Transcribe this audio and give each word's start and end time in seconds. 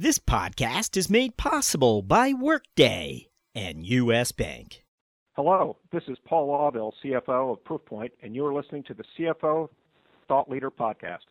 This 0.00 0.18
podcast 0.18 0.96
is 0.96 1.10
made 1.10 1.36
possible 1.36 2.00
by 2.00 2.32
Workday 2.32 3.28
and 3.54 3.84
U.S. 3.84 4.32
Bank. 4.32 4.82
Hello, 5.32 5.76
this 5.92 6.04
is 6.08 6.16
Paul 6.24 6.48
Auvil, 6.48 6.90
CFO 7.04 7.52
of 7.52 7.62
Proofpoint, 7.64 8.12
and 8.22 8.34
you're 8.34 8.54
listening 8.54 8.82
to 8.84 8.94
the 8.94 9.04
CFO 9.18 9.68
Thought 10.26 10.48
Leader 10.48 10.70
Podcast. 10.70 11.26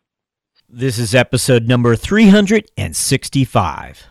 This 0.68 1.00
is 1.00 1.16
episode 1.16 1.66
number 1.66 1.96
365. 1.96 4.06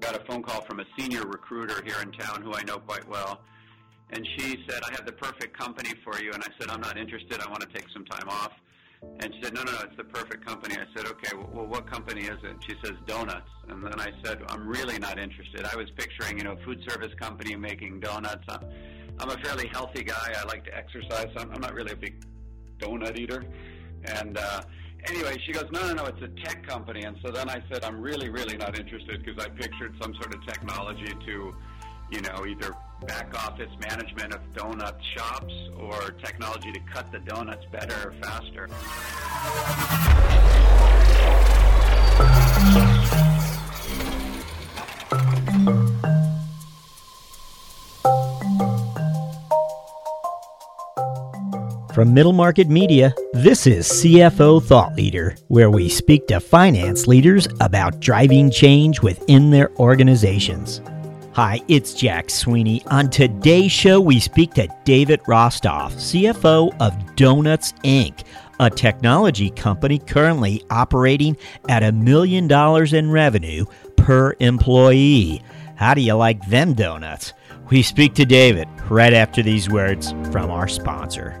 Got 0.00 0.16
a 0.16 0.20
phone 0.26 0.42
call 0.42 0.62
from 0.62 0.80
a 0.80 0.86
senior 0.98 1.26
recruiter 1.26 1.84
here 1.84 2.00
in 2.00 2.12
town 2.12 2.40
who 2.40 2.54
I 2.54 2.62
know 2.62 2.78
quite 2.78 3.06
well. 3.06 3.42
And 4.12 4.26
she 4.36 4.62
said, 4.68 4.82
I 4.86 4.92
have 4.92 5.06
the 5.06 5.12
perfect 5.12 5.58
company 5.58 5.94
for 6.04 6.22
you. 6.22 6.32
And 6.32 6.42
I 6.42 6.48
said, 6.60 6.70
I'm 6.70 6.82
not 6.82 6.98
interested. 6.98 7.40
I 7.40 7.48
want 7.48 7.62
to 7.62 7.68
take 7.68 7.86
some 7.92 8.04
time 8.04 8.28
off. 8.28 8.52
And 9.20 9.34
she 9.34 9.42
said, 9.42 9.54
No, 9.54 9.62
no, 9.62 9.72
no, 9.72 9.78
it's 9.80 9.96
the 9.96 10.04
perfect 10.04 10.46
company. 10.46 10.76
I 10.76 10.84
said, 10.94 11.06
Okay, 11.06 11.34
well, 11.34 11.66
what 11.66 11.90
company 11.90 12.22
is 12.22 12.38
it? 12.44 12.56
She 12.66 12.74
says, 12.84 12.92
Donuts. 13.06 13.50
And 13.68 13.84
then 13.84 13.98
I 13.98 14.10
said, 14.22 14.42
I'm 14.48 14.68
really 14.68 14.98
not 14.98 15.18
interested. 15.18 15.64
I 15.64 15.76
was 15.76 15.90
picturing, 15.96 16.38
you 16.38 16.44
know, 16.44 16.52
a 16.52 16.64
food 16.64 16.78
service 16.88 17.12
company 17.18 17.56
making 17.56 18.00
donuts. 18.00 18.44
I'm, 18.48 18.60
I'm 19.18 19.30
a 19.30 19.38
fairly 19.38 19.68
healthy 19.72 20.04
guy. 20.04 20.34
I 20.38 20.44
like 20.44 20.64
to 20.64 20.76
exercise. 20.76 21.28
I'm, 21.36 21.50
I'm 21.50 21.60
not 21.60 21.74
really 21.74 21.92
a 21.92 21.96
big 21.96 22.22
donut 22.78 23.18
eater. 23.18 23.44
And 24.04 24.36
uh, 24.36 24.62
anyway, 25.08 25.36
she 25.46 25.52
goes, 25.52 25.66
No, 25.72 25.86
no, 25.86 25.94
no, 25.94 26.04
it's 26.04 26.22
a 26.22 26.28
tech 26.44 26.66
company. 26.66 27.02
And 27.02 27.16
so 27.24 27.32
then 27.32 27.48
I 27.48 27.62
said, 27.72 27.84
I'm 27.84 28.00
really, 28.00 28.28
really 28.28 28.56
not 28.56 28.78
interested 28.78 29.24
because 29.24 29.42
I 29.42 29.48
pictured 29.48 29.94
some 30.00 30.14
sort 30.14 30.34
of 30.34 30.46
technology 30.46 31.12
to, 31.26 31.54
you 32.10 32.20
know, 32.20 32.46
either 32.46 32.72
back 33.06 33.34
office 33.46 33.70
management 33.80 34.32
of 34.32 34.40
donut 34.54 34.96
shops 35.16 35.52
or 35.78 36.12
technology 36.24 36.72
to 36.72 36.80
cut 36.92 37.10
the 37.12 37.18
donuts 37.20 37.64
better 37.72 38.08
or 38.08 38.14
faster. 38.22 38.68
From 51.92 52.14
Middle 52.14 52.32
Market 52.32 52.68
Media, 52.70 53.14
this 53.34 53.66
is 53.66 53.86
CFO 53.86 54.62
Thought 54.62 54.94
Leader, 54.96 55.36
where 55.48 55.70
we 55.70 55.90
speak 55.90 56.26
to 56.28 56.40
finance 56.40 57.06
leaders 57.06 57.46
about 57.60 58.00
driving 58.00 58.50
change 58.50 59.02
within 59.02 59.50
their 59.50 59.70
organizations. 59.76 60.80
Hi, 61.34 61.62
it's 61.66 61.94
Jack 61.94 62.28
Sweeney. 62.28 62.82
On 62.88 63.08
today's 63.08 63.72
show, 63.72 63.98
we 63.98 64.20
speak 64.20 64.52
to 64.52 64.68
David 64.84 65.22
Rostov, 65.26 65.94
CFO 65.94 66.78
of 66.78 67.16
Donuts 67.16 67.72
Inc., 67.84 68.24
a 68.60 68.68
technology 68.68 69.48
company 69.48 69.98
currently 69.98 70.62
operating 70.68 71.38
at 71.70 71.82
a 71.82 71.90
million 71.90 72.48
dollars 72.48 72.92
in 72.92 73.10
revenue 73.10 73.64
per 73.96 74.36
employee. 74.40 75.42
How 75.76 75.94
do 75.94 76.02
you 76.02 76.12
like 76.12 76.46
them 76.48 76.74
donuts? 76.74 77.32
We 77.70 77.80
speak 77.80 78.12
to 78.16 78.26
David 78.26 78.68
right 78.90 79.14
after 79.14 79.42
these 79.42 79.70
words 79.70 80.12
from 80.30 80.50
our 80.50 80.68
sponsor. 80.68 81.40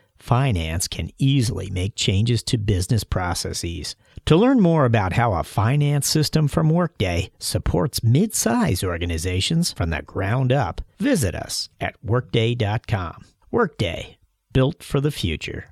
finance 0.21 0.87
can 0.87 1.11
easily 1.17 1.69
make 1.69 1.95
changes 1.95 2.43
to 2.43 2.57
business 2.57 3.03
processes. 3.03 3.95
To 4.25 4.35
learn 4.35 4.59
more 4.59 4.85
about 4.85 5.13
how 5.13 5.33
a 5.33 5.43
finance 5.43 6.07
system 6.07 6.47
from 6.47 6.69
Workday 6.69 7.31
supports 7.39 8.03
mid 8.03 8.33
size 8.33 8.83
organizations 8.83 9.71
from 9.71 9.89
the 9.89 10.01
ground 10.01 10.51
up, 10.51 10.81
visit 10.99 11.35
us 11.35 11.69
at 11.79 11.95
Workday.com. 12.03 13.25
Workday, 13.51 14.17
built 14.53 14.83
for 14.83 15.01
the 15.01 15.11
future. 15.11 15.71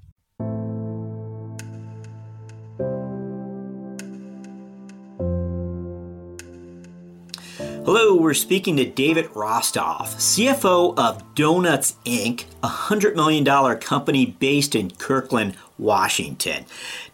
Hello, 7.91 8.13
we're 8.13 8.35
speaking 8.35 8.77
to 8.77 8.85
David 8.85 9.35
Rostov, 9.35 10.09
CFO 10.17 10.95
of 10.95 11.33
Donuts 11.33 11.95
Inc., 12.05 12.45
a 12.61 12.67
$100 12.67 13.15
million 13.15 13.43
company 13.79 14.27
based 14.27 14.75
in 14.75 14.91
Kirkland, 14.91 15.57
Washington. 15.79 16.65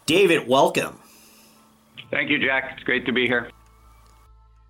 David, 0.04 0.46
welcome. 0.46 0.98
Thank 2.10 2.28
you, 2.28 2.38
Jack. 2.38 2.72
It's 2.74 2.82
great 2.82 3.06
to 3.06 3.12
be 3.14 3.26
here. 3.26 3.50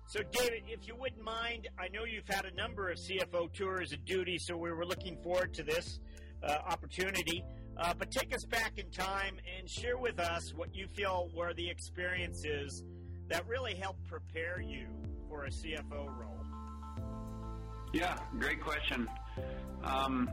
So, 0.05 0.21
David, 0.31 0.63
if 0.69 0.87
you 0.87 0.95
wouldn't 0.95 1.21
mind, 1.21 1.67
I 1.77 1.89
know 1.89 2.05
you've 2.05 2.29
had 2.29 2.45
a 2.45 2.55
number 2.55 2.89
of 2.89 2.97
CFO 2.97 3.51
tours 3.51 3.91
of 3.91 4.05
duty, 4.05 4.37
so 4.37 4.55
we 4.55 4.71
were 4.71 4.85
looking 4.85 5.17
forward 5.17 5.53
to 5.55 5.63
this 5.63 5.99
uh, 6.41 6.59
opportunity. 6.69 7.43
Uh, 7.75 7.93
but 7.93 8.11
take 8.11 8.33
us 8.33 8.45
back 8.45 8.77
in 8.77 8.89
time 8.91 9.39
and 9.59 9.69
share 9.69 9.97
with 9.97 10.21
us 10.21 10.53
what 10.53 10.73
you 10.73 10.87
feel 10.87 11.29
were 11.35 11.53
the 11.53 11.69
experiences 11.69 12.85
that 13.27 13.45
really 13.45 13.75
helped 13.75 14.07
prepare 14.07 14.61
you 14.61 14.87
for 15.29 15.45
a 15.45 15.49
CFO 15.49 16.07
role. 16.19 16.39
Yeah, 17.93 18.17
great 18.37 18.61
question. 18.61 19.07
Um, 19.83 20.29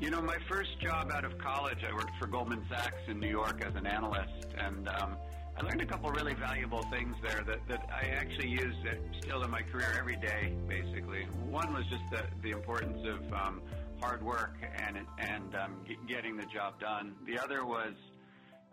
you 0.00 0.10
know, 0.10 0.20
my 0.20 0.36
first 0.48 0.80
job 0.80 1.10
out 1.12 1.24
of 1.24 1.38
college, 1.38 1.78
I 1.88 1.92
worked 1.92 2.16
for 2.18 2.26
Goldman 2.26 2.64
Sachs 2.68 3.02
in 3.08 3.20
New 3.20 3.28
York 3.28 3.64
as 3.64 3.74
an 3.76 3.86
analyst, 3.86 4.46
and 4.58 4.88
um, 4.88 5.16
I 5.56 5.62
learned 5.62 5.80
a 5.80 5.86
couple 5.86 6.10
really 6.10 6.34
valuable 6.34 6.82
things 6.90 7.14
there 7.22 7.42
that, 7.46 7.66
that 7.68 7.88
I 7.90 8.08
actually 8.08 8.48
use 8.48 8.74
still 9.20 9.42
in 9.42 9.50
my 9.50 9.62
career 9.62 9.94
every 9.98 10.16
day, 10.16 10.54
basically. 10.68 11.24
One 11.48 11.72
was 11.72 11.84
just 11.86 12.02
the, 12.10 12.24
the 12.42 12.50
importance 12.50 12.98
of 13.06 13.32
um, 13.32 13.62
hard 14.00 14.22
work 14.22 14.56
and, 14.76 14.98
and 15.18 15.54
um, 15.54 15.76
getting 16.08 16.36
the 16.36 16.46
job 16.46 16.80
done. 16.80 17.14
The 17.26 17.38
other 17.38 17.64
was 17.64 17.94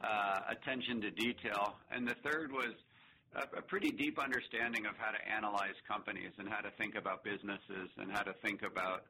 uh, 0.03 0.39
attention 0.49 1.01
to 1.01 1.11
detail. 1.11 1.75
And 1.91 2.07
the 2.07 2.15
third 2.23 2.51
was 2.51 2.73
a, 3.35 3.61
pretty 3.61 3.91
deep 3.91 4.17
understanding 4.19 4.85
of 4.85 4.95
how 4.97 5.11
to 5.11 5.17
analyze 5.29 5.75
companies 5.87 6.31
and 6.37 6.49
how 6.49 6.61
to 6.61 6.71
think 6.77 6.95
about 6.95 7.23
businesses 7.23 7.89
and 7.97 8.11
how 8.11 8.21
to 8.21 8.33
think 8.41 8.63
about 8.63 9.05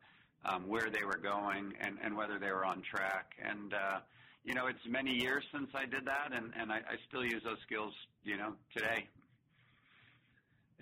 um, 0.46 0.68
where 0.68 0.90
they 0.90 1.04
were 1.04 1.20
going 1.22 1.74
and, 1.80 1.98
and 2.04 2.16
whether 2.16 2.40
they 2.40 2.52
were 2.52 2.66
on 2.66 2.82
track. 2.82 3.32
And 3.44 3.74
uh, 3.74 4.00
you 4.44 4.54
know, 4.54 4.68
it's 4.68 4.80
many 4.88 5.12
years 5.12 5.44
since 5.54 5.70
I 5.76 5.86
did 5.86 6.06
that, 6.06 6.32
and, 6.34 6.52
and 6.60 6.72
I, 6.72 6.78
I 6.78 6.96
still 7.08 7.24
use 7.24 7.42
those 7.44 7.60
skills, 7.66 7.94
you 8.24 8.38
know, 8.38 8.54
today. 8.76 9.08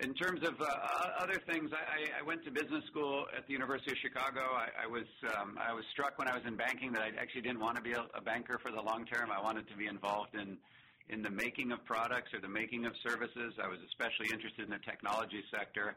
In 0.00 0.14
terms 0.14 0.46
of 0.46 0.54
uh, 0.60 0.66
other 1.18 1.42
things, 1.50 1.70
I, 1.74 2.20
I 2.20 2.22
went 2.22 2.44
to 2.44 2.52
business 2.52 2.84
school 2.86 3.26
at 3.36 3.48
the 3.48 3.52
University 3.52 3.90
of 3.90 3.98
Chicago. 3.98 4.40
I, 4.54 4.84
I 4.84 4.86
was 4.86 5.10
um, 5.34 5.58
I 5.58 5.74
was 5.74 5.82
struck 5.90 6.16
when 6.18 6.28
I 6.28 6.34
was 6.34 6.46
in 6.46 6.54
banking 6.54 6.92
that 6.92 7.02
I 7.02 7.10
actually 7.20 7.42
didn't 7.42 7.58
want 7.58 7.74
to 7.76 7.82
be 7.82 7.92
a, 7.92 8.06
a 8.14 8.22
banker 8.22 8.60
for 8.62 8.70
the 8.70 8.80
long 8.80 9.04
term. 9.06 9.30
I 9.34 9.42
wanted 9.42 9.66
to 9.66 9.76
be 9.76 9.86
involved 9.86 10.36
in 10.36 10.56
in 11.08 11.22
the 11.22 11.30
making 11.30 11.72
of 11.72 11.84
products 11.84 12.32
or 12.34 12.40
the 12.40 12.48
making 12.48 12.86
of 12.86 12.92
services. 13.02 13.54
I 13.62 13.68
was 13.68 13.78
especially 13.86 14.32
interested 14.32 14.64
in 14.64 14.70
the 14.70 14.82
technology 14.84 15.42
sector, 15.50 15.96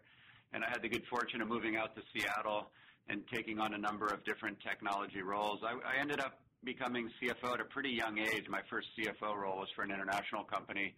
and 0.54 0.64
I 0.64 0.70
had 0.70 0.82
the 0.82 0.90
good 0.90 1.04
fortune 1.10 1.42
of 1.42 1.48
moving 1.48 1.76
out 1.76 1.96
to 1.96 2.02
Seattle 2.14 2.72
and 3.10 3.24
taking 3.34 3.60
on 3.60 3.74
a 3.74 3.78
number 3.78 4.08
of 4.08 4.24
different 4.24 4.58
technology 4.62 5.22
roles. 5.22 5.60
I, 5.64 5.74
I 5.74 6.00
ended 6.00 6.20
up 6.20 6.40
becoming 6.64 7.10
CFO 7.22 7.56
at 7.56 7.60
a 7.60 7.66
pretty 7.66 7.90
young 7.90 8.20
age. 8.20 8.46
My 8.50 8.62
first 8.70 8.88
CFO 8.98 9.36
role 9.36 9.58
was 9.58 9.70
for 9.76 9.84
an 9.84 9.92
international 9.92 10.44
company 10.44 10.94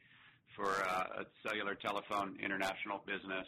for 0.56 0.70
uh, 0.70 1.22
a 1.22 1.48
cellular 1.48 1.76
telephone 1.76 2.38
international 2.44 3.02
business. 3.08 3.48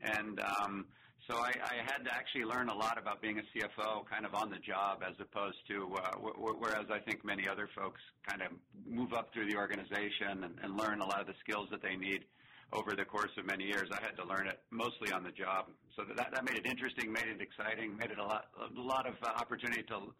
And 0.00 0.40
um, 0.40 0.86
so 1.28 1.36
I, 1.36 1.52
I 1.60 1.76
had 1.84 2.04
to 2.04 2.14
actually 2.14 2.44
learn 2.44 2.68
a 2.68 2.74
lot 2.74 2.96
about 2.98 3.20
being 3.20 3.38
a 3.38 3.42
CFO 3.52 4.06
kind 4.08 4.24
of 4.24 4.34
on 4.34 4.50
the 4.50 4.58
job 4.58 5.02
as 5.06 5.14
opposed 5.20 5.58
to, 5.68 5.94
uh, 5.96 6.16
whereas 6.58 6.86
I 6.90 6.98
think 7.00 7.24
many 7.24 7.46
other 7.46 7.68
folks 7.76 8.00
kind 8.26 8.40
of 8.40 8.48
move 8.86 9.12
up 9.12 9.32
through 9.34 9.46
the 9.46 9.56
organization 9.56 10.44
and, 10.44 10.54
and 10.62 10.76
learn 10.76 11.00
a 11.00 11.06
lot 11.06 11.20
of 11.20 11.26
the 11.26 11.34
skills 11.44 11.68
that 11.70 11.82
they 11.82 11.96
need 11.96 12.24
over 12.72 12.94
the 12.96 13.04
course 13.04 13.30
of 13.38 13.46
many 13.46 13.64
years. 13.64 13.88
I 13.92 14.02
had 14.02 14.16
to 14.16 14.24
learn 14.24 14.46
it 14.46 14.60
mostly 14.70 15.12
on 15.12 15.22
the 15.22 15.30
job. 15.30 15.66
So 15.96 16.04
that, 16.16 16.32
that 16.32 16.44
made 16.44 16.58
it 16.58 16.66
interesting, 16.66 17.12
made 17.12 17.28
it 17.28 17.40
exciting, 17.40 17.96
made 17.96 18.10
it 18.10 18.18
a 18.18 18.24
lot, 18.24 18.46
a 18.56 18.80
lot 18.80 19.06
of 19.06 19.14
uh, 19.22 19.28
opportunity 19.36 19.82
to 19.84 20.12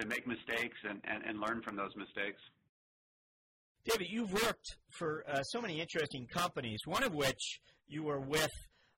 to 0.00 0.06
make 0.06 0.26
mistakes 0.26 0.76
and, 0.88 1.00
and, 1.04 1.22
and 1.24 1.38
learn 1.38 1.62
from 1.62 1.76
those 1.76 1.94
mistakes. 1.96 2.40
David, 3.84 4.08
you've 4.10 4.32
worked 4.32 4.76
for 4.90 5.24
uh, 5.28 5.42
so 5.42 5.60
many 5.60 5.80
interesting 5.80 6.26
companies, 6.26 6.80
one 6.84 7.04
of 7.04 7.14
which 7.14 7.60
you 7.86 8.02
were 8.02 8.18
with 8.18 8.50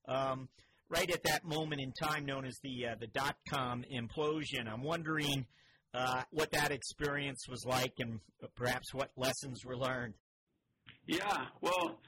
um, 0.09 0.49
right 0.89 1.11
at 1.11 1.23
that 1.25 1.45
moment 1.45 1.81
in 1.81 1.93
time 1.93 2.25
known 2.25 2.45
as 2.45 2.57
the 2.63 2.87
uh, 2.87 2.95
the 3.01 3.09
dot 3.09 3.37
com 3.49 3.85
implosion. 3.93 4.69
I'm 4.73 4.83
wondering 4.83 5.47
uh, 5.95 6.23
what 6.31 6.51
that 6.53 6.71
experience 6.71 7.47
was 7.49 7.65
like 7.67 7.95
and 7.99 8.21
perhaps 8.55 8.93
what 8.93 9.11
lessons 9.17 9.65
were 9.65 9.77
learned. 9.77 10.15
Yeah, 11.07 11.47
well, 11.61 11.99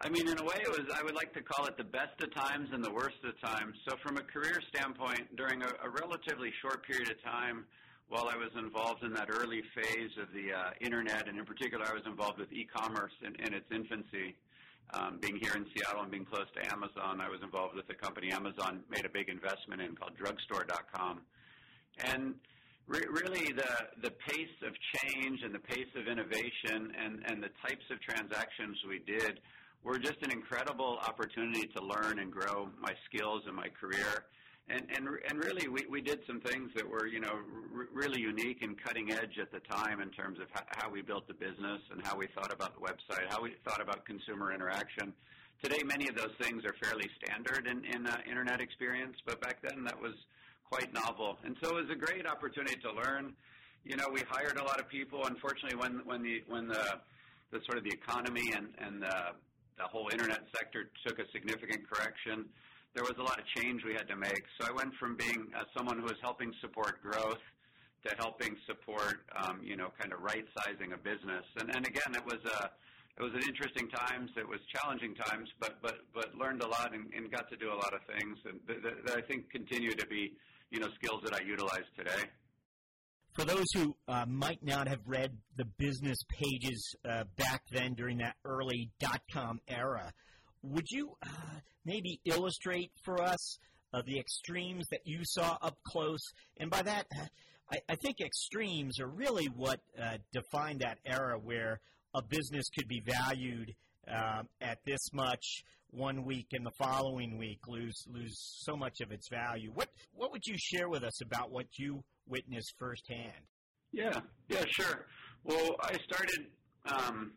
I 0.00 0.08
mean, 0.08 0.28
in 0.28 0.38
a 0.38 0.44
way, 0.44 0.56
it 0.60 0.68
was. 0.68 0.86
I 0.94 1.02
would 1.02 1.14
like 1.14 1.32
to 1.34 1.42
call 1.42 1.66
it 1.66 1.76
the 1.76 1.84
best 1.84 2.20
of 2.22 2.34
times 2.34 2.68
and 2.72 2.82
the 2.84 2.92
worst 2.92 3.16
of 3.24 3.38
times. 3.40 3.74
So, 3.88 3.96
from 4.02 4.16
a 4.16 4.22
career 4.22 4.60
standpoint, 4.74 5.36
during 5.36 5.62
a, 5.62 5.68
a 5.82 5.90
relatively 5.90 6.50
short 6.60 6.84
period 6.86 7.10
of 7.10 7.22
time, 7.22 7.64
while 8.08 8.28
I 8.28 8.36
was 8.36 8.50
involved 8.56 9.02
in 9.02 9.12
that 9.14 9.28
early 9.30 9.62
phase 9.74 10.10
of 10.20 10.28
the 10.32 10.52
uh, 10.52 10.70
internet, 10.80 11.28
and 11.28 11.38
in 11.38 11.44
particular, 11.44 11.84
I 11.88 11.94
was 11.94 12.02
involved 12.06 12.38
with 12.38 12.52
e-commerce 12.52 13.12
in, 13.22 13.34
in 13.46 13.54
its 13.54 13.66
infancy. 13.70 14.36
Um, 14.92 15.18
being 15.20 15.36
here 15.36 15.54
in 15.56 15.66
Seattle 15.74 16.02
and 16.02 16.10
being 16.10 16.24
close 16.24 16.46
to 16.54 16.72
Amazon, 16.72 17.20
I 17.20 17.28
was 17.28 17.40
involved 17.42 17.74
with 17.74 17.88
a 17.90 17.94
company 17.94 18.30
Amazon 18.30 18.84
made 18.90 19.04
a 19.04 19.08
big 19.08 19.28
investment 19.28 19.80
in 19.80 19.96
called 19.96 20.12
Drugstore.com, 20.16 21.20
and 21.98 22.34
re- 22.86 23.06
really 23.10 23.52
the 23.52 23.72
the 24.02 24.10
pace 24.28 24.56
of 24.62 24.72
change 24.94 25.42
and 25.42 25.54
the 25.54 25.58
pace 25.58 25.90
of 25.96 26.06
innovation 26.06 26.92
and 26.98 27.22
and 27.26 27.42
the 27.42 27.50
types 27.66 27.84
of 27.90 28.00
transactions 28.00 28.76
we 28.88 29.00
did 29.00 29.40
were 29.82 29.98
just 29.98 30.22
an 30.22 30.30
incredible 30.30 30.98
opportunity 31.06 31.68
to 31.76 31.84
learn 31.84 32.18
and 32.18 32.32
grow 32.32 32.68
my 32.80 32.94
skills 33.04 33.42
and 33.46 33.54
my 33.54 33.68
career. 33.68 34.24
And 34.68 34.86
and 34.96 35.06
and 35.28 35.44
really, 35.44 35.68
we 35.68 35.84
we 35.90 36.00
did 36.00 36.20
some 36.26 36.40
things 36.40 36.70
that 36.74 36.88
were 36.88 37.06
you 37.06 37.20
know 37.20 37.36
r- 37.76 37.88
really 37.92 38.20
unique 38.20 38.62
and 38.62 38.80
cutting 38.82 39.12
edge 39.12 39.38
at 39.38 39.52
the 39.52 39.60
time 39.60 40.00
in 40.00 40.08
terms 40.10 40.38
of 40.40 40.46
how, 40.52 40.62
how 40.76 40.90
we 40.90 41.02
built 41.02 41.28
the 41.28 41.34
business 41.34 41.80
and 41.90 42.00
how 42.02 42.16
we 42.16 42.28
thought 42.28 42.50
about 42.50 42.72
the 42.74 42.80
website, 42.80 43.28
how 43.28 43.42
we 43.42 43.54
thought 43.68 43.82
about 43.82 44.06
consumer 44.06 44.54
interaction. 44.54 45.12
Today, 45.62 45.82
many 45.84 46.08
of 46.08 46.16
those 46.16 46.32
things 46.40 46.64
are 46.64 46.74
fairly 46.82 47.10
standard 47.22 47.66
in 47.66 47.84
in 47.84 48.06
uh, 48.06 48.16
internet 48.28 48.62
experience, 48.62 49.16
but 49.26 49.38
back 49.42 49.58
then 49.62 49.84
that 49.84 50.00
was 50.00 50.14
quite 50.64 50.94
novel. 50.94 51.36
And 51.44 51.56
so 51.62 51.76
it 51.76 51.82
was 51.82 51.90
a 51.92 51.98
great 51.98 52.26
opportunity 52.26 52.76
to 52.80 52.92
learn. 52.92 53.34
You 53.84 53.96
know, 53.96 54.06
we 54.10 54.22
hired 54.30 54.56
a 54.56 54.64
lot 54.64 54.80
of 54.80 54.88
people. 54.88 55.26
Unfortunately, 55.26 55.76
when 55.76 56.00
when 56.06 56.22
the 56.22 56.42
when 56.48 56.68
the 56.68 57.00
the 57.50 57.60
sort 57.66 57.76
of 57.76 57.84
the 57.84 57.92
economy 57.92 58.52
and 58.56 58.68
and 58.78 59.02
the, 59.02 59.16
the 59.76 59.84
whole 59.84 60.08
internet 60.10 60.40
sector 60.56 60.90
took 61.06 61.18
a 61.18 61.24
significant 61.32 61.86
correction 61.86 62.46
there 62.94 63.04
was 63.04 63.14
a 63.18 63.22
lot 63.22 63.38
of 63.38 63.44
change 63.56 63.82
we 63.84 63.92
had 63.92 64.08
to 64.08 64.16
make. 64.16 64.44
So 64.60 64.68
I 64.68 64.72
went 64.72 64.94
from 65.00 65.16
being 65.16 65.46
uh, 65.56 65.64
someone 65.76 65.98
who 65.98 66.04
was 66.04 66.20
helping 66.22 66.52
support 66.60 67.02
growth 67.02 67.42
to 68.06 68.14
helping 68.18 68.54
support, 68.66 69.26
um, 69.42 69.60
you 69.62 69.76
know, 69.76 69.88
kind 69.98 70.12
of 70.12 70.20
right 70.20 70.44
sizing 70.58 70.92
a 70.92 70.98
business. 70.98 71.44
And, 71.58 71.74
and 71.74 71.86
again, 71.86 72.14
it 72.14 72.24
was 72.24 72.40
a 72.44 72.70
it 73.16 73.22
was 73.22 73.32
an 73.32 73.42
interesting 73.48 73.88
times. 73.90 74.30
It 74.36 74.48
was 74.48 74.58
challenging 74.74 75.14
times, 75.14 75.48
but 75.60 75.78
but 75.82 75.96
but 76.14 76.34
learned 76.36 76.62
a 76.62 76.68
lot 76.68 76.94
and, 76.94 77.12
and 77.16 77.30
got 77.30 77.48
to 77.50 77.56
do 77.56 77.72
a 77.72 77.78
lot 77.84 77.94
of 77.94 78.00
things 78.12 78.38
and 78.44 78.60
that, 78.68 79.06
that 79.06 79.16
I 79.16 79.22
think 79.22 79.50
continue 79.50 79.92
to 79.92 80.06
be, 80.06 80.32
you 80.70 80.80
know, 80.80 80.88
skills 81.00 81.20
that 81.24 81.34
I 81.34 81.44
utilize 81.44 81.88
today. 81.96 82.28
For 83.34 83.44
those 83.44 83.66
who 83.74 83.96
uh, 84.06 84.26
might 84.28 84.62
not 84.62 84.86
have 84.86 85.00
read 85.06 85.32
the 85.56 85.64
business 85.64 86.18
pages 86.28 86.94
uh, 87.08 87.24
back 87.36 87.62
then 87.72 87.94
during 87.94 88.18
that 88.18 88.36
early 88.44 88.90
dot 89.00 89.22
com 89.32 89.60
era, 89.66 90.12
would 90.64 90.90
you 90.90 91.12
uh, 91.22 91.58
maybe 91.84 92.20
illustrate 92.24 92.90
for 93.04 93.22
us 93.22 93.58
uh, 93.92 94.02
the 94.06 94.18
extremes 94.18 94.86
that 94.90 95.00
you 95.04 95.20
saw 95.24 95.56
up 95.60 95.76
close? 95.86 96.22
And 96.58 96.70
by 96.70 96.82
that, 96.82 97.06
uh, 97.16 97.26
I, 97.72 97.76
I 97.88 97.94
think 97.96 98.20
extremes 98.20 98.98
are 99.00 99.08
really 99.08 99.46
what 99.46 99.80
uh, 100.00 100.18
defined 100.32 100.80
that 100.80 100.98
era 101.04 101.38
where 101.38 101.80
a 102.14 102.22
business 102.22 102.68
could 102.76 102.88
be 102.88 103.02
valued 103.04 103.74
um, 104.08 104.48
at 104.60 104.78
this 104.84 105.12
much 105.12 105.64
one 105.90 106.24
week 106.24 106.48
and 106.52 106.66
the 106.66 106.72
following 106.78 107.38
week 107.38 107.60
lose 107.68 108.04
lose 108.12 108.36
so 108.64 108.76
much 108.76 109.00
of 109.00 109.12
its 109.12 109.28
value. 109.28 109.70
What 109.72 109.88
what 110.12 110.32
would 110.32 110.44
you 110.44 110.56
share 110.58 110.88
with 110.88 111.04
us 111.04 111.22
about 111.22 111.50
what 111.50 111.66
you 111.78 112.02
witnessed 112.26 112.74
firsthand? 112.78 113.46
Yeah, 113.92 114.20
yeah, 114.48 114.64
sure. 114.68 115.06
Well, 115.44 115.76
I 115.80 115.96
started 116.04 116.46
um, 116.86 117.32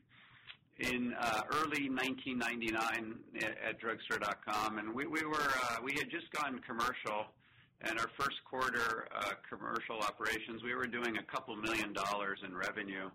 in 0.79 1.13
uh, 1.19 1.41
early 1.51 1.89
1999 1.89 3.15
at, 3.67 3.79
drugstore.com, 3.79 4.77
and 4.77 4.93
we, 4.93 5.07
we 5.07 5.23
were 5.25 5.51
uh, 5.63 5.77
we 5.83 5.93
had 5.93 6.09
just 6.09 6.31
gone 6.31 6.59
commercial. 6.59 7.25
And 7.81 7.99
our 7.99 8.09
first 8.19 8.43
quarter 8.43 9.07
uh, 9.15 9.33
commercial 9.47 9.99
operations, 9.99 10.63
we 10.63 10.73
were 10.73 10.87
doing 10.87 11.17
a 11.17 11.23
couple 11.23 11.55
million 11.55 11.93
dollars 11.93 12.39
in 12.43 12.55
revenue, 12.55 13.09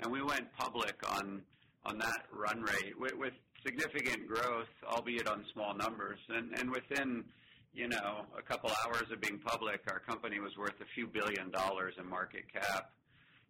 and 0.00 0.12
we 0.12 0.22
went 0.22 0.52
public 0.56 0.94
on 1.10 1.42
on 1.84 1.98
that 1.98 2.26
run 2.32 2.62
rate 2.62 2.98
with, 2.98 3.14
with 3.16 3.34
significant 3.64 4.26
growth, 4.26 4.68
albeit 4.86 5.28
on 5.28 5.44
small 5.52 5.74
numbers. 5.74 6.18
And, 6.28 6.58
and 6.58 6.70
within 6.70 7.24
you 7.72 7.88
know 7.88 8.24
a 8.38 8.42
couple 8.42 8.70
hours 8.86 9.10
of 9.12 9.20
being 9.20 9.40
public, 9.44 9.80
our 9.90 9.98
company 9.98 10.38
was 10.38 10.56
worth 10.56 10.80
a 10.80 10.86
few 10.94 11.06
billion 11.06 11.50
dollars 11.50 11.94
in 11.98 12.08
market 12.08 12.44
cap. 12.52 12.90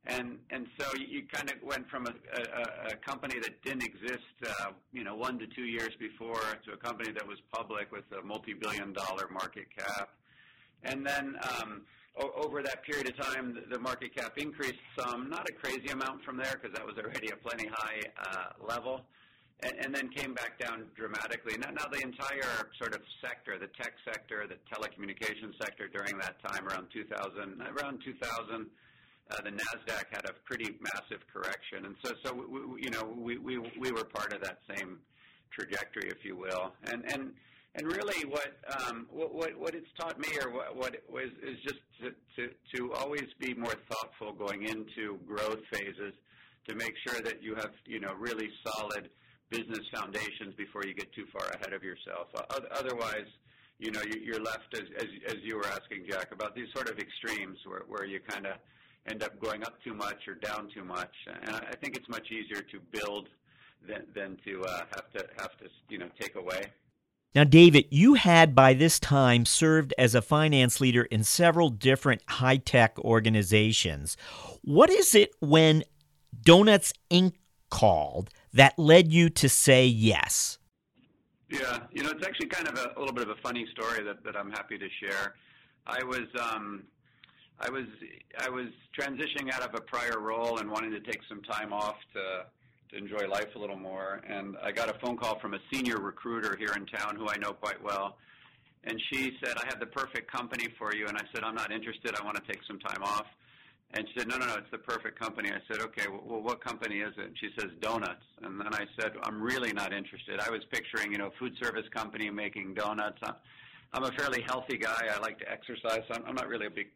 And 0.07 0.39
and 0.51 0.67
so 0.79 0.87
you 0.97 1.23
kind 1.33 1.51
of 1.51 1.63
went 1.63 1.89
from 1.89 2.07
a, 2.07 2.11
a, 2.11 2.93
a 2.93 2.97
company 2.97 3.41
that 3.41 3.63
didn't 3.63 3.85
exist, 3.85 4.35
uh, 4.47 4.73
you 4.93 5.03
know, 5.03 5.15
one 5.17 5.39
to 5.39 5.47
two 5.47 5.65
years 5.65 5.93
before, 5.99 6.43
to 6.67 6.73
a 6.73 6.77
company 6.77 7.11
that 7.13 7.27
was 7.27 7.39
public 7.51 7.91
with 7.91 8.05
a 8.13 8.23
multi-billion-dollar 8.23 9.29
market 9.33 9.67
cap. 9.75 10.11
And 10.83 11.07
then 11.07 11.37
um, 11.59 11.83
over 12.17 12.63
that 12.63 12.83
period 12.85 13.09
of 13.09 13.17
time, 13.17 13.59
the, 13.71 13.79
market 13.79 14.15
cap 14.15 14.37
increased 14.37 14.79
some, 14.99 15.29
not 15.29 15.49
a 15.49 15.53
crazy 15.53 15.89
amount 15.89 16.23
from 16.23 16.37
there 16.37 16.61
because 16.61 16.77
that 16.77 16.87
was 16.87 16.97
already 16.99 17.31
a 17.31 17.37
plenty 17.37 17.67
high 17.73 18.01
uh, 18.23 18.65
level, 18.69 19.01
and, 19.63 19.73
and 19.81 19.95
then 19.95 20.09
came 20.11 20.35
back 20.35 20.59
down 20.59 20.85
dramatically. 20.95 21.57
Now, 21.59 21.71
now 21.71 21.87
the 21.91 22.03
entire 22.03 22.71
sort 22.79 22.95
of 22.95 23.01
sector, 23.21 23.59
the 23.59 23.69
tech 23.83 23.95
sector, 24.05 24.47
the 24.47 24.57
telecommunications 24.73 25.59
sector 25.59 25.89
during 25.89 26.19
that 26.19 26.37
time, 26.47 26.69
around 26.69 26.89
2000, 26.93 27.63
around 27.63 28.01
2000 28.05 28.21
uh, 28.21 28.59
the 29.43 29.51
Nasdaq 29.51 30.05
had 30.11 30.29
a 30.29 30.33
pretty 30.45 30.77
massive 30.81 31.27
correction, 31.33 31.87
and 31.87 31.97
so 32.05 32.13
so 32.25 32.35
we, 32.35 32.83
you 32.83 32.91
know 32.91 33.15
we, 33.17 33.39
we 33.39 33.59
we 33.79 33.91
were 33.91 34.05
part 34.05 34.33
of 34.33 34.43
that 34.43 34.59
same 34.75 34.99
trajectory, 35.51 36.09
if 36.11 36.25
you 36.25 36.37
will, 36.37 36.73
and 36.85 37.05
and 37.13 37.33
and 37.75 37.87
really 37.87 38.25
what 38.27 38.53
um, 38.79 39.07
what, 39.11 39.35
what 39.35 39.59
what 39.59 39.75
it's 39.75 39.89
taught 39.99 40.19
me, 40.19 40.29
or 40.43 40.53
what 40.53 40.77
what 40.77 40.97
was, 41.11 41.31
is 41.43 41.59
just 41.63 41.81
to, 42.01 42.11
to 42.37 42.51
to 42.75 42.93
always 42.95 43.27
be 43.39 43.55
more 43.55 43.75
thoughtful 43.91 44.33
going 44.33 44.65
into 44.65 45.19
growth 45.27 45.61
phases, 45.73 46.15
to 46.69 46.75
make 46.75 46.95
sure 47.07 47.21
that 47.23 47.43
you 47.43 47.55
have 47.55 47.73
you 47.87 48.01
know 48.01 48.13
really 48.19 48.51
solid 48.67 49.09
business 49.51 49.87
foundations 49.95 50.55
before 50.57 50.83
you 50.85 50.95
get 50.95 51.13
too 51.13 51.27
far 51.33 51.47
ahead 51.47 51.73
of 51.73 51.83
yourself. 51.83 52.29
Otherwise, 52.73 53.29
you 53.79 53.91
know, 53.91 54.03
you're 54.23 54.43
left 54.43 54.73
as, 54.75 54.83
as, 54.99 55.07
as 55.29 55.37
you 55.43 55.57
were 55.57 55.67
asking 55.67 56.07
Jack 56.09 56.33
about 56.33 56.55
these 56.55 56.69
sort 56.75 56.89
of 56.89 56.99
extremes 56.99 57.59
where, 57.67 57.83
where 57.87 58.05
you 58.05 58.21
kind 58.21 58.47
of 58.47 58.55
end 59.07 59.23
up 59.23 59.39
going 59.41 59.63
up 59.63 59.83
too 59.83 59.95
much 59.95 60.27
or 60.29 60.35
down 60.35 60.69
too 60.75 60.85
much. 60.85 61.13
And 61.43 61.55
I 61.55 61.75
think 61.81 61.97
it's 61.97 62.09
much 62.09 62.31
easier 62.31 62.63
to 62.63 62.81
build 62.93 63.29
than, 63.87 64.05
than 64.15 64.39
to 64.45 64.63
uh, 64.65 64.81
have 64.95 65.11
to 65.13 65.27
have 65.39 65.57
to 65.59 65.67
you 65.89 65.99
know 65.99 66.09
take 66.19 66.35
away. 66.37 66.73
Now, 67.35 67.43
David, 67.43 67.87
you 67.91 68.15
had 68.15 68.55
by 68.55 68.75
this 68.75 69.01
time 69.01 69.45
served 69.45 69.93
as 69.99 70.15
a 70.15 70.23
finance 70.23 70.81
leader 70.81 71.03
in 71.03 71.25
several 71.25 71.69
different 71.69 72.23
high 72.29 72.59
tech 72.59 72.97
organizations. 73.01 74.17
What 74.63 74.89
is 74.89 75.17
it 75.17 75.33
when 75.41 75.83
Donuts 76.43 76.93
Inc. 77.11 77.33
called 77.71 78.31
that 78.53 78.79
led 78.79 79.13
you 79.13 79.31
to 79.31 79.49
say 79.49 79.85
yes? 79.85 80.59
Yeah, 81.51 81.81
you 81.93 82.05
know, 82.05 82.11
it's 82.11 82.25
actually 82.25 82.47
kind 82.47 82.69
of 82.69 82.79
a, 82.79 82.93
a 82.97 82.99
little 82.99 83.15
bit 83.15 83.25
of 83.25 83.31
a 83.31 83.41
funny 83.43 83.67
story 83.73 84.05
that, 84.05 84.23
that 84.25 84.37
I'm 84.37 84.51
happy 84.51 84.79
to 84.79 84.89
share. 85.01 85.35
I 85.87 86.03
was 86.05 86.27
um, 86.41 86.85
I 87.61 87.71
was 87.71 87.85
I 88.39 88.49
was 88.49 88.69
transitioning 88.99 89.53
out 89.53 89.63
of 89.63 89.75
a 89.75 89.81
prior 89.81 90.19
role 90.21 90.59
and 90.59 90.71
wanting 90.71 90.91
to 90.93 91.01
take 91.01 91.21
some 91.29 91.43
time 91.43 91.73
off 91.73 91.97
to 92.15 92.47
to 92.91 92.97
enjoy 92.99 93.27
life 93.29 93.55
a 93.57 93.59
little 93.59 93.79
more. 93.79 94.21
And 94.29 94.57
I 94.63 94.73
got 94.73 94.89
a 94.89 94.99
phone 94.99 95.17
call 95.17 95.39
from 95.39 95.55
a 95.55 95.59
senior 95.73 95.99
recruiter 95.99 96.57
here 96.57 96.73
in 96.77 96.87
town 96.87 97.17
who 97.17 97.29
I 97.29 97.37
know 97.37 97.53
quite 97.53 97.83
well. 97.83 98.17
And 98.85 99.01
she 99.11 99.33
said, 99.43 99.57
I 99.57 99.65
have 99.67 99.81
the 99.81 99.87
perfect 99.87 100.31
company 100.31 100.69
for 100.79 100.95
you. 100.95 101.07
And 101.07 101.17
I 101.17 101.23
said, 101.35 101.43
I'm 101.43 101.55
not 101.55 101.73
interested. 101.73 102.15
I 102.21 102.25
want 102.25 102.37
to 102.37 102.43
take 102.43 102.63
some 102.67 102.79
time 102.81 103.03
off. 103.03 103.27
And 103.95 104.07
she 104.09 104.19
said, 104.19 104.29
No, 104.29 104.37
no, 104.37 104.47
no, 104.47 104.55
it's 104.57 104.71
the 104.71 104.79
perfect 104.79 105.19
company. 105.19 105.51
I 105.51 105.61
said, 105.71 105.81
Okay, 105.81 106.07
well, 106.09 106.43
what 106.43 106.63
company 106.63 106.97
is 106.97 107.15
it? 107.17 107.27
And 107.27 107.39
she 107.39 107.49
says, 107.59 107.71
Donuts. 107.81 108.27
And 108.43 108.61
then 108.61 108.75
I 108.75 108.85
said, 109.01 109.13
I'm 109.23 109.41
really 109.41 109.73
not 109.73 109.93
interested. 109.93 110.41
I 110.41 110.51
was 110.51 110.61
picturing, 110.71 111.13
you 111.13 111.19
know, 111.19 111.31
food 111.39 111.55
service 111.63 111.87
company 111.95 112.29
making 112.31 112.75
donuts. 112.75 113.19
I'm 113.23 113.35
I'm 113.95 114.03
a 114.03 114.13
fairly 114.19 114.43
healthy 114.49 114.77
guy. 114.77 115.07
I 115.09 115.21
like 115.21 115.39
to 115.39 115.49
exercise. 115.49 116.03
I'm, 116.11 116.25
I'm 116.27 116.35
not 116.35 116.49
really 116.49 116.67
a 116.67 116.71
big 116.71 116.89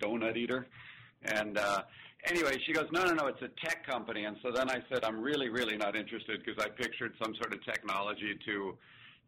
donut 0.00 0.36
eater. 0.36 0.66
And 1.22 1.58
uh, 1.58 1.82
anyway, 2.24 2.56
she 2.66 2.72
goes, 2.72 2.86
no, 2.92 3.04
no, 3.04 3.12
no, 3.12 3.26
it's 3.26 3.42
a 3.42 3.50
tech 3.64 3.86
company. 3.86 4.24
And 4.24 4.36
so 4.42 4.50
then 4.50 4.70
I 4.70 4.82
said, 4.90 5.04
I'm 5.04 5.20
really, 5.20 5.48
really 5.48 5.76
not 5.76 5.96
interested 5.96 6.42
because 6.44 6.62
I 6.62 6.68
pictured 6.68 7.14
some 7.22 7.34
sort 7.34 7.52
of 7.52 7.64
technology 7.64 8.38
to, 8.46 8.76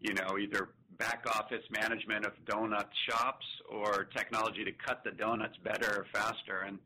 you 0.00 0.14
know, 0.14 0.38
either 0.38 0.70
back 0.98 1.24
office 1.34 1.64
management 1.70 2.26
of 2.26 2.32
donut 2.46 2.86
shops 3.08 3.46
or 3.70 4.04
technology 4.16 4.64
to 4.64 4.72
cut 4.72 5.02
the 5.04 5.10
donuts 5.10 5.56
better 5.64 6.00
or 6.00 6.06
faster. 6.12 6.62
And 6.66 6.78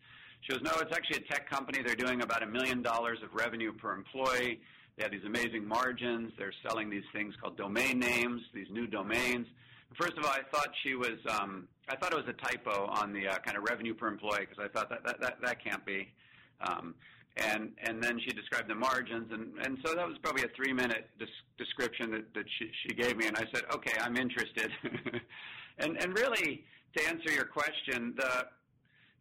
she 0.42 0.52
goes, 0.52 0.62
no, 0.62 0.72
it's 0.80 0.94
actually 0.96 1.24
a 1.24 1.32
tech 1.32 1.48
company. 1.50 1.82
They're 1.82 1.94
doing 1.96 2.22
about 2.22 2.42
a 2.42 2.46
million 2.46 2.82
dollars 2.82 3.18
of 3.22 3.34
revenue 3.34 3.72
per 3.72 3.92
employee. 3.92 4.60
They 4.96 5.02
have 5.02 5.12
these 5.12 5.24
amazing 5.24 5.66
margins. 5.66 6.32
They're 6.38 6.54
selling 6.66 6.88
these 6.88 7.04
things 7.12 7.34
called 7.40 7.56
domain 7.56 7.98
names, 7.98 8.42
these 8.54 8.68
new 8.70 8.86
domains. 8.86 9.46
First 9.94 10.18
of 10.18 10.24
all, 10.24 10.30
I 10.30 10.42
thought 10.52 10.68
she 10.82 10.94
was. 10.94 11.18
Um, 11.28 11.68
I 11.88 11.96
thought 11.96 12.12
it 12.12 12.16
was 12.16 12.28
a 12.28 12.32
typo 12.32 12.86
on 12.86 13.12
the 13.12 13.28
uh, 13.28 13.38
kind 13.38 13.56
of 13.56 13.64
revenue 13.68 13.94
per 13.94 14.08
employee 14.08 14.40
because 14.40 14.58
I 14.58 14.68
thought 14.68 14.90
that 14.90 15.04
that 15.04 15.20
that, 15.20 15.36
that 15.42 15.64
can't 15.64 15.84
be. 15.86 16.08
Um, 16.60 16.94
and 17.36 17.72
and 17.84 18.02
then 18.02 18.18
she 18.18 18.30
described 18.30 18.68
the 18.68 18.74
margins, 18.74 19.30
and 19.30 19.52
and 19.64 19.78
so 19.84 19.94
that 19.94 20.06
was 20.06 20.16
probably 20.22 20.44
a 20.44 20.48
three 20.56 20.72
minute 20.72 21.08
description 21.58 22.10
that 22.10 22.34
that 22.34 22.44
she, 22.58 22.70
she 22.82 22.94
gave 22.94 23.16
me, 23.16 23.26
and 23.26 23.36
I 23.36 23.44
said, 23.52 23.64
okay, 23.72 23.92
I'm 24.00 24.16
interested. 24.16 24.70
and 25.78 25.96
and 26.02 26.16
really, 26.16 26.64
to 26.96 27.08
answer 27.08 27.32
your 27.32 27.44
question, 27.44 28.14
the 28.16 28.46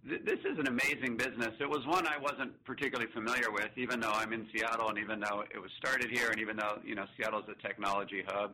this 0.06 0.40
is 0.46 0.60
an 0.60 0.68
amazing 0.68 1.18
business. 1.18 1.50
It 1.60 1.68
was 1.68 1.86
one 1.88 2.06
I 2.06 2.18
wasn't 2.22 2.64
particularly 2.64 3.12
familiar 3.12 3.52
with, 3.52 3.70
even 3.76 4.00
though 4.00 4.12
I'm 4.12 4.34
in 4.34 4.48
Seattle, 4.54 4.90
and 4.90 5.00
even 5.00 5.20
though 5.20 5.44
it 5.54 5.60
was 5.60 5.72
started 5.78 6.12
here, 6.12 6.30
and 6.30 6.40
even 6.40 6.56
though 6.56 6.80
you 6.86 6.96
know 6.96 7.06
Seattle 7.18 7.40
is 7.40 7.50
a 7.50 7.68
technology 7.68 8.24
hub. 8.28 8.54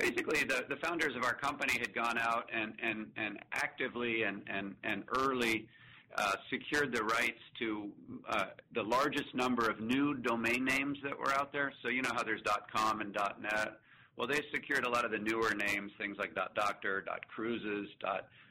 Basically, 0.00 0.44
the, 0.44 0.64
the 0.68 0.76
founders 0.76 1.14
of 1.14 1.24
our 1.24 1.34
company 1.34 1.74
had 1.78 1.94
gone 1.94 2.18
out 2.18 2.48
and 2.52 2.72
and 2.82 3.06
and 3.16 3.38
actively 3.52 4.22
and 4.22 4.42
and 4.48 4.74
and 4.82 5.04
early 5.18 5.68
uh, 6.16 6.32
secured 6.48 6.94
the 6.94 7.04
rights 7.04 7.40
to 7.60 7.88
uh, 8.28 8.46
the 8.74 8.82
largest 8.82 9.34
number 9.34 9.68
of 9.68 9.80
new 9.80 10.14
domain 10.14 10.64
names 10.64 10.98
that 11.04 11.16
were 11.16 11.32
out 11.34 11.52
there. 11.52 11.72
So 11.82 11.88
you 11.88 12.02
know 12.02 12.10
how 12.12 12.24
there's 12.24 12.42
.com 12.74 13.00
and 13.00 13.16
.net. 13.40 13.78
Well, 14.16 14.26
they 14.26 14.40
secured 14.52 14.84
a 14.84 14.90
lot 14.90 15.04
of 15.04 15.12
the 15.12 15.18
newer 15.18 15.54
names, 15.54 15.92
things 15.98 16.16
like 16.18 16.34
.doctor, 16.34 17.04
.cruises, 17.28 17.88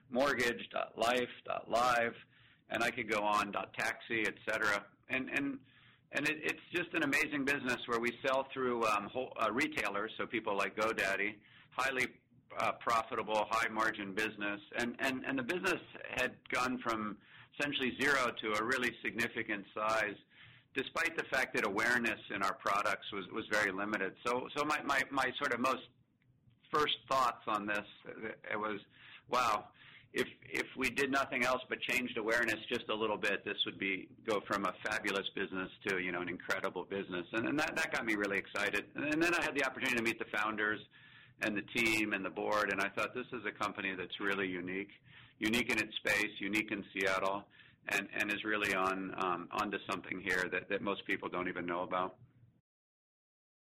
.mortgage, 0.09 0.69
.life, 0.95 1.29
.live 1.67 2.15
and 2.69 2.83
I 2.83 2.91
could 2.91 3.09
go 3.09 3.21
on 3.21 3.51
taxi, 3.77 4.23
et 4.27 4.35
cetera. 4.47 4.83
And 5.09 5.29
and 5.29 5.57
and 6.11 6.27
it, 6.27 6.37
it's 6.43 6.65
just 6.73 6.93
an 6.93 7.03
amazing 7.03 7.45
business 7.45 7.77
where 7.87 7.99
we 7.99 8.11
sell 8.25 8.47
through 8.53 8.85
um, 8.85 9.09
uh, 9.15 9.51
retailers, 9.51 10.11
so 10.17 10.25
people 10.25 10.55
like 10.57 10.75
GoDaddy, 10.75 11.35
highly 11.71 12.07
uh, 12.57 12.71
profitable, 12.73 13.45
high 13.49 13.69
margin 13.69 14.13
business, 14.13 14.59
and 14.77 14.95
and 14.99 15.23
and 15.25 15.37
the 15.37 15.43
business 15.43 15.81
had 16.17 16.31
gone 16.51 16.79
from 16.79 17.17
essentially 17.57 17.93
zero 18.01 18.31
to 18.41 18.53
a 18.53 18.63
really 18.63 18.91
significant 19.03 19.65
size. 19.73 20.15
Despite 20.75 21.17
the 21.17 21.23
fact 21.23 21.55
that 21.55 21.65
awareness 21.65 22.19
in 22.33 22.43
our 22.43 22.53
products 22.53 23.11
was, 23.11 23.25
was 23.33 23.45
very 23.51 23.71
limited. 23.71 24.13
So, 24.25 24.47
so 24.55 24.63
my, 24.63 24.79
my, 24.83 25.01
my 25.09 25.31
sort 25.39 25.51
of 25.53 25.59
most 25.59 25.81
first 26.71 26.97
thoughts 27.09 27.43
on 27.47 27.65
this, 27.65 27.85
it 28.51 28.57
was, 28.57 28.79
wow, 29.29 29.65
if 30.13 30.27
if 30.41 30.65
we 30.75 30.89
did 30.89 31.11
nothing 31.11 31.45
else 31.45 31.61
but 31.69 31.79
changed 31.81 32.17
awareness 32.17 32.59
just 32.67 32.89
a 32.89 32.95
little 32.95 33.17
bit, 33.17 33.45
this 33.45 33.57
would 33.65 33.77
be 33.77 34.07
go 34.27 34.41
from 34.47 34.65
a 34.65 34.73
fabulous 34.83 35.27
business 35.35 35.69
to 35.87 35.99
you 35.99 36.11
know 36.11 36.21
an 36.21 36.29
incredible 36.29 36.85
business, 36.89 37.25
and, 37.33 37.47
and 37.47 37.59
that 37.59 37.75
that 37.75 37.91
got 37.91 38.05
me 38.05 38.15
really 38.15 38.37
excited. 38.37 38.85
And 38.95 39.21
then 39.21 39.33
I 39.33 39.43
had 39.43 39.55
the 39.55 39.65
opportunity 39.65 39.97
to 39.97 40.03
meet 40.03 40.19
the 40.19 40.37
founders 40.37 40.79
and 41.41 41.55
the 41.55 41.61
team 41.61 42.13
and 42.13 42.25
the 42.25 42.29
board, 42.29 42.71
and 42.71 42.81
I 42.81 42.89
thought 42.89 43.13
this 43.13 43.27
is 43.31 43.45
a 43.45 43.51
company 43.51 43.93
that's 43.97 44.19
really 44.19 44.47
unique, 44.47 44.91
unique 45.37 45.71
in 45.71 45.77
its 45.77 45.95
space, 45.97 46.31
unique 46.39 46.71
in 46.71 46.83
Seattle, 46.93 47.43
and 47.89 48.07
and 48.19 48.31
is 48.31 48.43
really 48.43 48.73
on 48.73 49.13
um, 49.19 49.47
onto 49.51 49.77
something 49.89 50.21
here 50.21 50.49
that 50.51 50.69
that 50.69 50.81
most 50.81 51.05
people 51.05 51.29
don't 51.29 51.47
even 51.47 51.65
know 51.65 51.81
about. 51.81 52.15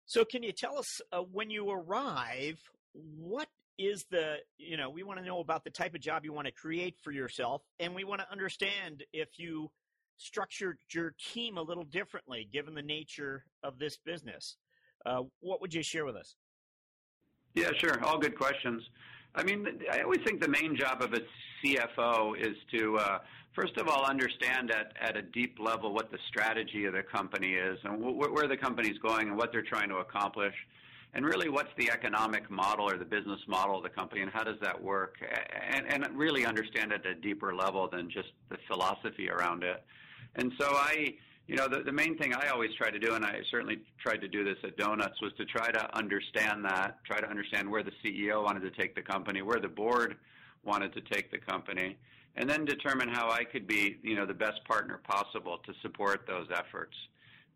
So, 0.05 0.25
can 0.25 0.43
you 0.43 0.53
tell 0.53 0.79
us 0.79 1.01
uh, 1.13 1.19
when 1.19 1.51
you 1.51 1.69
arrive, 1.69 2.59
what 2.93 3.49
is 3.79 4.05
the 4.11 4.37
you 4.59 4.77
know 4.77 4.89
we 4.89 5.03
want 5.03 5.19
to 5.19 5.25
know 5.25 5.41
about 5.41 5.65
the 5.65 5.71
type 5.71 5.95
of 5.95 6.01
job 6.01 6.25
you 6.25 6.33
want 6.33 6.47
to 6.47 6.53
create 6.53 6.97
for 7.03 7.13
yourself 7.13 7.63
and 7.81 7.95
we 7.95 8.05
want 8.05 8.21
to 8.21 8.31
understand 8.31 9.05
if 9.13 9.39
you 9.39 9.71
structured 10.19 10.79
your 10.91 11.15
team 11.33 11.59
a 11.59 11.63
little 11.63 11.85
differently 11.85 12.49
given 12.51 12.75
the 12.75 12.83
nature 12.83 13.45
of 13.63 13.79
this 13.79 13.99
business. 13.99 14.57
Uh, 15.05 15.23
what 15.41 15.61
would 15.61 15.75
you 15.75 15.83
share 15.83 16.07
with 16.07 16.17
us? 16.17 16.37
Yeah 17.55 17.71
sure. 17.79 18.03
All 18.03 18.19
good 18.19 18.37
questions. 18.37 18.83
I 19.35 19.43
mean 19.43 19.67
i 19.93 20.01
always 20.01 20.21
think 20.25 20.41
the 20.41 20.49
main 20.49 20.77
job 20.77 21.03
of 21.03 21.13
a 21.13 21.21
cfo 21.65 22.39
is 22.41 22.57
to 22.73 22.97
uh, 22.97 23.19
first 23.55 23.77
of 23.77 23.89
all 23.89 24.05
understand 24.05 24.71
at, 24.71 24.93
at 25.01 25.17
a 25.17 25.23
deep 25.23 25.59
level 25.61 25.93
what 25.93 26.11
the 26.11 26.19
strategy 26.29 26.87
of 26.87 26.95
the 26.95 27.03
company 27.03 27.53
is 27.53 27.79
and 27.85 28.03
wh- 28.03 28.33
where 28.33 28.49
the 28.49 28.57
company's 28.57 28.99
going 28.99 29.29
and 29.29 29.37
what 29.37 29.53
they're 29.53 29.63
trying 29.63 29.91
to 29.91 29.97
accomplish 29.97 30.55
and 31.17 31.25
really 31.25 31.49
what's 31.49 31.71
the 31.79 31.91
economic 31.91 32.51
model 32.51 32.89
or 32.89 32.99
the 32.99 33.05
business 33.05 33.41
model 33.49 33.79
of 33.79 33.83
the 33.83 33.89
company 33.89 34.21
and 34.21 34.31
how 34.31 34.45
does 34.45 34.61
that 34.61 34.81
work 34.81 35.17
and, 35.73 35.87
and 35.91 36.07
really 36.15 36.45
understand 36.45 36.93
it 36.93 37.07
at 37.07 37.13
a 37.13 37.15
deeper 37.15 37.55
level 37.55 37.89
than 37.89 38.11
just 38.11 38.29
the 38.51 38.59
philosophy 38.69 39.31
around 39.31 39.65
it. 39.65 39.83
And 40.35 40.53
so 40.61 40.67
I, 40.73 41.15
you 41.47 41.57
know, 41.57 41.69
the, 41.69 41.83
the 41.83 41.93
main 41.93 42.19
thing 42.19 42.35
I 42.35 42.49
always 42.49 42.75
try 42.75 42.91
to 42.91 42.99
do, 42.99 43.15
and 43.15 43.25
I 43.25 43.41
certainly 43.51 43.79
tried 43.99 44.21
to 44.21 44.29
do 44.29 44.45
this 44.45 44.59
at 44.63 44.77
Donuts, 44.77 45.23
was 45.23 45.33
to 45.39 45.47
try 45.47 45.71
to 45.71 45.97
understand 45.97 46.63
that, 46.67 47.03
try 47.05 47.19
to 47.19 47.31
understand 47.31 47.71
where 47.71 47.83
the 47.83 47.93
CEO 48.05 48.45
wanted 48.45 48.61
to 48.61 48.71
take 48.71 48.95
the 48.95 49.01
company, 49.01 49.41
where 49.41 49.59
the 49.59 49.69
board 49.69 50.17
wanted 50.65 50.93
to 50.93 51.01
take 51.01 51.31
the 51.31 51.39
company, 51.39 51.97
and 52.37 52.49
then 52.51 52.67
determine 52.67 53.09
how 53.09 53.31
I 53.31 53.45
could 53.45 53.67
be, 53.67 53.97
you 54.03 54.17
know, 54.17 54.27
the 54.27 54.35
best 54.35 54.63
partner 54.67 55.01
possible 55.09 55.61
to 55.65 55.73
support 55.81 56.27
those 56.27 56.49
efforts. 56.55 56.95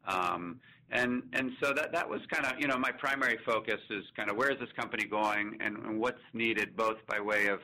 Um, 0.07 0.61
and 0.93 1.23
and 1.33 1.53
so 1.63 1.73
that 1.73 1.93
that 1.93 2.09
was 2.09 2.21
kind 2.31 2.47
of 2.47 2.61
you 2.61 2.67
know 2.67 2.77
my 2.77 2.91
primary 2.91 3.39
focus 3.47 3.81
is 3.91 4.05
kind 4.17 4.31
of 4.31 4.37
where 4.37 4.51
is 4.51 4.59
this 4.59 4.73
company 4.77 5.05
going 5.05 5.57
and, 5.61 5.77
and 5.79 6.01
what's 6.01 6.23
needed 6.33 6.77
both 6.77 6.97
by 7.07 7.21
way 7.21 7.47
of 7.47 7.61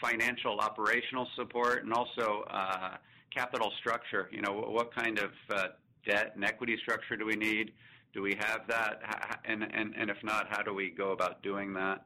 financial 0.00 0.58
operational 0.60 1.26
support 1.36 1.84
and 1.84 1.92
also 1.92 2.44
uh, 2.50 2.96
capital 3.34 3.72
structure. 3.78 4.28
You 4.30 4.42
know 4.42 4.52
what 4.52 4.94
kind 4.94 5.18
of 5.18 5.30
uh, 5.50 5.68
debt 6.06 6.32
and 6.34 6.44
equity 6.44 6.76
structure 6.82 7.16
do 7.16 7.24
we 7.24 7.36
need? 7.36 7.72
Do 8.12 8.22
we 8.22 8.36
have 8.40 8.62
that? 8.68 9.00
And 9.44 9.62
and 9.62 9.94
and 9.96 10.10
if 10.10 10.22
not, 10.22 10.46
how 10.50 10.62
do 10.62 10.74
we 10.74 10.90
go 10.90 11.12
about 11.12 11.42
doing 11.42 11.72
that? 11.74 12.04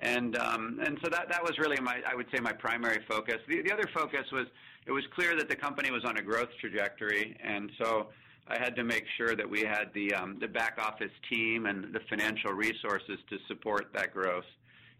And 0.00 0.36
um, 0.36 0.80
and 0.84 0.98
so 1.02 1.10
that 1.10 1.28
that 1.28 1.42
was 1.42 1.58
really 1.58 1.80
my 1.80 2.00
I 2.10 2.14
would 2.14 2.26
say 2.34 2.40
my 2.40 2.52
primary 2.52 3.04
focus. 3.08 3.36
The 3.48 3.62
the 3.62 3.72
other 3.72 3.88
focus 3.94 4.26
was 4.32 4.46
it 4.86 4.92
was 4.92 5.04
clear 5.14 5.36
that 5.36 5.48
the 5.48 5.56
company 5.56 5.90
was 5.90 6.04
on 6.04 6.16
a 6.16 6.22
growth 6.22 6.50
trajectory, 6.60 7.36
and 7.42 7.70
so 7.80 8.08
I 8.48 8.58
had 8.58 8.74
to 8.76 8.84
make 8.84 9.04
sure 9.16 9.36
that 9.36 9.48
we 9.48 9.60
had 9.60 9.90
the 9.94 10.14
um, 10.14 10.38
the 10.40 10.48
back 10.48 10.78
office 10.78 11.12
team 11.30 11.66
and 11.66 11.92
the 11.92 12.00
financial 12.08 12.52
resources 12.52 13.18
to 13.28 13.36
support 13.46 13.92
that 13.94 14.12
growth. 14.12 14.46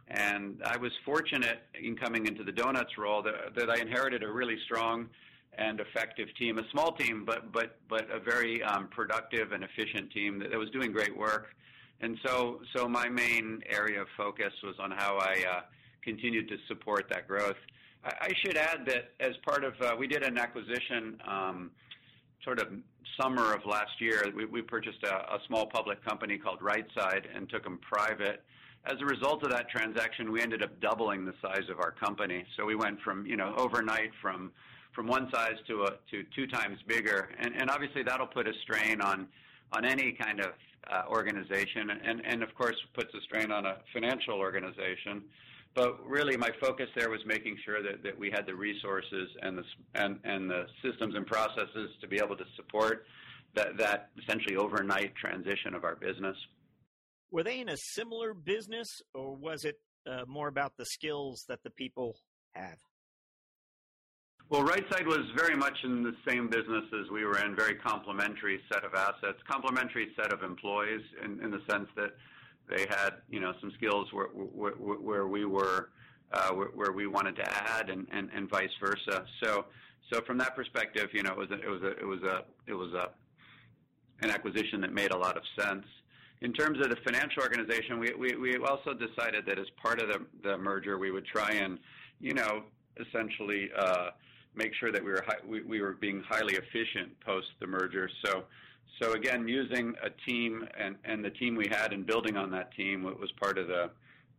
And 0.08 0.62
I 0.64 0.76
was 0.76 0.92
fortunate 1.04 1.62
in 1.82 1.96
coming 1.96 2.26
into 2.26 2.42
the 2.42 2.52
donuts 2.52 2.96
role 2.96 3.22
that, 3.22 3.54
that 3.56 3.70
I 3.70 3.78
inherited 3.80 4.22
a 4.22 4.28
really 4.28 4.56
strong 4.64 5.08
and 5.58 5.80
effective 5.80 6.28
team, 6.38 6.58
a 6.58 6.62
small 6.70 6.92
team, 6.92 7.24
but 7.24 7.50
but 7.52 7.78
but 7.88 8.06
a 8.10 8.20
very 8.20 8.62
um, 8.62 8.88
productive 8.88 9.52
and 9.52 9.64
efficient 9.64 10.12
team 10.12 10.38
that, 10.38 10.50
that, 10.50 10.58
was 10.58 10.70
doing 10.70 10.92
great 10.92 11.16
work. 11.16 11.48
And 12.00 12.18
so 12.24 12.60
so 12.76 12.86
my 12.86 13.08
main 13.08 13.62
area 13.68 14.02
of 14.02 14.08
focus 14.16 14.52
was 14.62 14.76
on 14.78 14.90
how 14.90 15.16
I 15.16 15.44
uh, 15.50 15.60
continued 16.02 16.48
to 16.48 16.56
support 16.68 17.06
that 17.10 17.26
growth. 17.26 17.56
I, 18.04 18.12
I, 18.20 18.32
should 18.44 18.56
add 18.56 18.86
that 18.86 19.12
as 19.20 19.32
part 19.46 19.64
of 19.64 19.74
uh, 19.80 19.96
we 19.98 20.06
did 20.06 20.22
an 20.22 20.38
acquisition. 20.38 21.20
Um, 21.26 21.70
sort 22.44 22.60
of 22.60 22.68
summer 23.20 23.52
of 23.52 23.64
last 23.66 24.00
year, 24.00 24.24
we, 24.34 24.44
we 24.44 24.62
purchased 24.62 25.02
a, 25.04 25.34
a 25.34 25.38
small 25.46 25.66
public 25.66 26.04
company 26.04 26.38
called 26.38 26.60
RightSide 26.60 27.24
and 27.34 27.48
took 27.48 27.64
them 27.64 27.78
private. 27.78 28.42
As 28.86 28.94
a 29.00 29.04
result 29.04 29.42
of 29.42 29.50
that 29.50 29.68
transaction, 29.68 30.30
we 30.30 30.40
ended 30.40 30.62
up 30.62 30.80
doubling 30.80 31.24
the 31.24 31.34
size 31.42 31.68
of 31.70 31.78
our 31.80 31.90
company. 31.90 32.44
So 32.56 32.64
we 32.64 32.74
went 32.74 33.00
from, 33.00 33.26
you 33.26 33.36
know, 33.36 33.54
overnight 33.56 34.10
from 34.22 34.52
from 34.94 35.06
one 35.06 35.30
size 35.30 35.54
to 35.68 35.84
a, 35.84 35.90
to 36.10 36.24
two 36.34 36.46
times 36.48 36.78
bigger, 36.88 37.28
and, 37.38 37.54
and 37.54 37.70
obviously 37.70 38.02
that'll 38.02 38.26
put 38.26 38.48
a 38.48 38.52
strain 38.62 39.00
on 39.00 39.28
on 39.72 39.84
any 39.84 40.12
kind 40.12 40.40
of 40.40 40.52
uh, 40.90 41.02
organization, 41.08 41.90
and 41.90 42.22
and 42.24 42.42
of 42.42 42.54
course 42.54 42.76
puts 42.94 43.12
a 43.14 43.20
strain 43.20 43.52
on 43.52 43.66
a 43.66 43.76
financial 43.92 44.34
organization. 44.34 45.22
But 45.78 46.04
really, 46.04 46.36
my 46.36 46.50
focus 46.60 46.88
there 46.96 47.08
was 47.08 47.20
making 47.24 47.56
sure 47.64 47.80
that, 47.84 48.02
that 48.02 48.18
we 48.18 48.32
had 48.32 48.46
the 48.46 48.54
resources 48.56 49.28
and 49.42 49.56
the, 49.56 49.62
and, 49.94 50.18
and 50.24 50.50
the 50.50 50.66
systems 50.82 51.14
and 51.14 51.24
processes 51.24 51.90
to 52.00 52.08
be 52.08 52.16
able 52.16 52.36
to 52.36 52.44
support 52.56 53.06
that, 53.54 53.76
that 53.78 54.10
essentially 54.20 54.56
overnight 54.56 55.14
transition 55.14 55.74
of 55.76 55.84
our 55.84 55.94
business. 55.94 56.36
Were 57.30 57.44
they 57.44 57.60
in 57.60 57.68
a 57.68 57.76
similar 57.76 58.34
business, 58.34 58.88
or 59.14 59.36
was 59.36 59.64
it 59.64 59.78
uh, 60.04 60.24
more 60.26 60.48
about 60.48 60.72
the 60.78 60.84
skills 60.84 61.44
that 61.48 61.62
the 61.62 61.70
people 61.70 62.16
have? 62.56 62.78
Well, 64.50 64.64
RightSide 64.64 65.06
was 65.06 65.30
very 65.36 65.54
much 65.54 65.78
in 65.84 66.02
the 66.02 66.16
same 66.26 66.48
business 66.48 66.86
as 67.00 67.08
we 67.12 67.24
were 67.24 67.38
in, 67.38 67.54
very 67.54 67.76
complementary 67.76 68.58
set 68.72 68.82
of 68.82 68.94
assets, 68.94 69.38
complementary 69.48 70.08
set 70.20 70.32
of 70.32 70.42
employees 70.42 71.02
in, 71.24 71.40
in 71.40 71.52
the 71.52 71.60
sense 71.70 71.86
that 71.94 72.14
they 72.68 72.86
had 72.88 73.10
you 73.28 73.40
know 73.40 73.52
some 73.60 73.72
skills 73.76 74.12
where 74.12 74.26
where, 74.26 74.72
where 74.72 75.26
we 75.26 75.44
were 75.44 75.90
uh, 76.32 76.50
where, 76.50 76.92
we 76.92 77.06
wanted 77.06 77.36
to 77.36 77.70
add 77.70 77.88
and, 77.88 78.06
and, 78.12 78.28
and 78.34 78.50
vice 78.50 78.68
versa. 78.80 79.24
So 79.42 79.64
so 80.12 80.20
from 80.22 80.38
that 80.38 80.56
perspective, 80.56 81.08
you 81.12 81.22
know, 81.22 81.32
it 81.32 81.38
was 81.38 81.50
a, 81.50 81.54
it 81.54 81.68
was 81.68 81.82
a 81.82 81.90
it 81.98 82.06
was 82.06 82.22
a 82.22 82.44
it 82.66 82.74
was 82.74 82.92
a 82.94 83.10
an 84.22 84.30
acquisition 84.30 84.80
that 84.80 84.92
made 84.92 85.12
a 85.12 85.16
lot 85.16 85.36
of 85.36 85.42
sense. 85.58 85.84
In 86.40 86.52
terms 86.52 86.78
of 86.80 86.90
the 86.90 86.96
financial 87.04 87.42
organization, 87.42 87.98
we, 87.98 88.12
we, 88.14 88.36
we 88.36 88.56
also 88.58 88.92
decided 88.94 89.44
that 89.46 89.58
as 89.58 89.66
part 89.80 90.00
of 90.00 90.08
the, 90.08 90.24
the 90.42 90.58
merger, 90.58 90.98
we 90.98 91.10
would 91.10 91.26
try 91.26 91.50
and, 91.52 91.78
you 92.20 92.32
know, 92.32 92.62
essentially 92.98 93.70
uh, 93.76 94.10
make 94.54 94.72
sure 94.74 94.92
that 94.92 95.04
we 95.04 95.10
were 95.10 95.24
we, 95.46 95.62
we 95.62 95.80
were 95.80 95.92
being 95.94 96.22
highly 96.28 96.54
efficient 96.54 97.18
post 97.24 97.46
the 97.60 97.66
merger. 97.66 98.08
So 98.24 98.44
so 99.00 99.12
again, 99.12 99.46
using 99.46 99.94
a 100.02 100.10
team 100.28 100.66
and, 100.78 100.96
and 101.04 101.24
the 101.24 101.30
team 101.30 101.54
we 101.54 101.68
had 101.68 101.92
and 101.92 102.06
building 102.06 102.36
on 102.36 102.50
that 102.50 102.74
team 102.74 103.02
was 103.04 103.30
part 103.40 103.58
of 103.58 103.68
the 103.68 103.90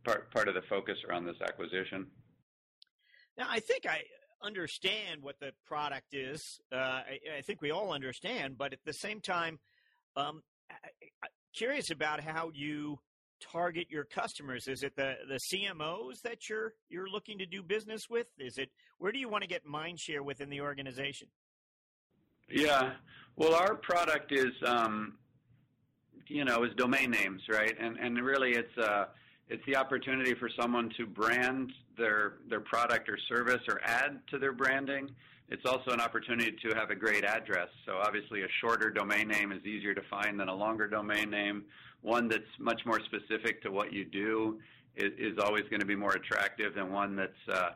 part 0.04 0.30
part 0.32 0.48
of 0.48 0.54
the 0.54 0.62
focus 0.62 0.98
around 1.08 1.24
this 1.24 1.36
acquisition. 1.42 2.06
Now, 3.38 3.46
I 3.48 3.60
think 3.60 3.86
I 3.86 4.02
understand 4.42 5.22
what 5.22 5.38
the 5.40 5.52
product 5.66 6.14
is. 6.14 6.60
Uh, 6.72 6.76
I, 6.76 7.18
I, 7.38 7.40
think 7.42 7.60
we 7.60 7.70
all 7.70 7.92
understand, 7.92 8.56
but 8.56 8.72
at 8.72 8.80
the 8.84 8.92
same 8.92 9.20
time, 9.20 9.58
um, 10.16 10.42
I, 10.70 10.88
I, 11.22 11.28
curious 11.54 11.90
about 11.90 12.20
how 12.20 12.50
you 12.54 12.98
target 13.40 13.86
your 13.90 14.04
customers. 14.04 14.66
Is 14.68 14.82
it 14.82 14.94
the, 14.96 15.14
the 15.28 15.38
CMOs 15.52 16.22
that 16.22 16.48
you're 16.48 16.74
you're 16.88 17.08
looking 17.08 17.38
to 17.38 17.46
do 17.46 17.62
business 17.62 18.08
with? 18.08 18.26
Is 18.38 18.58
it 18.58 18.70
where 18.98 19.12
do 19.12 19.18
you 19.18 19.28
want 19.28 19.42
to 19.42 19.48
get 19.48 19.64
mind 19.64 19.98
share 19.98 20.22
within 20.22 20.50
the 20.50 20.60
organization? 20.60 21.28
Yeah, 22.50 22.92
well, 23.36 23.54
our 23.54 23.74
product 23.74 24.32
is 24.32 24.52
um, 24.66 25.14
you 26.26 26.44
know 26.44 26.64
is 26.64 26.74
domain 26.76 27.10
names, 27.10 27.42
right? 27.48 27.74
And 27.78 27.96
and 27.98 28.20
really, 28.20 28.52
it's 28.52 28.76
uh, 28.78 29.06
it's 29.48 29.64
the 29.66 29.76
opportunity 29.76 30.34
for 30.34 30.48
someone 30.60 30.90
to 30.96 31.06
brand 31.06 31.72
their 31.96 32.34
their 32.48 32.60
product 32.60 33.08
or 33.08 33.18
service 33.28 33.62
or 33.68 33.80
add 33.84 34.20
to 34.30 34.38
their 34.38 34.52
branding. 34.52 35.10
It's 35.48 35.66
also 35.66 35.90
an 35.90 36.00
opportunity 36.00 36.54
to 36.62 36.74
have 36.76 36.90
a 36.90 36.94
great 36.94 37.24
address. 37.24 37.68
So 37.84 37.96
obviously, 37.96 38.42
a 38.42 38.48
shorter 38.60 38.90
domain 38.90 39.28
name 39.28 39.52
is 39.52 39.64
easier 39.64 39.94
to 39.94 40.02
find 40.08 40.38
than 40.38 40.48
a 40.48 40.54
longer 40.54 40.86
domain 40.86 41.30
name. 41.30 41.64
One 42.02 42.28
that's 42.28 42.44
much 42.58 42.82
more 42.86 43.00
specific 43.00 43.62
to 43.62 43.70
what 43.70 43.92
you 43.92 44.04
do 44.04 44.60
is, 44.96 45.12
is 45.18 45.38
always 45.38 45.64
going 45.64 45.80
to 45.80 45.86
be 45.86 45.96
more 45.96 46.12
attractive 46.12 46.74
than 46.74 46.92
one 46.92 47.16
that's 47.16 47.48
uh, 47.52 47.70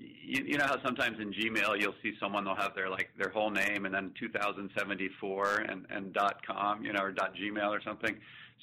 you, 0.00 0.44
you 0.44 0.58
know 0.58 0.64
how 0.66 0.82
sometimes 0.82 1.18
in 1.20 1.32
Gmail 1.32 1.80
you'll 1.80 1.94
see 2.02 2.14
someone 2.20 2.44
they'll 2.44 2.54
have 2.54 2.74
their 2.74 2.88
like 2.88 3.10
their 3.18 3.30
whole 3.30 3.50
name 3.50 3.84
and 3.84 3.94
then 3.94 4.12
2074 4.18 5.54
and 5.68 5.86
and 5.90 6.12
dot 6.12 6.44
com 6.46 6.84
you 6.84 6.92
know 6.92 7.02
or 7.02 7.12
dot 7.12 7.34
Gmail 7.34 7.68
or 7.68 7.82
something. 7.82 8.16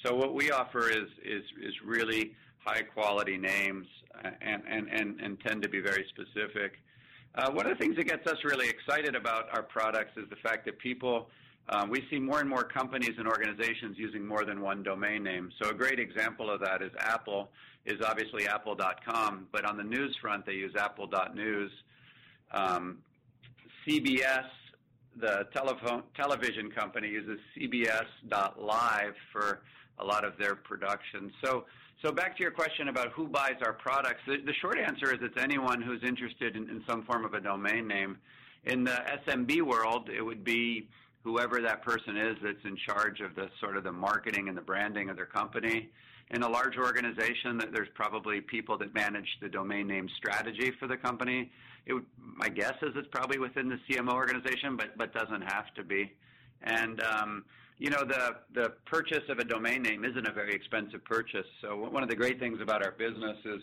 So 0.04 0.14
what 0.14 0.34
we 0.34 0.50
offer 0.50 0.90
is 0.90 1.08
is 1.24 1.42
is 1.62 1.74
really 1.84 2.34
high 2.64 2.82
quality 2.82 3.36
names 3.36 3.86
and 4.40 4.62
and 4.68 4.88
and, 4.88 5.20
and 5.20 5.40
tend 5.40 5.62
to 5.62 5.68
be 5.68 5.80
very 5.80 6.06
specific. 6.08 6.72
Uh, 7.34 7.50
one 7.52 7.66
of 7.66 7.78
the 7.78 7.84
things 7.84 7.96
that 7.96 8.06
gets 8.06 8.26
us 8.26 8.38
really 8.44 8.68
excited 8.68 9.14
about 9.14 9.44
our 9.52 9.62
products 9.62 10.12
is 10.16 10.28
the 10.30 10.36
fact 10.36 10.64
that 10.64 10.78
people 10.78 11.28
um, 11.70 11.90
we 11.90 12.04
see 12.10 12.18
more 12.18 12.40
and 12.40 12.48
more 12.48 12.64
companies 12.64 13.12
and 13.18 13.28
organizations 13.28 13.96
using 13.98 14.26
more 14.26 14.44
than 14.44 14.60
one 14.60 14.82
domain 14.82 15.22
name. 15.22 15.50
So 15.60 15.68
a 15.68 15.74
great 15.74 15.98
example 15.98 16.50
of 16.50 16.60
that 16.60 16.82
is 16.82 16.90
Apple 16.98 17.50
is 17.84 18.00
obviously 18.04 18.46
apple.com, 18.46 19.48
but 19.52 19.64
on 19.64 19.76
the 19.76 19.84
news 19.84 20.16
front, 20.20 20.46
they 20.46 20.52
use 20.52 20.72
apple.news. 20.76 21.70
Um, 22.52 22.98
CBS, 23.86 24.46
the 25.16 25.46
telephone, 25.52 26.02
television 26.16 26.70
company, 26.70 27.08
uses 27.08 27.38
cbs.live 27.56 29.14
for 29.32 29.62
a 29.98 30.04
lot 30.04 30.24
of 30.24 30.38
their 30.38 30.54
production. 30.54 31.30
So, 31.44 31.64
so 32.02 32.12
back 32.12 32.36
to 32.36 32.42
your 32.42 32.52
question 32.52 32.88
about 32.88 33.08
who 33.12 33.26
buys 33.26 33.56
our 33.62 33.72
products, 33.72 34.20
the, 34.26 34.36
the 34.44 34.54
short 34.60 34.78
answer 34.78 35.12
is 35.12 35.18
it's 35.22 35.42
anyone 35.42 35.82
who's 35.82 36.02
interested 36.02 36.56
in, 36.56 36.68
in 36.68 36.82
some 36.88 37.02
form 37.04 37.24
of 37.24 37.34
a 37.34 37.40
domain 37.40 37.88
name. 37.88 38.18
In 38.64 38.84
the 38.84 39.02
SMB 39.26 39.62
world, 39.62 40.08
it 40.14 40.22
would 40.22 40.44
be 40.44 40.88
whoever 41.28 41.60
that 41.60 41.82
person 41.82 42.16
is 42.16 42.36
that's 42.42 42.64
in 42.64 42.74
charge 42.74 43.20
of 43.20 43.34
the 43.34 43.50
sort 43.60 43.76
of 43.76 43.84
the 43.84 43.92
marketing 43.92 44.48
and 44.48 44.56
the 44.56 44.62
branding 44.62 45.10
of 45.10 45.16
their 45.16 45.26
company. 45.26 45.90
In 46.30 46.42
a 46.42 46.48
large 46.48 46.78
organization, 46.78 47.60
there's 47.70 47.88
probably 47.94 48.40
people 48.40 48.78
that 48.78 48.94
manage 48.94 49.28
the 49.42 49.48
domain 49.48 49.86
name 49.86 50.08
strategy 50.16 50.72
for 50.80 50.86
the 50.88 50.96
company. 50.96 51.50
It 51.84 51.92
would, 51.92 52.06
my 52.18 52.48
guess 52.48 52.74
is 52.80 52.92
it's 52.96 53.08
probably 53.10 53.38
within 53.38 53.68
the 53.68 53.78
CMO 53.88 54.14
organization, 54.14 54.76
but 54.76 54.96
but 54.96 55.12
doesn't 55.12 55.42
have 55.42 55.72
to 55.74 55.84
be. 55.84 56.10
And 56.62 57.02
um, 57.02 57.44
you 57.76 57.90
know, 57.90 58.04
the 58.04 58.36
the 58.54 58.72
purchase 58.86 59.24
of 59.28 59.38
a 59.38 59.44
domain 59.44 59.82
name 59.82 60.04
isn't 60.04 60.26
a 60.26 60.32
very 60.32 60.54
expensive 60.54 61.04
purchase. 61.04 61.46
So 61.60 61.76
one 61.76 62.02
of 62.02 62.08
the 62.08 62.16
great 62.16 62.38
things 62.38 62.60
about 62.62 62.82
our 62.82 62.92
business 62.92 63.36
is 63.44 63.62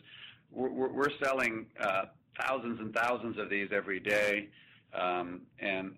we're, 0.52 0.70
we're 0.70 1.18
selling 1.24 1.66
uh, 1.80 2.06
thousands 2.40 2.80
and 2.80 2.94
thousands 2.94 3.40
of 3.40 3.50
these 3.50 3.70
every 3.72 4.00
day. 4.00 4.50
Um, 4.98 5.42
and, 5.60 5.94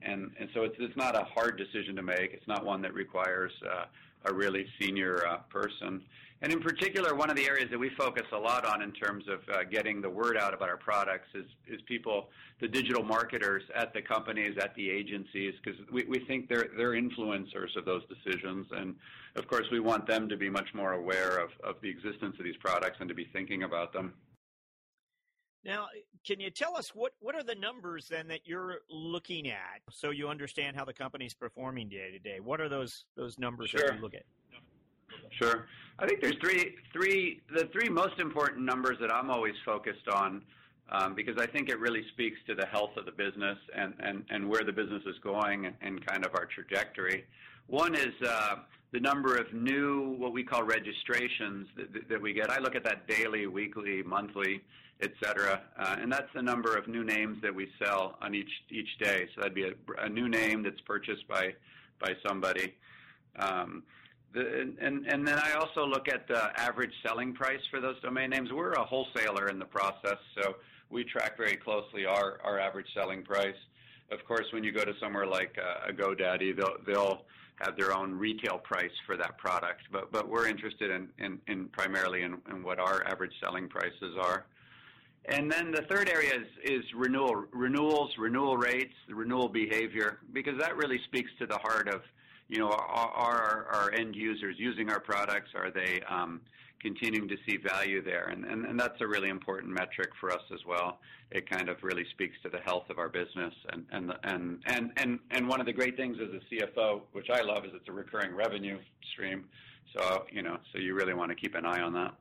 so 0.54 0.64
it's, 0.64 0.76
it's 0.80 0.98
not 0.98 1.16
a 1.16 1.24
hard 1.24 1.58
decision 1.58 1.96
to 1.96 2.02
make. 2.02 2.32
It's 2.34 2.48
not 2.48 2.66
one 2.66 2.82
that 2.82 2.94
requires 2.94 3.52
uh, 3.66 3.86
a 4.26 4.34
really 4.34 4.66
senior 4.80 5.26
uh, 5.28 5.38
person. 5.50 6.02
And 6.42 6.54
in 6.54 6.62
particular, 6.62 7.16
one 7.16 7.32
of 7.32 7.36
the 7.36 7.48
areas 7.48 7.70
that 7.72 7.80
we 7.80 7.90
focus 7.98 8.26
a 8.32 8.38
lot 8.38 8.64
on 8.64 8.84
in 8.84 8.92
terms 8.92 9.26
of 9.28 9.40
uh, 9.52 9.64
getting 9.64 10.02
the 10.02 10.10
word 10.10 10.38
out 10.38 10.54
about 10.54 10.70
our 10.70 10.78
products 10.78 11.30
is, 11.34 11.46
is 11.68 11.82
people, 11.88 12.30
the 12.60 12.68
digital 12.68 13.04
marketers 13.04 13.64
at 13.76 13.92
the 13.94 14.02
companies, 14.02 14.56
at 14.62 14.76
the 14.76 14.88
agencies, 14.90 15.56
because 15.64 15.80
we, 15.92 16.04
we 16.04 16.20
think 16.20 16.48
they're, 16.48 16.68
they're 16.78 16.92
influencers 16.92 17.76
of 17.76 17.86
those 17.86 18.04
decisions. 18.08 18.68
And 18.72 18.96
of 19.36 19.48
course, 19.48 19.66
we 19.72 19.80
want 19.80 20.06
them 20.06 20.30
to 20.30 20.38
be 20.38 20.50
much 20.50 20.74
more 20.76 20.94
aware 20.94 21.38
of, 21.38 21.50
of 21.64 21.76
the 21.82 21.90
existence 21.90 22.36
of 22.38 22.46
these 22.46 22.58
products 22.58 22.98
and 23.00 23.10
to 23.10 23.16
be 23.16 23.28
thinking 23.34 23.64
about 23.64 23.92
them. 23.92 24.14
Now, 25.66 25.88
can 26.26 26.40
you 26.40 26.50
tell 26.50 26.76
us 26.78 26.96
what, 26.96 27.14
what 27.20 27.36
are 27.36 27.44
the 27.44 27.56
numbers 27.56 28.08
then 28.08 28.28
that 28.30 28.42
you're 28.46 28.80
looking 28.90 29.50
at 29.50 29.82
so 29.92 30.12
you 30.12 30.30
understand 30.30 30.78
how 30.78 30.86
the 30.86 30.94
company's 30.94 31.34
performing 31.34 31.90
day 31.90 32.12
to 32.12 32.20
day? 32.20 32.40
What 32.40 32.62
are 32.62 32.70
those 32.70 33.06
those 33.16 33.38
numbers 33.38 33.72
sure. 33.72 33.82
that 33.88 33.96
you 33.96 34.02
look 34.02 34.14
at? 34.14 34.24
Sure. 35.32 35.68
I 36.00 36.06
think 36.08 36.22
there's 36.22 36.38
three 36.40 36.76
three 36.94 37.42
the 37.54 37.68
three 37.74 37.90
most 37.90 38.20
important 38.20 38.66
numbers 38.66 38.98
that 39.02 39.14
I'm 39.14 39.30
always 39.30 39.56
focused 39.66 40.08
on 40.14 40.44
um, 40.90 41.16
because 41.16 41.36
I 41.38 41.48
think 41.48 41.70
it 41.70 41.80
really 41.80 42.04
speaks 42.14 42.38
to 42.48 42.56
the 42.56 42.66
health 42.66 42.96
of 42.98 43.06
the 43.06 43.12
business 43.12 43.58
and, 43.76 43.94
and, 44.00 44.24
and 44.30 44.48
where 44.48 44.64
the 44.64 44.72
business 44.72 45.04
is 45.06 45.16
going 45.24 45.66
and, 45.66 45.76
and 45.82 46.06
kind 46.06 46.26
of 46.26 46.34
our 46.34 46.46
trajectory. 46.46 47.26
One 47.68 47.94
is 47.94 48.14
uh, 48.26 48.56
the 48.92 49.00
number 49.00 49.36
of 49.36 49.54
new, 49.54 50.16
what 50.18 50.32
we 50.32 50.44
call 50.44 50.64
registrations 50.64 51.68
that, 51.76 52.10
that 52.10 52.22
we 52.22 52.34
get. 52.34 52.50
I 52.50 52.60
look 52.60 52.76
at 52.76 52.84
that 52.84 53.08
daily, 53.08 53.46
weekly, 53.48 54.02
monthly, 54.04 54.62
et 55.02 55.12
cetera, 55.24 55.62
uh, 55.78 55.96
and 56.00 56.12
that's 56.12 56.32
the 56.34 56.42
number 56.42 56.76
of 56.76 56.88
new 56.88 57.04
names 57.04 57.42
that 57.42 57.54
we 57.54 57.68
sell 57.84 58.18
on 58.22 58.34
each 58.34 58.50
each 58.70 58.98
day. 59.00 59.28
So 59.36 59.42
that'd 59.42 59.54
be 59.54 59.66
a, 59.66 59.74
a 60.00 60.10
new 60.10 60.28
name 60.28 60.64
that's 60.64 60.82
purchased 60.82 61.28
by 61.28 61.54
by 62.00 62.14
somebody. 62.28 62.76
Um, 63.38 63.84
the, 64.34 64.74
and, 64.82 65.06
and 65.06 65.28
then 65.28 65.38
I 65.38 65.54
also 65.54 65.86
look 65.86 66.08
at 66.08 66.28
the 66.28 66.60
average 66.60 66.94
selling 67.06 67.34
price 67.34 67.62
for 67.70 67.80
those 67.80 68.00
domain 68.02 68.30
names. 68.30 68.52
We're 68.52 68.74
a 68.74 68.84
wholesaler 68.84 69.50
in 69.50 69.60
the 69.60 69.66
process, 69.66 70.18
so 70.40 70.56
we 70.90 71.04
track 71.04 71.38
very 71.38 71.56
closely 71.56 72.06
our, 72.06 72.40
our 72.44 72.60
average 72.60 72.88
selling 72.94 73.24
price. 73.24 73.56
Of 74.12 74.26
course, 74.26 74.46
when 74.54 74.64
you 74.64 74.72
go 74.72 74.84
to 74.86 74.94
somewhere 75.02 75.26
like 75.26 75.58
uh, 75.58 75.90
a 75.90 75.94
GoDaddy, 75.94 76.56
they'll, 76.58 76.78
they'll 76.86 77.22
have 77.60 77.76
their 77.76 77.96
own 77.96 78.14
retail 78.14 78.58
price 78.58 78.92
for 79.06 79.18
that 79.18 79.38
product. 79.38 79.82
But 79.92 80.12
but 80.12 80.30
we're 80.30 80.48
interested 80.48 80.92
in, 80.92 81.10
in, 81.18 81.40
in 81.48 81.68
primarily 81.70 82.24
in, 82.24 82.38
in, 82.50 82.64
what 82.64 82.80
our 82.80 83.06
average 83.08 83.34
selling 83.42 83.68
prices 83.68 84.16
are. 84.20 84.46
And 85.26 85.52
then 85.52 85.72
the 85.72 85.82
third 85.90 86.10
area 86.10 86.34
is, 86.34 86.48
is 86.64 86.84
renewal 86.96 87.46
renewals, 87.52 88.12
renewal 88.18 88.58
rates, 88.58 88.94
renewal 89.10 89.50
behavior, 89.50 90.20
because 90.32 90.58
that 90.60 90.78
really 90.78 91.00
speaks 91.06 91.32
to 91.40 91.46
the 91.46 91.58
heart 91.58 91.90
of 91.90 92.02
you 92.48 92.60
know 92.60 92.70
are 92.70 93.12
our, 93.14 93.68
our 93.72 93.92
end 93.94 94.16
users 94.16 94.56
using 94.58 94.90
our 94.90 95.00
products? 95.00 95.50
Are 95.56 95.72
they 95.72 96.02
um, 96.10 96.42
continuing 96.82 97.28
to 97.28 97.36
see 97.48 97.58
value 97.58 98.04
there. 98.04 98.28
And, 98.28 98.46
and, 98.46 98.66
and 98.66 98.80
that's 98.80 99.00
a 99.02 99.08
really 99.08 99.30
important 99.30 99.74
metric 99.74 100.10
for 100.20 100.32
us 100.32 100.42
as 100.54 100.60
well. 100.68 101.00
It 101.32 101.50
kind 101.50 101.70
of 101.70 101.78
really 101.82 102.06
speaks 102.12 102.36
to 102.44 102.50
the 102.50 102.60
health 102.60 102.90
of 102.90 102.98
our 102.98 103.10
business. 103.10 103.54
And, 103.72 103.86
and, 103.92 104.14
and, 104.24 104.64
and, 104.68 104.92
and, 104.98 105.20
and 105.32 105.48
one 105.48 105.60
of 105.60 105.66
the 105.66 105.74
great 105.74 105.98
things 105.98 106.18
as 106.22 106.30
a 106.30 106.56
CFO, 106.56 107.02
which 107.12 107.28
I 107.32 107.42
love, 107.42 107.66
is 107.66 107.72
it's 107.74 107.88
a 107.90 107.92
recurring 107.92 108.36
revenue 108.36 108.78
stream. 109.14 109.46
So, 109.98 110.26
you 110.32 110.42
know, 110.42 110.58
so 110.72 110.80
you 110.80 110.94
really 110.94 111.14
want 111.14 111.32
to 111.32 111.36
keep 111.36 111.56
an 111.56 111.66
eye 111.66 111.82
on 111.82 111.94
that. 111.94 112.14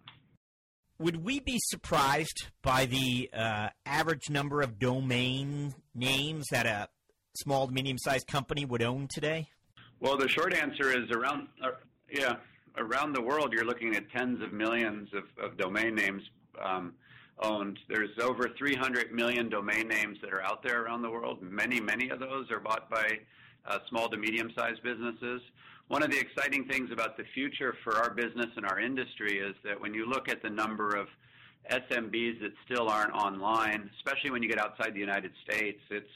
Would 0.99 1.25
we 1.25 1.41
be 1.41 1.59
surprised 1.67 2.47
by 2.63 2.87
the 2.87 3.29
uh, 3.35 3.69
average 3.85 4.31
number 4.31 4.63
of 4.63 4.79
domain 4.79 5.75
names 5.95 6.47
that 6.51 6.65
a 6.65 6.89
small 7.37 7.67
to 7.67 7.73
medium 7.73 7.99
sized 7.99 8.27
company 8.27 8.65
would 8.65 8.83
own 8.83 9.09
today? 9.13 9.49
Well, 10.01 10.17
the 10.17 10.29
short 10.29 10.55
answer 10.55 10.91
is 10.91 11.11
around, 11.11 11.49
uh, 11.63 11.71
yeah, 12.11 12.37
around 12.79 13.15
the 13.15 13.23
world, 13.23 13.53
you're 13.53 13.65
looking 13.65 13.95
at 13.97 14.11
tens 14.11 14.43
of 14.43 14.53
millions 14.53 15.09
of, 15.15 15.25
of 15.43 15.57
domain 15.57 15.95
names 15.95 16.23
um, 16.63 16.95
owned. 17.43 17.79
There's 17.89 18.11
over 18.23 18.49
300 18.57 19.13
million 19.13 19.49
domain 19.49 19.89
names 19.89 20.19
that 20.23 20.33
are 20.33 20.43
out 20.43 20.63
there 20.63 20.83
around 20.83 21.03
the 21.03 21.11
world. 21.11 21.43
Many, 21.43 21.81
many 21.81 22.09
of 22.11 22.21
those 22.21 22.51
are 22.51 22.61
bought 22.61 22.91
by 22.91 23.19
uh, 23.67 23.79
small 23.89 24.09
to 24.09 24.17
medium-sized 24.17 24.83
businesses. 24.83 25.43
One 25.89 26.03
of 26.03 26.11
the 26.11 26.19
exciting 26.19 26.67
things 26.67 26.91
about 26.91 27.17
the 27.17 27.25
future 27.35 27.75
for 27.85 27.97
our 27.97 28.11
business 28.11 28.49
and 28.57 28.67
our 28.67 28.81
industry 28.81 29.39
is 29.39 29.55
that 29.65 29.81
when 29.81 29.95
you 29.95 30.09
look 30.09 30.29
at 30.29 30.43
the 30.43 30.51
number 30.51 30.97
of 30.97 31.07
SMBs 31.71 32.41
that 32.41 32.53
still 32.65 32.89
aren't 32.89 33.13
online, 33.13 33.91
especially 33.97 34.31
when 34.31 34.43
you 34.43 34.49
get 34.49 34.59
outside 34.59 34.95
the 34.95 35.01
United 35.01 35.33
States, 35.49 35.81
it's 35.91 36.11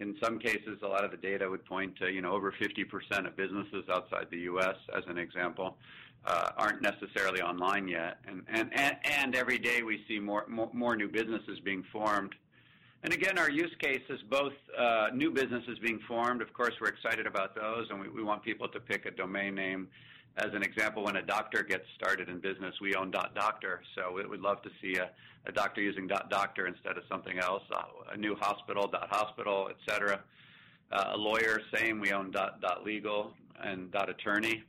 in 0.00 0.16
some 0.22 0.38
cases, 0.38 0.78
a 0.82 0.86
lot 0.86 1.04
of 1.04 1.10
the 1.10 1.16
data 1.16 1.48
would 1.48 1.64
point 1.64 1.94
to, 1.96 2.10
you 2.10 2.22
know, 2.22 2.32
over 2.32 2.52
50% 2.52 3.26
of 3.26 3.36
businesses 3.36 3.84
outside 3.92 4.26
the 4.30 4.38
U.S., 4.38 4.76
as 4.96 5.04
an 5.06 5.18
example, 5.18 5.76
uh, 6.24 6.50
aren't 6.56 6.82
necessarily 6.82 7.42
online 7.42 7.86
yet. 7.86 8.18
And, 8.26 8.42
and, 8.48 8.96
and, 9.04 9.34
every 9.34 9.58
day 9.58 9.82
we 9.82 10.02
see 10.08 10.18
more, 10.18 10.44
more, 10.48 10.70
more 10.72 10.96
new 10.96 11.08
businesses 11.08 11.60
being 11.60 11.84
formed. 11.92 12.34
And 13.02 13.12
again, 13.12 13.38
our 13.38 13.50
use 13.50 13.74
case 13.78 14.02
is 14.10 14.20
both 14.28 14.52
uh, 14.78 15.08
new 15.14 15.30
businesses 15.30 15.78
being 15.78 16.00
formed. 16.06 16.42
Of 16.42 16.52
course, 16.52 16.74
we're 16.80 16.88
excited 16.88 17.26
about 17.26 17.54
those, 17.54 17.86
and 17.90 18.00
we, 18.00 18.08
we 18.08 18.22
want 18.22 18.42
people 18.42 18.68
to 18.68 18.80
pick 18.80 19.06
a 19.06 19.10
domain 19.10 19.54
name 19.54 19.88
as 20.40 20.54
an 20.54 20.62
example, 20.62 21.04
when 21.04 21.16
a 21.16 21.22
doctor 21.22 21.62
gets 21.62 21.84
started 21.96 22.28
in 22.28 22.40
business, 22.40 22.74
we 22.80 22.94
own 22.94 23.10
dot 23.10 23.34
doctor. 23.34 23.82
So 23.94 24.12
we 24.12 24.24
would 24.26 24.40
love 24.40 24.62
to 24.62 24.70
see 24.80 24.96
a, 24.96 25.10
a 25.46 25.52
doctor 25.52 25.82
using 25.82 26.06
dot 26.06 26.30
doctor 26.30 26.66
instead 26.66 26.96
of 26.96 27.04
something 27.08 27.38
else. 27.38 27.62
Uh, 27.70 28.12
a 28.12 28.16
new 28.16 28.34
hospital, 28.36 28.88
dot 28.88 29.08
hospital, 29.10 29.68
etc. 29.68 30.20
Uh, 30.90 31.10
a 31.12 31.16
lawyer, 31.16 31.60
same. 31.74 32.00
We 32.00 32.12
own 32.12 32.30
dot 32.30 32.60
dot 32.60 32.84
legal 32.84 33.32
and 33.62 33.90
dot 33.92 34.08
attorney. 34.08 34.64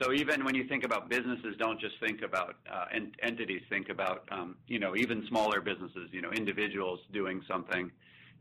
So 0.00 0.12
even 0.12 0.44
when 0.44 0.54
you 0.54 0.66
think 0.68 0.84
about 0.84 1.10
businesses, 1.10 1.54
don't 1.58 1.80
just 1.80 1.94
think 2.00 2.22
about 2.22 2.56
uh, 2.72 2.86
ent- 2.94 3.14
entities. 3.22 3.62
Think 3.68 3.88
about 3.88 4.24
um, 4.30 4.56
you 4.68 4.78
know 4.78 4.96
even 4.96 5.26
smaller 5.28 5.60
businesses, 5.60 6.10
you 6.12 6.22
know 6.22 6.30
individuals 6.30 7.00
doing 7.12 7.42
something, 7.48 7.90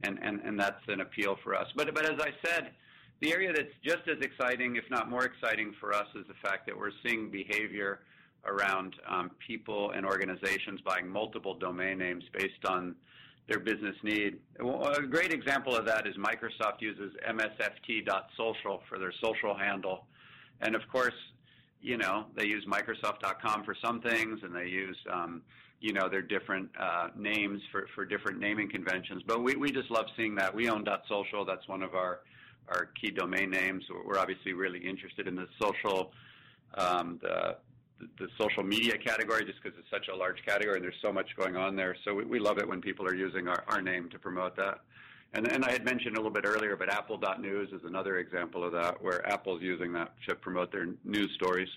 and, 0.03 0.19
and 0.21 0.41
and 0.41 0.59
that's 0.59 0.81
an 0.87 1.01
appeal 1.01 1.37
for 1.43 1.55
us. 1.55 1.67
But 1.75 1.93
but 1.93 2.05
as 2.05 2.19
I 2.19 2.29
said, 2.45 2.71
the 3.21 3.31
area 3.31 3.53
that's 3.53 3.73
just 3.83 4.07
as 4.07 4.19
exciting, 4.21 4.75
if 4.75 4.83
not 4.89 5.09
more 5.09 5.25
exciting 5.25 5.73
for 5.79 5.93
us, 5.93 6.07
is 6.15 6.25
the 6.27 6.33
fact 6.41 6.65
that 6.65 6.77
we're 6.77 6.91
seeing 7.05 7.29
behavior 7.29 7.99
around 8.45 8.95
um, 9.07 9.29
people 9.45 9.91
and 9.91 10.05
organizations 10.05 10.81
buying 10.81 11.07
multiple 11.07 11.53
domain 11.53 11.99
names 11.99 12.23
based 12.33 12.65
on 12.65 12.95
their 13.47 13.59
business 13.59 13.95
need. 14.03 14.39
A 14.59 15.01
great 15.03 15.31
example 15.31 15.75
of 15.75 15.85
that 15.85 16.07
is 16.07 16.15
Microsoft 16.15 16.81
uses 16.81 17.13
msft.social 17.29 18.81
for 18.89 18.97
their 18.97 19.13
social 19.23 19.55
handle. 19.55 20.05
And 20.61 20.75
of 20.75 20.81
course, 20.91 21.13
you 21.81 21.97
know, 21.97 22.25
they 22.35 22.45
use 22.45 22.65
Microsoft.com 22.65 23.63
for 23.63 23.75
some 23.83 24.01
things 24.01 24.39
and 24.43 24.55
they 24.55 24.67
use, 24.67 24.97
um, 25.11 25.41
you 25.79 25.93
know, 25.93 26.07
their 26.09 26.21
different 26.21 26.69
uh, 26.79 27.09
names 27.15 27.61
for, 27.71 27.87
for 27.93 28.05
different 28.05 28.39
naming 28.39 28.69
conventions. 28.69 29.21
But 29.25 29.43
we, 29.43 29.55
we 29.55 29.71
just 29.71 29.91
love 29.91 30.05
seeing 30.15 30.35
that. 30.35 30.53
We 30.53 30.69
own 30.69 30.85
.social. 31.07 31.45
That's 31.45 31.67
one 31.67 31.83
of 31.83 31.93
our 31.93 32.21
our 32.69 32.89
key 32.99 33.11
domain 33.11 33.49
names. 33.49 33.83
We're 34.05 34.19
obviously 34.19 34.53
really 34.53 34.79
interested 34.79 35.27
in 35.27 35.35
the 35.35 35.47
social, 35.61 36.11
um, 36.75 37.19
the, 37.21 37.57
the 38.17 38.27
social 38.39 38.63
media 38.63 38.97
category 38.97 39.45
just 39.45 39.61
because 39.61 39.77
it's 39.77 39.89
such 39.89 40.07
a 40.07 40.15
large 40.15 40.43
category 40.45 40.77
and 40.77 40.83
there's 40.83 41.01
so 41.01 41.11
much 41.11 41.35
going 41.35 41.55
on 41.55 41.75
there. 41.75 41.95
So 42.05 42.13
we, 42.13 42.25
we 42.25 42.39
love 42.39 42.57
it 42.57 42.67
when 42.67 42.81
people 42.81 43.05
are 43.05 43.15
using 43.15 43.47
our, 43.47 43.63
our 43.67 43.81
name 43.81 44.09
to 44.09 44.19
promote 44.19 44.55
that. 44.57 44.79
And, 45.33 45.49
and 45.49 45.63
I 45.63 45.71
had 45.71 45.85
mentioned 45.85 46.17
a 46.17 46.19
little 46.19 46.31
bit 46.31 46.45
earlier, 46.45 46.75
but 46.75 46.91
Apple.news 46.91 47.71
is 47.71 47.81
another 47.85 48.17
example 48.17 48.65
of 48.65 48.73
that, 48.73 49.01
where 49.01 49.25
Apple's 49.31 49.61
using 49.61 49.93
that 49.93 50.11
to 50.27 50.35
promote 50.35 50.71
their 50.71 50.87
news 51.05 51.31
stories. 51.35 51.69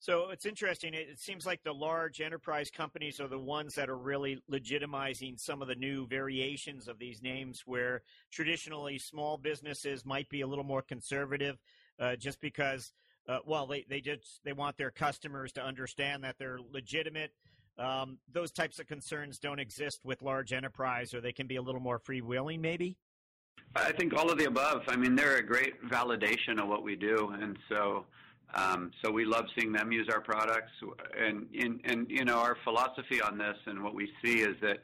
So 0.00 0.30
it's 0.30 0.46
interesting. 0.46 0.94
It 0.94 1.18
seems 1.18 1.44
like 1.44 1.64
the 1.64 1.74
large 1.74 2.20
enterprise 2.20 2.70
companies 2.70 3.20
are 3.20 3.26
the 3.26 3.38
ones 3.38 3.74
that 3.74 3.88
are 3.88 3.98
really 3.98 4.40
legitimizing 4.50 5.40
some 5.40 5.60
of 5.60 5.66
the 5.66 5.74
new 5.74 6.06
variations 6.06 6.86
of 6.86 6.98
these 7.00 7.20
names, 7.20 7.64
where 7.66 8.02
traditionally 8.30 8.98
small 8.98 9.36
businesses 9.36 10.06
might 10.06 10.28
be 10.28 10.42
a 10.42 10.46
little 10.46 10.64
more 10.64 10.82
conservative, 10.82 11.58
uh, 11.98 12.14
just 12.14 12.40
because, 12.40 12.92
uh, 13.28 13.38
well, 13.44 13.66
they 13.66 13.84
they 13.88 14.00
just 14.00 14.40
they 14.44 14.52
want 14.52 14.76
their 14.76 14.92
customers 14.92 15.52
to 15.52 15.62
understand 15.62 16.22
that 16.22 16.36
they're 16.38 16.60
legitimate. 16.72 17.32
Um, 17.76 18.18
those 18.32 18.52
types 18.52 18.78
of 18.78 18.86
concerns 18.86 19.38
don't 19.40 19.60
exist 19.60 20.00
with 20.04 20.22
large 20.22 20.52
enterprise, 20.52 21.12
or 21.12 21.20
they 21.20 21.32
can 21.32 21.48
be 21.48 21.56
a 21.56 21.62
little 21.62 21.80
more 21.80 21.98
freewheeling, 21.98 22.60
maybe. 22.60 22.96
I 23.74 23.92
think 23.92 24.14
all 24.14 24.30
of 24.30 24.38
the 24.38 24.46
above. 24.46 24.84
I 24.86 24.96
mean, 24.96 25.16
they're 25.16 25.36
a 25.36 25.42
great 25.42 25.82
validation 25.82 26.60
of 26.60 26.68
what 26.68 26.84
we 26.84 26.94
do, 26.94 27.34
and 27.40 27.58
so 27.68 28.06
um, 28.54 28.90
so 29.02 29.10
we 29.10 29.24
love 29.24 29.46
seeing 29.58 29.72
them 29.72 29.92
use 29.92 30.08
our 30.12 30.20
products, 30.20 30.72
and, 31.18 31.46
and 31.58 31.80
and 31.84 32.10
you 32.10 32.24
know 32.24 32.38
our 32.38 32.56
philosophy 32.64 33.20
on 33.20 33.36
this 33.36 33.56
and 33.66 33.82
what 33.82 33.94
we 33.94 34.10
see 34.24 34.40
is 34.40 34.56
that 34.62 34.78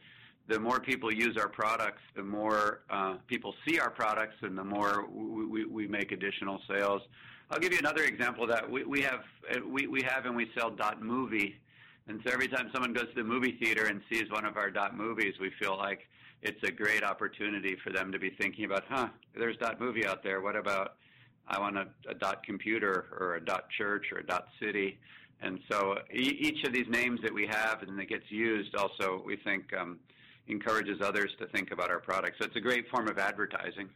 the 0.49 0.61
more 0.61 0.79
people 0.79 1.13
use 1.13 1.37
our 1.39 1.49
products, 1.49 2.03
the 2.15 2.23
more 2.23 2.81
uh, 2.91 3.15
people 3.27 3.55
see 3.67 3.79
our 3.79 3.91
products, 3.91 4.37
and 4.43 4.57
the 4.59 4.65
more 4.65 5.07
we, 5.09 5.87
make 5.87 6.13
additional 6.13 6.61
sales. 6.69 7.01
I'll 7.51 7.59
give 7.59 7.73
you 7.73 7.79
another 7.79 8.05
example 8.05 8.45
of 8.45 8.51
that 8.51 8.71
we, 8.71 8.85
we 8.85 9.01
have 9.03 9.21
we, 9.67 9.87
we 9.87 10.03
have 10.03 10.27
and 10.27 10.37
we 10.37 10.51
sell 10.57 10.71
dot 10.71 11.03
movie, 11.03 11.57
and 12.09 12.21
so 12.27 12.33
every 12.33 12.49
time 12.49 12.69
someone 12.73 12.93
goes 12.93 13.09
to 13.09 13.23
the 13.23 13.25
movie 13.25 13.57
theater 13.63 13.87
and 13.87 14.03
sees 14.13 14.31
one 14.31 14.45
of 14.45 14.57
our 14.57 14.71
dot 14.71 14.97
movies, 14.97 15.35
we 15.41 15.51
feel 15.59 15.77
like 15.79 16.01
it's 16.43 16.63
a 16.63 16.71
great 16.71 17.03
opportunity 17.03 17.77
for 17.83 17.91
them 17.91 18.13
to 18.13 18.19
be 18.19 18.31
thinking 18.39 18.67
about, 18.67 18.85
huh, 18.89 19.09
there's 19.35 19.57
dot 19.57 19.81
movie 19.81 20.07
out 20.07 20.23
there. 20.23 20.43
What 20.43 20.57
about 20.57 20.97
I 21.47 21.61
want 21.61 21.77
a, 21.77 21.87
a 22.09 22.15
dot 22.15 22.43
computer 22.43 23.07
or 23.19 23.37
a 23.37 23.45
dot 23.45 23.69
church 23.77 24.07
or 24.13 24.19
a 24.19 24.27
dot 24.27 24.47
city. 24.61 24.99
And 25.41 25.59
so 25.71 25.97
each 26.13 26.65
of 26.65 26.73
these 26.73 26.87
names 26.89 27.21
that 27.23 27.33
we 27.33 27.47
have 27.47 27.83
and 27.83 27.99
that 27.99 28.09
gets 28.09 28.31
used 28.31 28.75
also, 28.75 29.23
we 29.25 29.37
think, 29.37 29.65
um, 29.79 29.99
encourages 30.47 31.01
others 31.03 31.31
to 31.39 31.47
think 31.49 31.71
about 31.71 31.91
our 31.91 32.01
product. 32.01 32.37
So 32.39 32.47
it's 32.47 32.57
a 32.57 32.61
great 32.61 32.89
form 32.89 33.09
of 33.09 33.19
advertising. 33.19 33.89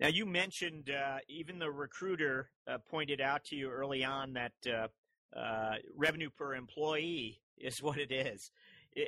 Now, 0.00 0.08
you 0.08 0.24
mentioned 0.24 0.90
uh, 0.90 1.18
even 1.28 1.58
the 1.58 1.70
recruiter 1.70 2.50
uh, 2.66 2.78
pointed 2.90 3.20
out 3.20 3.44
to 3.44 3.56
you 3.56 3.70
early 3.70 4.04
on 4.04 4.32
that 4.34 4.52
uh, 4.66 4.88
uh 5.36 5.76
revenue 5.94 6.30
per 6.30 6.54
employee 6.54 7.40
is 7.56 7.82
what 7.82 7.98
it 7.98 8.10
is, 8.10 8.50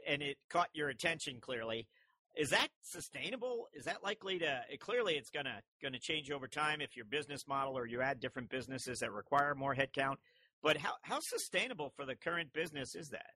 and 0.06 0.22
it 0.22 0.36
caught 0.50 0.68
your 0.72 0.90
attention 0.90 1.38
clearly 1.40 1.88
is 2.34 2.50
that 2.50 2.68
sustainable? 2.82 3.68
Is 3.74 3.84
that 3.84 4.02
likely 4.02 4.38
to? 4.38 4.60
Clearly, 4.80 5.14
it's 5.14 5.30
gonna 5.30 5.60
gonna 5.82 5.98
change 5.98 6.30
over 6.30 6.48
time 6.48 6.80
if 6.80 6.96
your 6.96 7.04
business 7.04 7.46
model 7.46 7.76
or 7.76 7.86
you 7.86 8.00
add 8.00 8.20
different 8.20 8.48
businesses 8.48 9.00
that 9.00 9.12
require 9.12 9.54
more 9.54 9.74
headcount. 9.74 10.16
But 10.62 10.76
how 10.78 10.92
how 11.02 11.18
sustainable 11.20 11.92
for 11.94 12.06
the 12.06 12.14
current 12.14 12.52
business 12.52 12.94
is 12.94 13.10
that? 13.10 13.32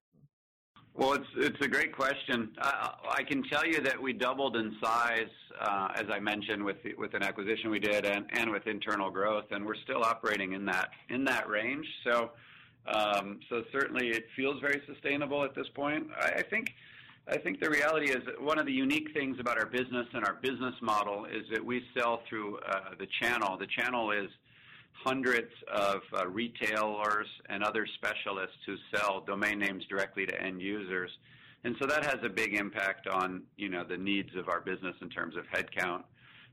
Well, 0.95 1.13
it's 1.13 1.29
it's 1.37 1.61
a 1.61 1.69
great 1.69 1.95
question. 1.95 2.53
I, 2.59 2.95
I 3.19 3.23
can 3.23 3.43
tell 3.43 3.67
you 3.67 3.83
that 3.83 4.01
we 4.01 4.15
doubled 4.15 4.57
in 4.57 4.75
size, 4.83 5.29
uh, 5.61 5.89
as 5.95 6.07
I 6.11 6.19
mentioned, 6.19 6.65
with 6.65 6.83
the, 6.83 6.95
with 6.95 7.13
an 7.13 7.23
acquisition 7.23 7.71
we 7.71 7.81
did, 7.81 8.07
and, 8.07 8.25
and 8.33 8.51
with 8.51 8.67
internal 8.67 9.11
growth, 9.11 9.45
and 9.51 9.67
we're 9.67 9.77
still 9.85 10.03
operating 10.03 10.53
in 10.53 10.65
that 10.67 10.89
in 11.11 11.23
that 11.25 11.49
range. 11.51 11.87
So, 12.03 12.31
um, 12.87 13.41
so 13.51 13.63
certainly 13.73 14.09
it 14.09 14.25
feels 14.35 14.59
very 14.63 14.81
sustainable 14.87 15.45
at 15.45 15.55
this 15.55 15.69
point. 15.75 16.07
I, 16.19 16.29
I 16.39 16.43
think 16.43 16.71
I 17.29 17.39
think 17.39 17.61
the 17.61 17.69
reality 17.69 18.11
is 18.11 18.25
that 18.27 18.41
one 18.41 18.57
of 18.57 18.67
the 18.67 18.73
unique 18.73 19.09
things 19.13 19.39
about 19.41 19.59
our 19.59 19.67
business 19.67 20.07
and 20.13 20.25
our 20.25 20.35
business 20.35 20.75
model 20.81 21.25
is 21.25 21.43
that 21.53 21.65
we 21.65 21.83
sell 21.97 22.23
through 22.29 22.59
uh, 22.59 22.95
the 23.01 23.09
channel. 23.21 23.57
The 23.59 23.67
channel 23.67 24.13
is 24.13 24.29
hundreds 24.93 25.51
of 25.73 26.03
uh, 26.17 26.29
retailers 26.29 27.27
and 27.49 27.65
other 27.65 27.85
specialists 27.95 28.57
who 28.65 28.77
sell 28.95 29.23
domain 29.27 29.59
names 29.59 29.85
directly 29.89 30.25
to 30.27 30.41
end 30.41 30.63
users. 30.63 31.11
And 31.65 31.75
so 31.81 31.87
that 31.89 32.05
has 32.05 32.19
a 32.23 32.29
big 32.29 32.55
impact 32.55 33.09
on, 33.09 33.43
you 33.57 33.69
know, 33.71 33.83
the 33.83 33.97
needs 33.97 34.31
of 34.37 34.49
our 34.49 34.61
business 34.61 34.95
in 35.03 35.11
terms 35.11 35.35
of 35.37 35.45
headcount. 35.47 36.05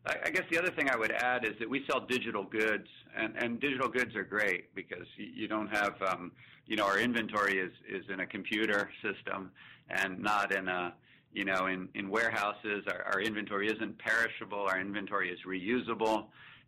I, 0.06 0.32
guess 0.32 0.44
the 0.52 0.60
other 0.60 0.72
thing 0.72 0.90
I 0.90 0.98
would 0.98 1.12
add 1.12 1.46
is 1.46 1.54
that 1.60 1.70
we 1.70 1.86
sell 1.90 2.02
digital 2.02 2.44
goods, 2.44 2.88
and, 3.16 3.60
digital 3.60 3.88
goods 3.88 4.16
are 4.16 4.24
great 4.24 4.74
because 4.76 5.08
you, 5.16 5.48
don't 5.48 5.70
have, 5.70 5.94
um, 6.02 6.32
you 6.66 6.76
know, 6.76 6.86
our 6.86 7.00
inventory 7.00 7.58
is, 7.60 7.72
is 7.88 8.04
in 8.12 8.20
a 8.20 8.26
computer 8.26 8.90
system 9.02 9.52
and 9.90 10.20
not 10.20 10.54
in 10.54 10.68
a 10.68 10.94
you 11.34 11.46
know 11.46 11.66
in, 11.68 11.90
in 11.96 12.10
warehouses. 12.10 12.86
Our 12.88 13.22
inventory 13.22 13.68
isn't 13.68 13.98
perishable. 14.00 14.60
Our 14.60 14.80
inventory 14.80 15.32
is 15.32 15.40
reusable, 15.48 16.26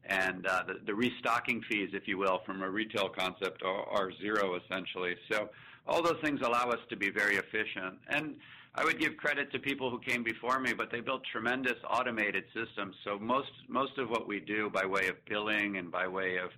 and 0.08 0.46
uh, 0.48 0.64
the, 0.68 0.76
the 0.86 0.94
restocking 0.94 1.62
fees, 1.70 1.90
if 1.94 2.08
you 2.08 2.18
will, 2.18 2.42
from 2.46 2.62
a 2.62 2.70
retail 2.70 3.10
concept 3.10 3.64
are, 3.64 3.84
are 3.90 4.12
zero 4.22 4.56
essentially. 4.56 5.16
So 5.32 5.50
all 5.88 6.02
those 6.02 6.18
things 6.24 6.42
allow 6.42 6.70
us 6.70 6.80
to 6.90 6.96
be 6.96 7.10
very 7.10 7.36
efficient. 7.36 7.96
And 8.10 8.36
I 8.76 8.84
would 8.84 9.00
give 9.00 9.16
credit 9.18 9.52
to 9.54 9.60
people 9.60 9.90
who 9.90 10.00
came 10.00 10.24
before 10.24 10.60
me, 10.60 10.74
but 10.74 10.92
they 10.92 11.00
built 11.00 11.22
tremendous 11.32 11.78
automated 11.90 12.44
systems. 12.54 12.96
So 13.04 13.18
most 13.18 13.52
most 13.68 13.98
of 13.98 14.10
what 14.10 14.28
we 14.28 14.40
do 14.40 14.70
by 14.70 14.86
way 14.86 15.08
of 15.08 15.16
billing 15.26 15.78
and 15.78 15.92
by 15.92 16.08
way 16.08 16.38
of 16.38 16.52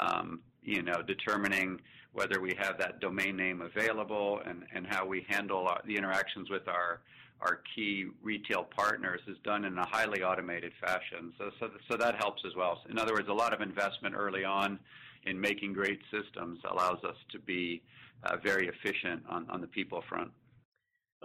um, 0.00 0.40
you 0.62 0.82
know 0.82 1.02
determining 1.06 1.80
whether 2.12 2.40
we 2.40 2.54
have 2.58 2.78
that 2.78 3.00
domain 3.00 3.36
name 3.36 3.62
available 3.62 4.40
and, 4.44 4.64
and 4.74 4.86
how 4.86 5.06
we 5.06 5.24
handle 5.28 5.66
our, 5.68 5.80
the 5.86 5.96
interactions 5.96 6.50
with 6.50 6.68
our 6.68 7.00
our 7.42 7.60
key 7.74 8.06
retail 8.22 8.64
partners 8.64 9.20
is 9.26 9.36
done 9.44 9.64
in 9.64 9.76
a 9.76 9.86
highly 9.86 10.22
automated 10.22 10.72
fashion. 10.80 11.32
So, 11.38 11.96
that 11.96 12.16
helps 12.16 12.42
as 12.46 12.54
well. 12.56 12.80
In 12.88 12.98
other 12.98 13.12
words, 13.12 13.28
a 13.28 13.34
lot 13.34 13.52
of 13.52 13.60
investment 13.60 14.14
early 14.16 14.44
on 14.44 14.78
in 15.24 15.40
making 15.40 15.72
great 15.72 16.00
systems 16.10 16.60
allows 16.70 17.02
us 17.04 17.16
to 17.32 17.38
be 17.38 17.82
uh, 18.24 18.36
very 18.42 18.68
efficient 18.68 19.22
on, 19.28 19.60
the 19.60 19.66
people 19.66 20.02
front. 20.08 20.30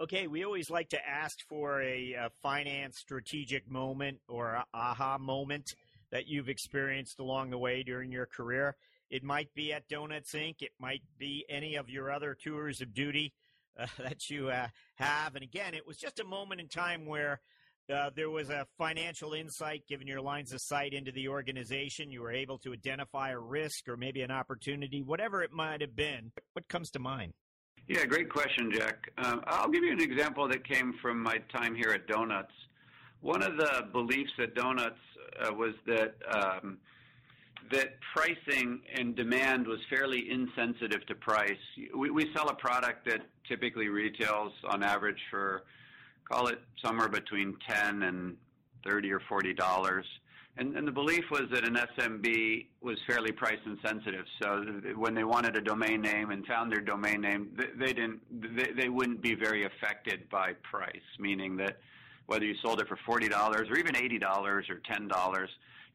Okay, 0.00 0.26
we 0.26 0.44
always 0.44 0.70
like 0.70 0.90
to 0.90 1.08
ask 1.08 1.38
for 1.48 1.82
a, 1.82 2.12
a 2.12 2.30
finance 2.42 2.98
strategic 2.98 3.68
moment 3.68 4.18
or 4.28 4.62
aha 4.72 5.18
moment 5.18 5.74
that 6.12 6.28
you've 6.28 6.48
experienced 6.48 7.18
along 7.18 7.50
the 7.50 7.58
way 7.58 7.82
during 7.82 8.12
your 8.12 8.26
career. 8.26 8.76
It 9.10 9.24
might 9.24 9.52
be 9.54 9.72
at 9.72 9.88
Donuts 9.88 10.32
Inc. 10.32 10.56
It 10.60 10.72
might 10.78 11.02
be 11.18 11.44
any 11.48 11.76
of 11.76 11.88
your 11.88 12.12
other 12.12 12.36
tours 12.40 12.80
of 12.80 12.94
duty 12.94 13.32
that 13.98 14.28
you 14.30 14.48
uh, 14.48 14.68
have. 14.96 15.34
And 15.34 15.42
again, 15.42 15.74
it 15.74 15.86
was 15.86 15.96
just 15.96 16.20
a 16.20 16.24
moment 16.24 16.60
in 16.60 16.68
time 16.68 17.06
where 17.06 17.40
uh, 17.92 18.10
there 18.14 18.30
was 18.30 18.50
a 18.50 18.66
financial 18.76 19.32
insight 19.32 19.82
given 19.88 20.06
your 20.06 20.20
lines 20.20 20.52
of 20.52 20.60
sight 20.60 20.92
into 20.92 21.12
the 21.12 21.28
organization. 21.28 22.10
You 22.10 22.22
were 22.22 22.32
able 22.32 22.58
to 22.58 22.72
identify 22.72 23.30
a 23.30 23.38
risk 23.38 23.88
or 23.88 23.96
maybe 23.96 24.22
an 24.22 24.30
opportunity, 24.30 25.02
whatever 25.02 25.42
it 25.42 25.52
might 25.52 25.80
have 25.80 25.96
been. 25.96 26.32
What 26.52 26.68
comes 26.68 26.90
to 26.90 26.98
mind? 26.98 27.32
Yeah, 27.88 28.04
great 28.04 28.28
question, 28.28 28.70
Jack. 28.70 29.10
Um, 29.16 29.42
I'll 29.46 29.70
give 29.70 29.82
you 29.82 29.92
an 29.92 30.02
example 30.02 30.46
that 30.48 30.68
came 30.68 30.92
from 31.00 31.22
my 31.22 31.38
time 31.54 31.74
here 31.74 31.90
at 31.90 32.06
Donuts. 32.06 32.52
One 33.20 33.42
of 33.42 33.56
the 33.56 33.86
beliefs 33.92 34.32
at 34.38 34.54
Donuts 34.54 34.98
uh, 35.42 35.54
was 35.54 35.72
that 35.86 36.14
um, 36.30 36.76
that 37.70 37.98
pricing 38.14 38.80
and 38.94 39.14
demand 39.14 39.66
was 39.66 39.78
fairly 39.90 40.30
insensitive 40.30 41.04
to 41.06 41.14
price. 41.14 41.58
We, 41.94 42.10
we 42.10 42.32
sell 42.34 42.48
a 42.48 42.54
product 42.54 43.06
that 43.06 43.22
typically 43.46 43.88
retails 43.88 44.52
on 44.68 44.82
average 44.82 45.20
for, 45.30 45.64
call 46.30 46.48
it 46.48 46.60
somewhere 46.84 47.08
between 47.08 47.56
10 47.68 48.02
and 48.02 48.36
30 48.86 49.12
or 49.12 49.20
40 49.28 49.54
dollars. 49.54 50.04
And, 50.56 50.76
and 50.76 50.88
the 50.88 50.92
belief 50.92 51.24
was 51.30 51.42
that 51.52 51.64
an 51.64 51.76
SMB 51.76 52.66
was 52.80 52.98
fairly 53.06 53.30
price 53.30 53.60
insensitive. 53.64 54.24
So 54.42 54.64
when 54.96 55.14
they 55.14 55.22
wanted 55.22 55.56
a 55.56 55.60
domain 55.60 56.00
name 56.00 56.30
and 56.30 56.44
found 56.46 56.72
their 56.72 56.80
domain 56.80 57.20
name, 57.20 57.50
they, 57.56 57.86
they 57.86 57.92
didn't, 57.92 58.20
they, 58.56 58.72
they 58.76 58.88
wouldn't 58.88 59.22
be 59.22 59.36
very 59.36 59.66
affected 59.66 60.28
by 60.30 60.54
price, 60.68 60.96
meaning 61.20 61.56
that 61.58 61.78
whether 62.26 62.44
you 62.44 62.54
sold 62.60 62.80
it 62.80 62.88
for 62.88 62.98
$40 63.08 63.70
or 63.70 63.78
even 63.78 63.94
$80 63.94 64.22
or 64.46 64.62
$10, 64.62 65.48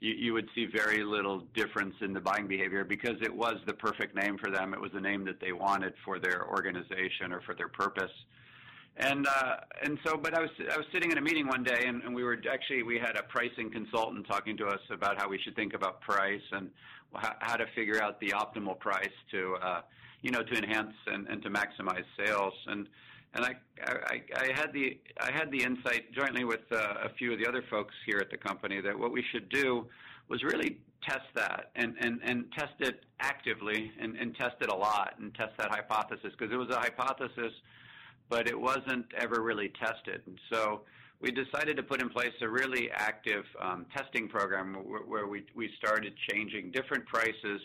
you, 0.03 0.33
would 0.33 0.49
see 0.53 0.65
very 0.65 1.03
little 1.03 1.43
difference 1.55 1.95
in 2.01 2.11
the 2.11 2.19
buying 2.19 2.45
behavior 2.45 2.83
because 2.83 3.15
it 3.21 3.33
was 3.33 3.55
the 3.65 3.73
perfect 3.73 4.15
name 4.15 4.37
for 4.37 4.51
them. 4.51 4.73
It 4.73 4.81
was 4.81 4.91
the 4.91 4.99
name 4.99 5.23
that 5.25 5.39
they 5.39 5.53
wanted 5.53 5.93
for 6.03 6.19
their 6.19 6.45
organization 6.49 7.31
or 7.31 7.41
for 7.41 7.55
their 7.55 7.69
purpose. 7.69 8.11
And 8.97 9.25
uh, 9.25 9.55
and 9.81 9.97
so, 10.05 10.17
but 10.17 10.35
I 10.35 10.41
was 10.41 10.51
I 10.71 10.77
was 10.77 10.85
sitting 10.91 11.11
in 11.11 11.17
a 11.17 11.21
meeting 11.21 11.47
one 11.47 11.63
day, 11.63 11.85
and, 11.87 12.03
and 12.03 12.13
we 12.13 12.23
were 12.23 12.37
actually 12.51 12.83
we 12.83 12.99
had 12.99 13.15
a 13.17 13.23
pricing 13.23 13.71
consultant 13.71 14.27
talking 14.27 14.55
to 14.57 14.67
us 14.67 14.81
about 14.91 15.17
how 15.17 15.27
we 15.27 15.39
should 15.39 15.55
think 15.55 15.73
about 15.73 16.01
price 16.01 16.43
and 16.51 16.69
how, 17.15 17.33
how 17.39 17.55
to 17.55 17.65
figure 17.73 18.03
out 18.03 18.19
the 18.19 18.29
optimal 18.29 18.77
price 18.77 19.15
to 19.31 19.55
uh, 19.63 19.81
you 20.21 20.29
know 20.29 20.43
to 20.43 20.55
enhance 20.55 20.93
and, 21.07 21.27
and 21.27 21.41
to 21.41 21.49
maximize 21.49 22.05
sales. 22.23 22.53
And 22.67 22.87
and 23.33 23.45
I, 23.45 23.55
I 23.83 24.21
I 24.35 24.51
had 24.55 24.71
the 24.73 24.99
I 25.19 25.31
had 25.31 25.51
the 25.51 25.63
insight 25.63 26.11
jointly 26.13 26.43
with 26.43 26.61
uh, 26.71 26.95
a 27.03 27.09
few 27.17 27.33
of 27.33 27.39
the 27.39 27.47
other 27.47 27.63
folks 27.69 27.93
here 28.05 28.19
at 28.19 28.29
the 28.29 28.37
company 28.37 28.81
that 28.81 28.97
what 28.97 29.11
we 29.11 29.23
should 29.31 29.49
do 29.49 29.87
was 30.29 30.43
really 30.43 30.79
test 31.07 31.25
that 31.35 31.71
and, 31.75 31.95
and, 31.99 32.21
and 32.23 32.45
test 32.57 32.73
it 32.79 33.03
actively 33.19 33.91
and, 33.99 34.15
and 34.15 34.35
test 34.37 34.55
it 34.61 34.69
a 34.69 34.75
lot 34.75 35.15
and 35.19 35.35
test 35.35 35.51
that 35.57 35.69
hypothesis 35.69 36.31
because 36.37 36.53
it 36.53 36.55
was 36.55 36.69
a 36.69 36.77
hypothesis 36.77 37.51
but 38.29 38.47
it 38.47 38.59
wasn't 38.59 39.05
ever 39.17 39.41
really 39.41 39.71
tested. 39.79 40.21
And 40.25 40.39
so 40.51 40.81
we 41.21 41.31
decided 41.31 41.77
to 41.77 41.83
put 41.83 42.01
in 42.01 42.09
place 42.09 42.33
a 42.41 42.47
really 42.47 42.89
active 42.91 43.45
um, 43.61 43.85
testing 43.95 44.27
program 44.27 44.73
where, 44.73 45.01
where 45.01 45.27
we, 45.27 45.43
we 45.55 45.69
started 45.77 46.13
changing 46.29 46.71
different 46.71 47.05
prices 47.05 47.61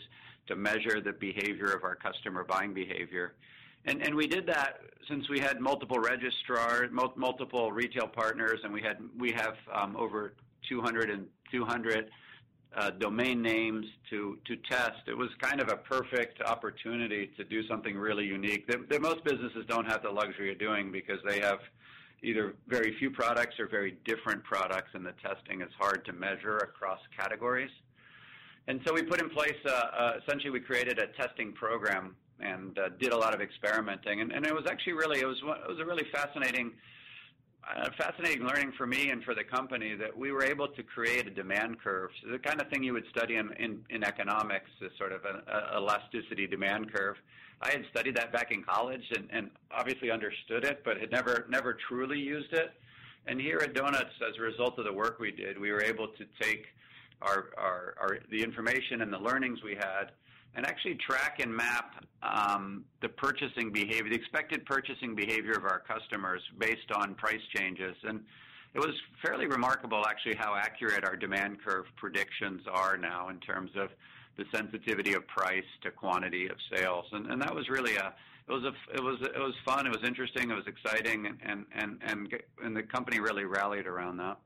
to 0.47 0.55
measure 0.55 1.01
the 1.01 1.13
behavior 1.13 1.71
of 1.73 1.83
our 1.83 1.95
customer 1.95 2.43
buying 2.43 2.73
behavior. 2.73 3.33
And, 3.85 4.01
and 4.01 4.15
we 4.15 4.27
did 4.27 4.45
that 4.47 4.81
since 5.07 5.27
we 5.29 5.39
had 5.39 5.59
multiple 5.59 5.97
registrars, 5.99 6.91
multiple 6.91 7.71
retail 7.71 8.07
partners, 8.07 8.59
and 8.63 8.71
we 8.71 8.81
had 8.81 8.97
we 9.17 9.31
have 9.31 9.55
um, 9.73 9.95
over 9.97 10.33
200 10.67 11.09
and 11.09 11.25
200 11.51 12.09
uh, 12.75 12.91
domain 12.91 13.41
names 13.41 13.85
to 14.09 14.37
to 14.45 14.55
test. 14.69 15.07
It 15.07 15.17
was 15.17 15.29
kind 15.41 15.59
of 15.61 15.69
a 15.69 15.77
perfect 15.77 16.41
opportunity 16.43 17.31
to 17.37 17.43
do 17.43 17.67
something 17.67 17.97
really 17.97 18.25
unique 18.25 18.67
that, 18.67 18.89
that 18.89 19.01
most 19.01 19.23
businesses 19.23 19.65
don't 19.67 19.85
have 19.85 20.03
the 20.03 20.11
luxury 20.11 20.51
of 20.51 20.59
doing 20.59 20.91
because 20.91 21.19
they 21.27 21.39
have 21.39 21.59
either 22.21 22.55
very 22.67 22.95
few 22.99 23.09
products 23.09 23.59
or 23.59 23.67
very 23.67 23.97
different 24.05 24.43
products, 24.43 24.89
and 24.93 25.05
the 25.05 25.13
testing 25.23 25.61
is 25.61 25.69
hard 25.79 26.05
to 26.05 26.13
measure 26.13 26.57
across 26.57 26.99
categories. 27.17 27.71
And 28.67 28.81
so 28.85 28.93
we 28.93 29.01
put 29.01 29.21
in 29.21 29.29
place, 29.29 29.57
uh, 29.65 29.71
uh, 29.71 30.13
essentially, 30.21 30.51
we 30.51 30.59
created 30.59 30.99
a 30.99 31.07
testing 31.07 31.53
program 31.53 32.15
and 32.41 32.77
uh, 32.79 32.89
did 32.99 33.11
a 33.11 33.17
lot 33.17 33.33
of 33.33 33.41
experimenting, 33.41 34.21
and, 34.21 34.31
and 34.31 34.45
it 34.45 34.53
was 34.53 34.65
actually 34.69 34.93
really 34.93 35.19
it 35.19 35.25
was 35.25 35.37
it 35.37 35.69
was 35.69 35.79
a 35.79 35.85
really 35.85 36.05
fascinating 36.11 36.71
uh, 37.69 37.89
fascinating 37.97 38.43
learning 38.43 38.71
for 38.77 38.87
me 38.87 39.09
and 39.09 39.23
for 39.23 39.35
the 39.35 39.43
company 39.43 39.93
that 39.95 40.15
we 40.17 40.31
were 40.31 40.43
able 40.43 40.67
to 40.67 40.81
create 40.81 41.27
a 41.27 41.29
demand 41.29 41.79
curve. 41.79 42.09
So 42.23 42.31
the 42.31 42.39
kind 42.39 42.59
of 42.61 42.67
thing 42.69 42.83
you 42.83 42.93
would 42.93 43.05
study 43.11 43.35
in, 43.35 43.51
in, 43.59 43.83
in 43.89 44.03
economics 44.03 44.71
is 44.81 44.91
sort 44.97 45.11
of 45.11 45.21
an 45.25 45.41
elasticity 45.75 46.47
demand 46.47 46.91
curve. 46.91 47.17
I 47.61 47.71
had 47.71 47.85
studied 47.91 48.15
that 48.15 48.31
back 48.31 48.51
in 48.51 48.63
college 48.63 49.03
and, 49.15 49.27
and 49.31 49.51
obviously 49.71 50.09
understood 50.09 50.63
it, 50.63 50.81
but 50.83 50.99
had 50.99 51.11
never 51.11 51.45
never 51.49 51.77
truly 51.87 52.17
used 52.17 52.53
it. 52.53 52.71
And 53.27 53.39
here 53.39 53.59
at 53.61 53.75
Donuts, 53.75 54.15
as 54.27 54.37
a 54.39 54.41
result 54.41 54.79
of 54.79 54.85
the 54.85 54.93
work 54.93 55.19
we 55.19 55.31
did, 55.31 55.59
we 55.59 55.71
were 55.71 55.83
able 55.83 56.07
to 56.07 56.25
take 56.41 56.65
our, 57.21 57.49
our, 57.57 57.95
our 57.99 58.19
the 58.31 58.41
information 58.41 59.01
and 59.01 59.11
the 59.11 59.19
learnings 59.19 59.61
we 59.61 59.75
had 59.75 60.11
and 60.55 60.65
actually 60.65 60.95
track 60.95 61.39
and 61.39 61.55
map 61.55 62.05
um, 62.23 62.83
the 63.01 63.09
purchasing 63.09 63.71
behavior, 63.71 64.09
the 64.09 64.15
expected 64.15 64.65
purchasing 64.65 65.15
behavior 65.15 65.53
of 65.53 65.63
our 65.63 65.79
customers 65.79 66.41
based 66.57 66.91
on 66.95 67.15
price 67.15 67.41
changes. 67.55 67.95
And 68.03 68.21
it 68.73 68.79
was 68.79 68.93
fairly 69.23 69.47
remarkable, 69.47 70.05
actually, 70.07 70.35
how 70.35 70.55
accurate 70.55 71.03
our 71.03 71.15
demand 71.15 71.57
curve 71.65 71.85
predictions 71.95 72.61
are 72.71 72.97
now 72.97 73.29
in 73.29 73.39
terms 73.39 73.71
of 73.75 73.89
the 74.37 74.45
sensitivity 74.53 75.13
of 75.13 75.27
price 75.27 75.63
to 75.83 75.91
quantity 75.91 76.47
of 76.47 76.57
sales. 76.73 77.05
And, 77.11 77.27
and 77.27 77.41
that 77.41 77.53
was 77.53 77.69
really 77.69 77.95
a 77.95 78.13
it 78.47 78.53
was 78.53 78.63
a 78.63 78.97
it 78.97 79.03
was 79.03 79.21
it 79.21 79.39
was 79.39 79.53
fun. 79.63 79.85
It 79.85 79.89
was 79.89 80.03
interesting. 80.03 80.49
It 80.49 80.55
was 80.55 80.65
exciting, 80.65 81.27
and 81.27 81.65
and 81.71 82.01
and 82.01 82.33
and 82.63 82.75
the 82.75 82.81
company 82.81 83.19
really 83.19 83.45
rallied 83.45 83.85
around 83.85 84.17
that. 84.17 84.39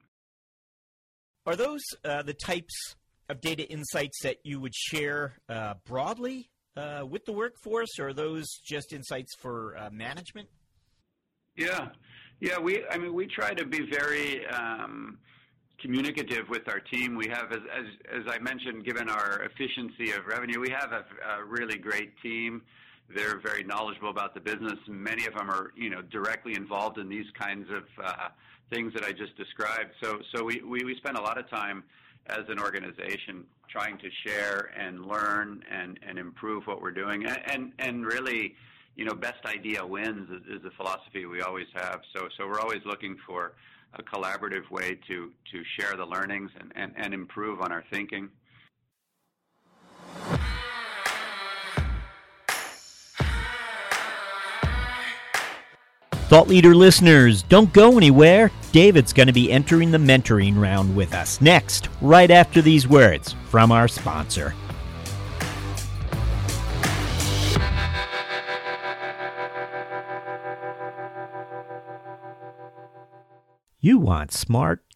Are 1.46 1.56
those 1.56 1.84
uh, 2.04 2.22
the 2.22 2.34
types 2.34 2.96
of 3.30 3.42
data 3.42 3.64
insights 3.70 4.22
that 4.24 4.38
you 4.44 4.60
would 4.60 4.76
share 4.76 5.40
uh, 5.50 5.76
broadly 5.86 6.50
uh, 6.76 7.06
with 7.10 7.26
the 7.26 7.34
workforce, 7.34 8.00
or 8.00 8.10
are 8.10 8.14
those 8.14 8.48
just 8.66 8.94
insights 8.94 9.34
for 9.40 9.78
uh, 9.78 9.90
management? 9.92 10.50
Yeah, 11.56 11.90
yeah. 12.40 12.60
We, 12.60 12.84
I 12.90 12.98
mean, 12.98 13.14
we 13.14 13.28
try 13.28 13.54
to 13.54 13.66
be 13.66 13.88
very 13.92 14.46
um, 14.48 15.20
communicative 15.80 16.50
with 16.50 16.68
our 16.68 16.80
team. 16.80 17.16
We 17.16 17.28
have, 17.28 17.52
as, 17.52 17.60
as, 17.78 17.86
as 18.22 18.24
I 18.28 18.40
mentioned, 18.40 18.86
given 18.86 19.10
our 19.10 19.44
efficiency 19.44 20.12
of 20.12 20.26
revenue, 20.26 20.60
we 20.60 20.72
have 20.72 20.92
a, 20.92 21.04
a 21.42 21.46
really 21.46 21.78
great 21.78 22.14
team. 22.22 22.64
They're 23.14 23.40
very 23.40 23.64
knowledgeable 23.64 24.10
about 24.10 24.34
the 24.34 24.40
business. 24.40 24.80
Many 24.88 25.26
of 25.26 25.36
them 25.36 25.50
are, 25.50 25.72
you 25.76 25.90
know, 25.90 26.02
directly 26.02 26.56
involved 26.56 26.98
in 26.98 27.10
these 27.10 27.26
kinds 27.40 27.68
of 27.70 27.84
uh, 28.04 28.30
things 28.72 28.94
that 28.94 29.04
I 29.04 29.12
just 29.12 29.38
described. 29.38 29.92
So, 30.02 30.20
so 30.34 30.44
we, 30.44 30.62
we, 30.66 30.84
we 30.84 30.96
spend 30.96 31.18
a 31.18 31.22
lot 31.22 31.38
of 31.38 31.48
time 31.50 31.84
as 32.28 32.44
an 32.50 32.60
organization 32.60 33.44
trying 33.68 33.98
to 33.98 34.10
share 34.26 34.72
and 34.78 35.06
learn 35.06 35.64
and, 35.72 36.00
and 36.08 36.18
improve 36.18 36.66
what 36.68 36.82
we're 36.82 36.92
doing. 36.92 37.26
And, 37.26 37.40
and, 37.48 37.72
and 37.80 38.06
really 38.06 38.56
you 38.96 39.06
know 39.06 39.14
best 39.14 39.46
idea 39.46 39.86
wins 39.86 40.30
is, 40.30 40.60
is 40.60 40.66
a 40.66 40.72
philosophy 40.72 41.26
we 41.26 41.42
always 41.42 41.68
have. 41.74 42.02
So 42.16 42.28
so 42.38 42.48
we're 42.48 42.60
always 42.60 42.82
looking 42.86 43.18
for 43.26 43.54
a 43.96 44.04
collaborative 44.04 44.70
way 44.70 44.98
to 45.08 45.32
to 45.52 45.64
share 45.80 45.96
the 45.96 46.06
learnings 46.06 46.52
and, 46.60 46.72
and, 46.76 46.94
and 46.96 47.14
improve 47.14 47.62
on 47.62 47.72
our 47.72 47.84
thinking 47.92 48.30
Thought 56.34 56.48
Leader 56.48 56.74
listeners, 56.74 57.44
don't 57.44 57.72
go 57.74 57.96
anywhere. 57.96 58.50
David's 58.72 59.14
going 59.14 59.28
to 59.28 59.34
be 59.34 59.52
entering 59.52 59.92
the 59.92 60.00
mentoring 60.00 60.60
round 60.60 60.96
with 60.96 61.14
us 61.14 61.40
next, 61.42 61.90
right 62.02 62.32
after 62.32 62.60
these 62.60 62.88
words 62.88 63.36
from 63.50 63.72
our 63.72 63.88
sponsor. 63.88 64.56
You 73.80 74.00
want 74.00 74.32
smart, 74.32 74.82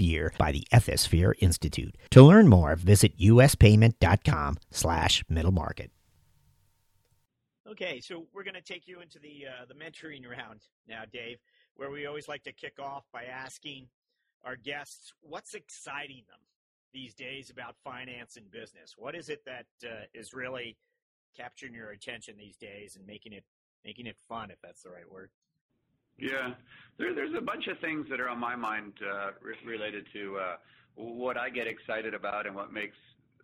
year 0.00 0.32
by 0.38 0.52
the 0.52 0.66
Ethisphere 0.72 1.34
Institute. 1.40 1.96
To 2.10 2.22
learn 2.22 2.48
more, 2.48 2.76
visit 2.76 3.18
uspayment.com 3.18 4.58
slash 4.70 5.24
middle 5.28 5.52
market. 5.52 5.90
Okay, 7.66 7.98
so 8.00 8.26
we're 8.32 8.44
going 8.44 8.54
to 8.54 8.60
take 8.60 8.86
you 8.86 9.00
into 9.00 9.18
the 9.18 9.46
uh, 9.48 9.64
the 9.66 9.74
mentoring 9.74 10.28
round 10.28 10.60
now, 10.86 11.02
Dave, 11.10 11.38
where 11.76 11.90
we 11.90 12.06
always 12.06 12.28
like 12.28 12.42
to 12.44 12.52
kick 12.52 12.78
off 12.78 13.04
by 13.12 13.24
asking 13.24 13.88
our 14.44 14.56
guests 14.56 15.12
what's 15.22 15.54
exciting 15.54 16.22
them 16.28 16.38
these 16.92 17.14
days 17.14 17.50
about 17.50 17.74
finance 17.82 18.36
and 18.36 18.50
business. 18.50 18.94
What 18.96 19.14
is 19.14 19.28
it 19.28 19.44
that 19.46 19.66
uh, 19.82 20.04
is 20.12 20.34
really 20.34 20.76
capturing 21.36 21.74
your 21.74 21.90
attention 21.90 22.36
these 22.38 22.56
days 22.56 22.96
and 22.96 23.06
making 23.06 23.32
it 23.32 23.44
making 23.84 24.06
it 24.06 24.16
fun, 24.28 24.50
if 24.50 24.60
that's 24.62 24.82
the 24.82 24.90
right 24.90 25.10
word? 25.10 25.30
Yeah, 26.18 26.54
there, 26.98 27.14
there's 27.14 27.34
a 27.36 27.40
bunch 27.40 27.66
of 27.66 27.78
things 27.80 28.06
that 28.10 28.20
are 28.20 28.28
on 28.28 28.38
my 28.38 28.56
mind 28.56 28.92
uh, 29.02 29.30
re- 29.42 29.56
related 29.66 30.06
to 30.12 30.38
uh, 30.38 30.56
what 30.96 31.36
I 31.36 31.50
get 31.50 31.66
excited 31.66 32.14
about 32.14 32.46
and 32.46 32.54
what 32.54 32.72
makes 32.72 32.96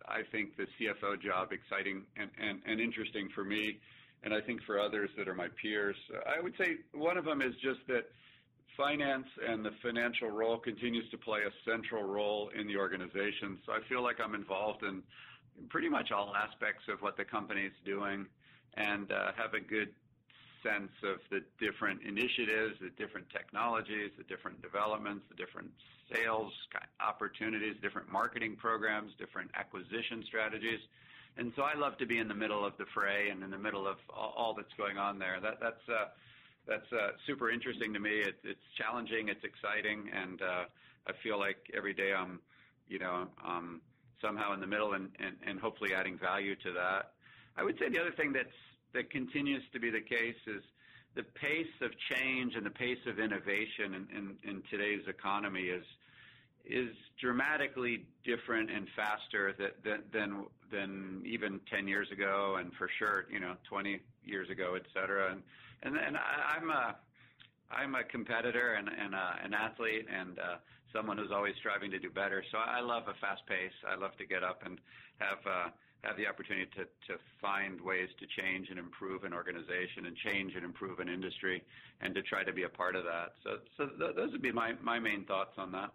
I 0.07 0.21
think 0.31 0.57
the 0.57 0.65
CFO 0.79 1.21
job 1.21 1.49
exciting 1.51 2.03
and, 2.17 2.29
and, 2.41 2.59
and 2.65 2.79
interesting 2.79 3.29
for 3.35 3.43
me, 3.43 3.79
and 4.23 4.33
I 4.33 4.41
think 4.41 4.61
for 4.63 4.79
others 4.79 5.09
that 5.17 5.27
are 5.27 5.35
my 5.35 5.47
peers. 5.61 5.95
I 6.25 6.41
would 6.41 6.53
say 6.57 6.77
one 6.93 7.17
of 7.17 7.25
them 7.25 7.41
is 7.41 7.53
just 7.61 7.79
that 7.87 8.05
finance 8.77 9.27
and 9.47 9.63
the 9.63 9.71
financial 9.81 10.29
role 10.29 10.57
continues 10.57 11.09
to 11.11 11.17
play 11.17 11.41
a 11.41 11.69
central 11.69 12.03
role 12.03 12.49
in 12.57 12.67
the 12.67 12.77
organization. 12.77 13.59
So 13.65 13.73
I 13.73 13.79
feel 13.89 14.01
like 14.01 14.17
I'm 14.23 14.33
involved 14.33 14.83
in 14.83 15.03
pretty 15.69 15.89
much 15.89 16.11
all 16.11 16.33
aspects 16.35 16.83
of 16.91 17.01
what 17.01 17.17
the 17.17 17.25
company 17.25 17.61
is 17.61 17.73
doing 17.85 18.25
and 18.75 19.11
uh, 19.11 19.31
have 19.35 19.53
a 19.53 19.59
good 19.59 19.89
sense 20.63 20.91
of 21.03 21.19
the 21.29 21.41
different 21.59 22.01
initiatives, 22.03 22.75
the 22.81 22.89
different 22.97 23.29
technologies, 23.29 24.11
the 24.17 24.23
different 24.23 24.61
developments, 24.61 25.23
the 25.29 25.35
different 25.35 25.69
sales 26.13 26.51
opportunities, 26.99 27.75
different 27.81 28.11
marketing 28.11 28.55
programs, 28.55 29.11
different 29.17 29.49
acquisition 29.55 30.23
strategies. 30.27 30.79
And 31.37 31.53
so 31.55 31.63
I 31.63 31.75
love 31.75 31.97
to 31.99 32.05
be 32.05 32.19
in 32.19 32.27
the 32.27 32.35
middle 32.35 32.65
of 32.65 32.73
the 32.77 32.85
fray 32.93 33.29
and 33.29 33.43
in 33.43 33.51
the 33.51 33.57
middle 33.57 33.87
of 33.87 33.97
all, 34.13 34.53
that's 34.53 34.73
going 34.77 34.97
on 34.97 35.17
there. 35.17 35.39
That, 35.41 35.59
that's 35.61 35.89
uh, 35.89 36.07
that's 36.67 36.91
uh, 36.91 37.11
super 37.25 37.49
interesting 37.49 37.93
to 37.93 37.99
me. 37.99 38.19
It, 38.19 38.35
it's 38.43 38.59
challenging, 38.77 39.29
it's 39.29 39.43
exciting, 39.43 40.09
and 40.13 40.41
uh, 40.41 40.63
I 41.07 41.13
feel 41.23 41.39
like 41.39 41.57
every 41.75 41.93
day 41.93 42.13
I'm, 42.13 42.39
you 42.87 42.99
know, 42.99 43.27
um, 43.43 43.81
somehow 44.21 44.53
in 44.53 44.59
the 44.59 44.67
middle 44.67 44.93
and, 44.93 45.09
and, 45.19 45.35
and 45.45 45.59
hopefully 45.59 45.93
adding 45.95 46.19
value 46.19 46.55
to 46.57 46.71
that. 46.73 47.13
I 47.57 47.63
would 47.63 47.79
say 47.79 47.89
the 47.89 47.99
other 47.99 48.11
thing 48.11 48.31
that's 48.31 48.49
that 48.93 49.09
continues 49.09 49.63
to 49.73 49.79
be 49.79 49.89
the 49.89 50.01
case 50.01 50.35
is 50.47 50.63
the 51.15 51.23
pace 51.23 51.75
of 51.81 51.91
change 52.13 52.55
and 52.55 52.65
the 52.65 52.71
pace 52.71 52.99
of 53.07 53.19
innovation 53.19 53.93
in, 53.93 54.07
in, 54.15 54.49
in 54.49 54.63
today's 54.69 55.07
economy 55.07 55.63
is 55.63 55.83
is 56.63 56.89
dramatically 57.19 58.05
different 58.23 58.69
and 58.69 58.87
faster 58.95 59.53
than, 59.83 60.03
than 60.13 60.45
than 60.71 61.23
even 61.25 61.59
10 61.69 61.87
years 61.87 62.07
ago, 62.11 62.57
and 62.59 62.71
for 62.77 62.87
sure, 62.99 63.25
you 63.31 63.39
know, 63.39 63.55
20 63.67 63.99
years 64.23 64.49
ago, 64.49 64.75
et 64.75 64.83
cetera. 64.93 65.31
And 65.31 65.41
and, 65.83 65.97
and 65.97 66.17
I, 66.17 66.57
I'm 66.57 66.69
a 66.69 66.95
I'm 67.71 67.95
a 67.95 68.03
competitor 68.03 68.73
and, 68.73 68.89
and 68.89 69.15
uh, 69.15 69.33
an 69.43 69.53
athlete 69.53 70.05
and 70.13 70.39
uh, 70.39 70.57
someone 70.93 71.17
who's 71.17 71.31
always 71.31 71.55
striving 71.59 71.89
to 71.91 71.99
do 71.99 72.09
better. 72.09 72.43
So 72.51 72.57
I 72.57 72.81
love 72.81 73.03
a 73.07 73.13
fast 73.19 73.45
pace. 73.47 73.75
I 73.87 73.95
love 73.95 74.15
to 74.17 74.25
get 74.25 74.43
up 74.43 74.61
and 74.65 74.79
have 75.19 75.39
uh, 75.45 75.69
have 76.03 76.17
the 76.17 76.27
opportunity 76.27 76.69
to 76.75 76.85
to 77.07 77.19
find 77.39 77.79
ways 77.81 78.09
to 78.19 78.25
change 78.41 78.69
and 78.69 78.79
improve 78.79 79.23
an 79.23 79.33
organization 79.33 80.05
and 80.05 80.15
change 80.15 80.55
and 80.55 80.65
improve 80.65 80.99
an 80.99 81.09
industry 81.09 81.63
and 82.01 82.15
to 82.15 82.21
try 82.21 82.43
to 82.43 82.53
be 82.53 82.63
a 82.63 82.69
part 82.69 82.95
of 82.95 83.03
that. 83.05 83.33
So 83.43 83.57
so 83.77 83.87
th- 83.87 84.15
those 84.15 84.31
would 84.31 84.41
be 84.41 84.51
my 84.51 84.73
my 84.81 84.99
main 84.99 85.25
thoughts 85.25 85.53
on 85.57 85.71
that. 85.73 85.91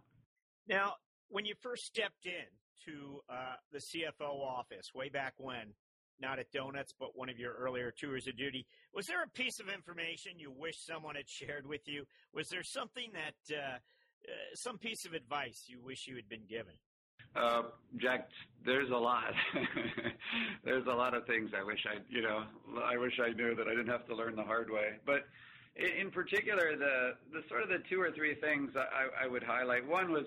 Now, 0.69 0.95
when 1.29 1.45
you 1.45 1.55
first 1.61 1.85
stepped 1.85 2.27
in 2.27 2.47
to 2.87 3.21
uh, 3.29 3.57
the 3.73 3.79
CFO 3.79 4.41
office 4.43 4.93
way 4.95 5.09
back 5.09 5.35
when, 5.39 5.75
not 6.21 6.39
at 6.39 6.51
Donuts, 6.53 6.93
but 6.99 7.11
one 7.15 7.29
of 7.29 7.39
your 7.39 7.55
earlier 7.55 7.93
tours 7.93 8.27
of 8.27 8.37
duty, 8.37 8.67
was 8.95 9.07
there 9.07 9.23
a 9.23 9.29
piece 9.29 9.61
of 9.61 9.69
information 9.69 10.39
you 10.39 10.53
wish 10.57 10.77
someone 10.79 11.15
had 11.17 11.29
shared 11.29 11.67
with 11.67 11.83
you? 11.87 12.05
Was 12.33 12.49
there 12.49 12.63
something 12.63 13.11
that, 13.13 13.57
uh, 13.57 13.77
uh, 13.77 14.55
some 14.55 14.79
piece 14.79 15.05
of 15.05 15.13
advice 15.13 15.65
you 15.69 15.81
wish 15.81 16.07
you 16.07 16.17
had 16.17 16.29
been 16.29 16.47
given? 16.49 16.75
Uh, 17.35 17.63
Jack, 17.99 18.29
there's 18.65 18.91
a 18.91 18.97
lot. 18.97 19.33
there's 20.65 20.87
a 20.87 20.95
lot 20.95 21.15
of 21.15 21.27
things 21.27 21.51
I 21.59 21.63
wish 21.63 21.85
I, 21.87 21.99
you 22.09 22.23
know, 22.23 22.45
I 22.85 22.97
wish 22.97 23.19
I 23.23 23.31
knew 23.33 23.55
that 23.55 23.67
I 23.67 23.71
didn't 23.71 23.89
have 23.89 24.07
to 24.07 24.15
learn 24.15 24.37
the 24.37 24.45
hard 24.45 24.71
way. 24.71 24.95
But 25.05 25.27
in 25.77 26.11
particular, 26.11 26.77
the 26.77 27.15
the 27.33 27.43
sort 27.49 27.63
of 27.63 27.69
the 27.69 27.83
two 27.91 28.01
or 28.01 28.11
three 28.11 28.35
things 28.35 28.71
I, 28.77 29.25
I 29.25 29.29
would 29.29 29.43
highlight. 29.43 29.87
One 29.87 30.11
was 30.11 30.25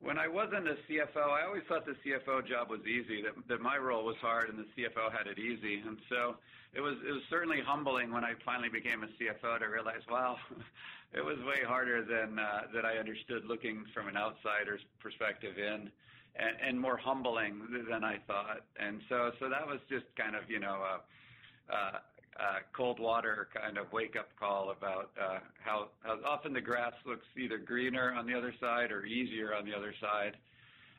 when 0.00 0.18
I 0.18 0.28
wasn't 0.28 0.68
a 0.68 0.76
CFO, 0.88 1.28
I 1.28 1.44
always 1.44 1.62
thought 1.68 1.84
the 1.84 1.96
CFO 2.06 2.46
job 2.46 2.70
was 2.70 2.80
easy, 2.86 3.22
that, 3.22 3.32
that 3.48 3.60
my 3.60 3.76
role 3.76 4.04
was 4.04 4.16
hard 4.20 4.48
and 4.48 4.58
the 4.58 4.66
CFO 4.76 5.10
had 5.10 5.26
it 5.26 5.38
easy. 5.38 5.82
And 5.84 5.98
so 6.08 6.36
it 6.72 6.80
was, 6.80 6.94
it 7.06 7.10
was 7.10 7.22
certainly 7.28 7.60
humbling 7.60 8.12
when 8.12 8.24
I 8.24 8.34
finally 8.44 8.68
became 8.68 9.02
a 9.02 9.06
CFO 9.06 9.58
to 9.58 9.66
realize, 9.66 10.02
wow, 10.08 10.36
it 11.12 11.24
was 11.24 11.38
way 11.38 11.64
harder 11.66 12.04
than, 12.04 12.38
uh, 12.38 12.62
that 12.74 12.84
I 12.84 12.98
understood 12.98 13.44
looking 13.44 13.84
from 13.92 14.06
an 14.06 14.16
outsider's 14.16 14.80
perspective 15.00 15.58
in 15.58 15.90
and, 16.36 16.56
and 16.66 16.80
more 16.80 16.96
humbling 16.96 17.60
than 17.90 18.04
I 18.04 18.18
thought. 18.26 18.64
And 18.78 19.00
so, 19.08 19.32
so 19.40 19.48
that 19.48 19.66
was 19.66 19.80
just 19.88 20.06
kind 20.16 20.36
of, 20.36 20.48
you 20.48 20.60
know, 20.60 20.80
uh, 20.82 21.72
uh, 21.72 21.98
uh, 22.38 22.58
cold 22.72 23.00
water 23.00 23.48
kind 23.52 23.78
of 23.78 23.92
wake 23.92 24.14
up 24.16 24.28
call 24.38 24.70
about 24.70 25.10
uh, 25.20 25.38
how, 25.58 25.88
how 26.02 26.18
often 26.24 26.52
the 26.52 26.60
grass 26.60 26.92
looks 27.04 27.26
either 27.36 27.58
greener 27.58 28.12
on 28.14 28.26
the 28.26 28.34
other 28.34 28.54
side 28.60 28.92
or 28.92 29.04
easier 29.04 29.54
on 29.54 29.64
the 29.64 29.74
other 29.74 29.92
side. 30.00 30.36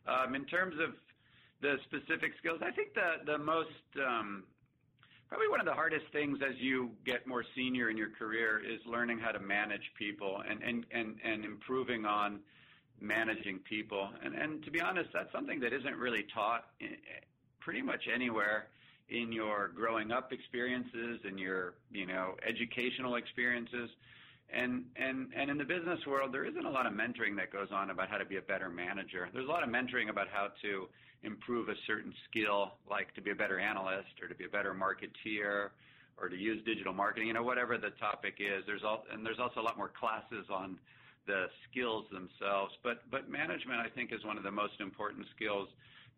Um, 0.05 0.35
in 0.35 0.45
terms 0.45 0.75
of 0.81 0.95
the 1.61 1.77
specific 1.85 2.33
skills, 2.39 2.59
I 2.63 2.71
think 2.71 2.93
the 2.93 3.31
the 3.31 3.37
most 3.37 3.69
um, 3.97 4.43
probably 5.27 5.47
one 5.47 5.59
of 5.59 5.65
the 5.65 5.73
hardest 5.73 6.05
things 6.11 6.39
as 6.41 6.55
you 6.57 6.91
get 7.05 7.27
more 7.27 7.43
senior 7.55 7.89
in 7.89 7.97
your 7.97 8.09
career 8.09 8.59
is 8.59 8.79
learning 8.85 9.19
how 9.19 9.31
to 9.31 9.39
manage 9.39 9.91
people 9.97 10.41
and 10.49 10.61
and 10.63 10.85
and, 10.91 11.17
and 11.23 11.45
improving 11.45 12.05
on 12.05 12.39
managing 13.01 13.59
people. 13.59 14.09
And 14.23 14.35
and 14.35 14.63
to 14.63 14.71
be 14.71 14.81
honest, 14.81 15.09
that's 15.13 15.31
something 15.31 15.59
that 15.61 15.73
isn't 15.73 15.95
really 15.95 16.25
taught 16.33 16.65
in, 16.79 16.95
pretty 17.59 17.81
much 17.81 18.07
anywhere 18.13 18.67
in 19.09 19.31
your 19.31 19.69
growing 19.69 20.11
up 20.11 20.31
experiences 20.31 21.19
and 21.23 21.39
your 21.39 21.73
you 21.91 22.05
know 22.05 22.35
educational 22.47 23.15
experiences. 23.15 23.89
And 24.51 24.85
and 24.95 25.31
and 25.35 25.51
in 25.51 25.57
the 25.57 25.63
business 25.63 25.99
world 26.07 26.33
there 26.33 26.45
isn't 26.45 26.65
a 26.65 26.69
lot 26.69 26.85
of 26.85 26.93
mentoring 26.93 27.35
that 27.37 27.51
goes 27.51 27.69
on 27.71 27.91
about 27.91 28.09
how 28.09 28.17
to 28.17 28.25
be 28.25 28.37
a 28.37 28.41
better 28.41 28.69
manager. 28.69 29.29
There's 29.33 29.47
a 29.47 29.51
lot 29.51 29.63
of 29.63 29.69
mentoring 29.69 30.09
about 30.09 30.27
how 30.31 30.49
to 30.63 30.87
improve 31.23 31.69
a 31.69 31.75
certain 31.85 32.13
skill 32.29 32.73
like 32.89 33.13
to 33.13 33.21
be 33.21 33.31
a 33.31 33.35
better 33.35 33.59
analyst 33.59 34.21
or 34.21 34.27
to 34.27 34.35
be 34.35 34.45
a 34.45 34.49
better 34.49 34.73
marketeer 34.73 35.69
or 36.17 36.29
to 36.29 36.35
use 36.35 36.63
digital 36.65 36.93
marketing 36.93 37.27
you 37.27 37.33
know 37.33 37.43
whatever 37.43 37.77
the 37.77 37.91
topic 37.91 38.35
is. 38.39 38.63
There's 38.65 38.83
all 38.83 39.03
and 39.11 39.25
there's 39.25 39.39
also 39.39 39.61
a 39.61 39.65
lot 39.65 39.77
more 39.77 39.91
classes 39.99 40.45
on 40.49 40.79
the 41.27 41.45
skills 41.69 42.05
themselves 42.11 42.73
but 42.83 43.01
but 43.11 43.29
management 43.29 43.79
i 43.79 43.89
think 43.89 44.11
is 44.11 44.23
one 44.25 44.37
of 44.37 44.43
the 44.43 44.51
most 44.51 44.79
important 44.79 45.25
skills 45.35 45.69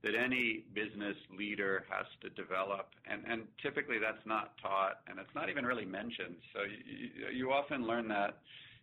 that 0.04 0.16
any 0.16 0.64
business 0.74 1.16
leader 1.38 1.86
has 1.90 2.06
to 2.22 2.30
develop. 2.30 2.90
And, 3.06 3.24
and 3.28 3.44
typically 3.62 4.00
that's 4.00 4.26
not 4.26 4.58
taught 4.62 5.02
and 5.08 5.20
it's 5.20 5.34
not 5.36 5.50
even 5.50 5.66
really 5.66 5.86
mentioned. 5.86 6.36
So 6.54 6.62
you, 6.64 7.28
you 7.32 7.52
often 7.52 7.86
learn 7.86 8.08
that, 8.08 8.40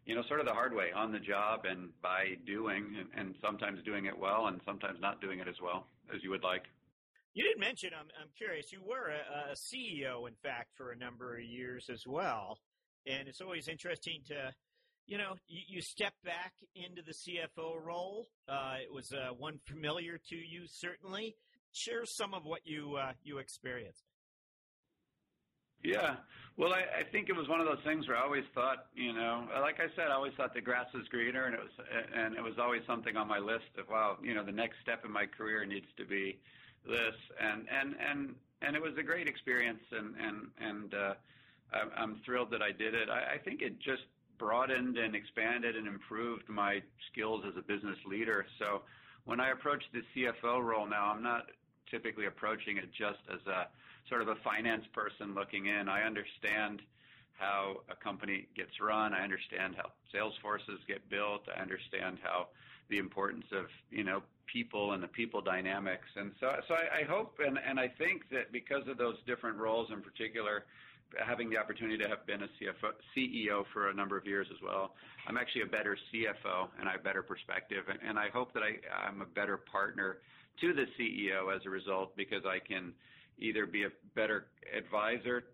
you 0.06 0.14
know, 0.14 0.22
sort 0.28 0.40
of 0.40 0.46
the 0.46 0.52
hard 0.52 0.74
way 0.74 0.92
on 0.94 1.10
the 1.10 1.18
job 1.18 1.64
and 1.68 1.90
by 2.02 2.36
doing 2.46 2.94
and, 2.98 3.08
and 3.20 3.34
sometimes 3.42 3.82
doing 3.84 4.06
it 4.06 4.16
well 4.16 4.46
and 4.46 4.60
sometimes 4.64 5.00
not 5.00 5.20
doing 5.20 5.40
it 5.40 5.48
as 5.48 5.56
well 5.62 5.86
as 6.14 6.22
you 6.22 6.30
would 6.30 6.44
like. 6.44 6.64
You 7.34 7.44
didn't 7.44 7.60
mention, 7.60 7.90
I'm, 7.98 8.06
I'm 8.20 8.28
curious, 8.36 8.72
you 8.72 8.80
were 8.82 9.10
a, 9.10 9.52
a 9.52 9.54
CEO, 9.54 10.26
in 10.28 10.34
fact, 10.42 10.70
for 10.76 10.92
a 10.92 10.96
number 10.96 11.36
of 11.36 11.42
years 11.42 11.90
as 11.92 12.06
well. 12.06 12.58
And 13.06 13.28
it's 13.28 13.40
always 13.40 13.68
interesting 13.68 14.20
to 14.28 14.52
you 15.08 15.16
know, 15.16 15.34
you, 15.48 15.60
you 15.66 15.80
step 15.80 16.12
back 16.24 16.52
into 16.76 17.02
the 17.02 17.12
CFO 17.12 17.82
role. 17.82 18.28
Uh, 18.46 18.74
it 18.80 18.92
was 18.92 19.10
uh, 19.10 19.32
one 19.36 19.58
familiar 19.64 20.20
to 20.28 20.36
you, 20.36 20.66
certainly. 20.66 21.34
Share 21.72 22.04
some 22.04 22.34
of 22.34 22.44
what 22.44 22.60
you 22.64 22.96
uh, 22.96 23.12
you 23.24 23.38
experienced. 23.38 24.04
Yeah, 25.82 26.16
well, 26.56 26.72
I, 26.72 27.00
I 27.00 27.04
think 27.12 27.28
it 27.28 27.36
was 27.36 27.48
one 27.48 27.60
of 27.60 27.66
those 27.66 27.82
things 27.84 28.08
where 28.08 28.16
I 28.16 28.22
always 28.22 28.44
thought, 28.52 28.86
you 28.96 29.12
know, 29.12 29.46
like 29.60 29.78
I 29.78 29.86
said, 29.94 30.08
I 30.10 30.14
always 30.14 30.32
thought 30.36 30.52
the 30.52 30.60
grass 30.60 30.86
was 30.92 31.06
greener, 31.08 31.44
and 31.44 31.54
it 31.54 31.60
was, 31.60 31.70
and 32.12 32.34
it 32.34 32.42
was 32.42 32.54
always 32.58 32.82
something 32.84 33.16
on 33.16 33.28
my 33.28 33.38
list 33.38 33.70
of, 33.78 33.88
wow, 33.88 34.18
you 34.20 34.34
know, 34.34 34.44
the 34.44 34.52
next 34.52 34.76
step 34.82 35.04
in 35.04 35.12
my 35.12 35.24
career 35.24 35.64
needs 35.64 35.86
to 35.96 36.04
be 36.04 36.38
this, 36.86 37.14
and 37.40 37.66
and 37.70 37.94
and 37.98 38.34
and 38.60 38.76
it 38.76 38.82
was 38.82 38.92
a 38.98 39.02
great 39.02 39.28
experience, 39.28 39.82
and 39.92 40.14
and 40.20 40.48
and 40.60 40.94
uh, 40.94 41.14
I'm 41.96 42.20
thrilled 42.24 42.50
that 42.50 42.62
I 42.62 42.72
did 42.72 42.94
it. 42.94 43.08
I, 43.08 43.34
I 43.34 43.38
think 43.38 43.62
it 43.62 43.78
just 43.78 44.02
broadened 44.38 44.96
and 44.96 45.14
expanded 45.14 45.76
and 45.76 45.86
improved 45.86 46.48
my 46.48 46.82
skills 47.10 47.44
as 47.46 47.54
a 47.56 47.62
business 47.62 47.98
leader. 48.06 48.46
So 48.58 48.82
when 49.24 49.40
I 49.40 49.50
approach 49.50 49.82
the 49.92 50.02
CFO 50.14 50.62
role 50.62 50.86
now, 50.86 51.12
I'm 51.12 51.22
not 51.22 51.50
typically 51.90 52.26
approaching 52.26 52.76
it 52.76 52.90
just 52.92 53.18
as 53.32 53.44
a 53.46 53.68
sort 54.08 54.22
of 54.22 54.28
a 54.28 54.36
finance 54.36 54.84
person 54.92 55.34
looking 55.34 55.66
in. 55.66 55.88
I 55.88 56.02
understand 56.02 56.82
how 57.38 57.82
a 57.88 57.94
company 57.94 58.48
gets 58.56 58.80
run. 58.80 59.14
I 59.14 59.22
understand 59.22 59.74
how 59.76 59.90
sales 60.12 60.34
forces 60.42 60.80
get 60.86 61.08
built. 61.08 61.42
I 61.54 61.60
understand 61.60 62.18
how 62.22 62.48
the 62.90 62.98
importance 62.98 63.44
of 63.52 63.66
you 63.90 64.02
know 64.02 64.22
people 64.46 64.92
and 64.92 65.02
the 65.02 65.08
people 65.08 65.40
dynamics. 65.40 66.08
And 66.16 66.32
so, 66.40 66.52
so 66.66 66.74
I, 66.74 67.00
I 67.00 67.04
hope 67.04 67.38
and, 67.44 67.58
and 67.58 67.78
I 67.78 67.88
think 67.88 68.28
that 68.30 68.50
because 68.50 68.88
of 68.88 68.98
those 68.98 69.16
different 69.26 69.58
roles 69.58 69.90
in 69.92 70.00
particular, 70.00 70.64
having 71.24 71.50
the 71.50 71.56
opportunity 71.56 71.98
to 71.98 72.08
have 72.08 72.26
been 72.26 72.42
a 72.42 72.46
CFO, 72.46 72.92
CEO 73.16 73.64
for 73.72 73.90
a 73.90 73.94
number 73.94 74.16
of 74.16 74.26
years 74.26 74.46
as 74.50 74.58
well, 74.62 74.94
I'm 75.26 75.36
actually 75.36 75.62
a 75.62 75.66
better 75.66 75.96
CFO 76.12 76.68
and 76.78 76.88
I 76.88 76.92
have 76.92 77.04
better 77.04 77.22
perspective. 77.22 77.84
And, 77.88 77.98
and 78.06 78.18
I 78.18 78.28
hope 78.32 78.52
that 78.54 78.62
I, 78.62 78.76
I'm 79.06 79.22
a 79.22 79.26
better 79.26 79.56
partner 79.56 80.18
to 80.60 80.72
the 80.72 80.86
CEO 80.98 81.54
as 81.54 81.62
a 81.66 81.70
result 81.70 82.16
because 82.16 82.42
I 82.44 82.58
can 82.58 82.92
either 83.38 83.66
be 83.66 83.84
a 83.84 83.90
better 84.14 84.46
advisor 84.76 85.44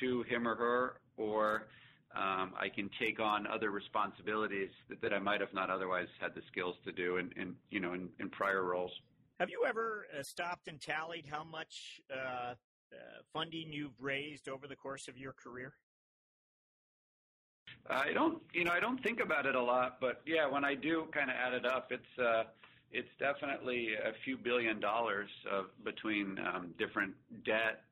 to 0.00 0.22
him 0.22 0.46
or 0.46 0.54
her 0.54 0.94
or 1.16 1.66
um, 2.14 2.52
I 2.60 2.68
can 2.68 2.90
take 3.00 3.20
on 3.20 3.46
other 3.46 3.70
responsibilities 3.70 4.68
that, 4.88 5.00
that 5.00 5.12
I 5.14 5.18
might 5.18 5.40
have 5.40 5.54
not 5.54 5.70
otherwise 5.70 6.08
had 6.20 6.34
the 6.34 6.42
skills 6.50 6.76
to 6.84 6.92
do 6.92 7.16
in, 7.16 7.30
in 7.36 7.54
you 7.70 7.80
know 7.80 7.94
in, 7.94 8.08
in 8.20 8.28
prior 8.28 8.64
roles. 8.64 8.92
Have 9.40 9.48
you 9.48 9.64
ever 9.66 10.06
uh, 10.16 10.22
stopped 10.22 10.68
and 10.68 10.80
tallied 10.80 11.26
how 11.26 11.42
much 11.42 12.02
uh, 12.12 12.54
uh, 12.92 13.22
funding 13.32 13.72
you've 13.72 14.00
raised 14.00 14.48
over 14.48 14.66
the 14.66 14.76
course 14.76 15.08
of 15.08 15.16
your 15.16 15.32
career? 15.32 15.74
I 17.88 18.12
don't, 18.12 18.40
you 18.52 18.64
know, 18.64 18.72
I 18.72 18.80
don't 18.80 19.02
think 19.02 19.20
about 19.20 19.46
it 19.46 19.54
a 19.54 19.62
lot, 19.62 19.98
but 20.00 20.20
yeah, 20.26 20.46
when 20.46 20.64
I 20.64 20.74
do 20.74 21.06
kind 21.12 21.30
of 21.30 21.36
add 21.36 21.52
it 21.52 21.66
up, 21.66 21.90
it's 21.90 22.18
uh, 22.18 22.44
it's 22.92 23.08
definitely 23.18 23.94
a 23.94 24.12
few 24.24 24.36
billion 24.36 24.78
dollars 24.78 25.30
of 25.50 25.66
between 25.84 26.38
um, 26.38 26.74
different 26.78 27.14
debt 27.44 27.84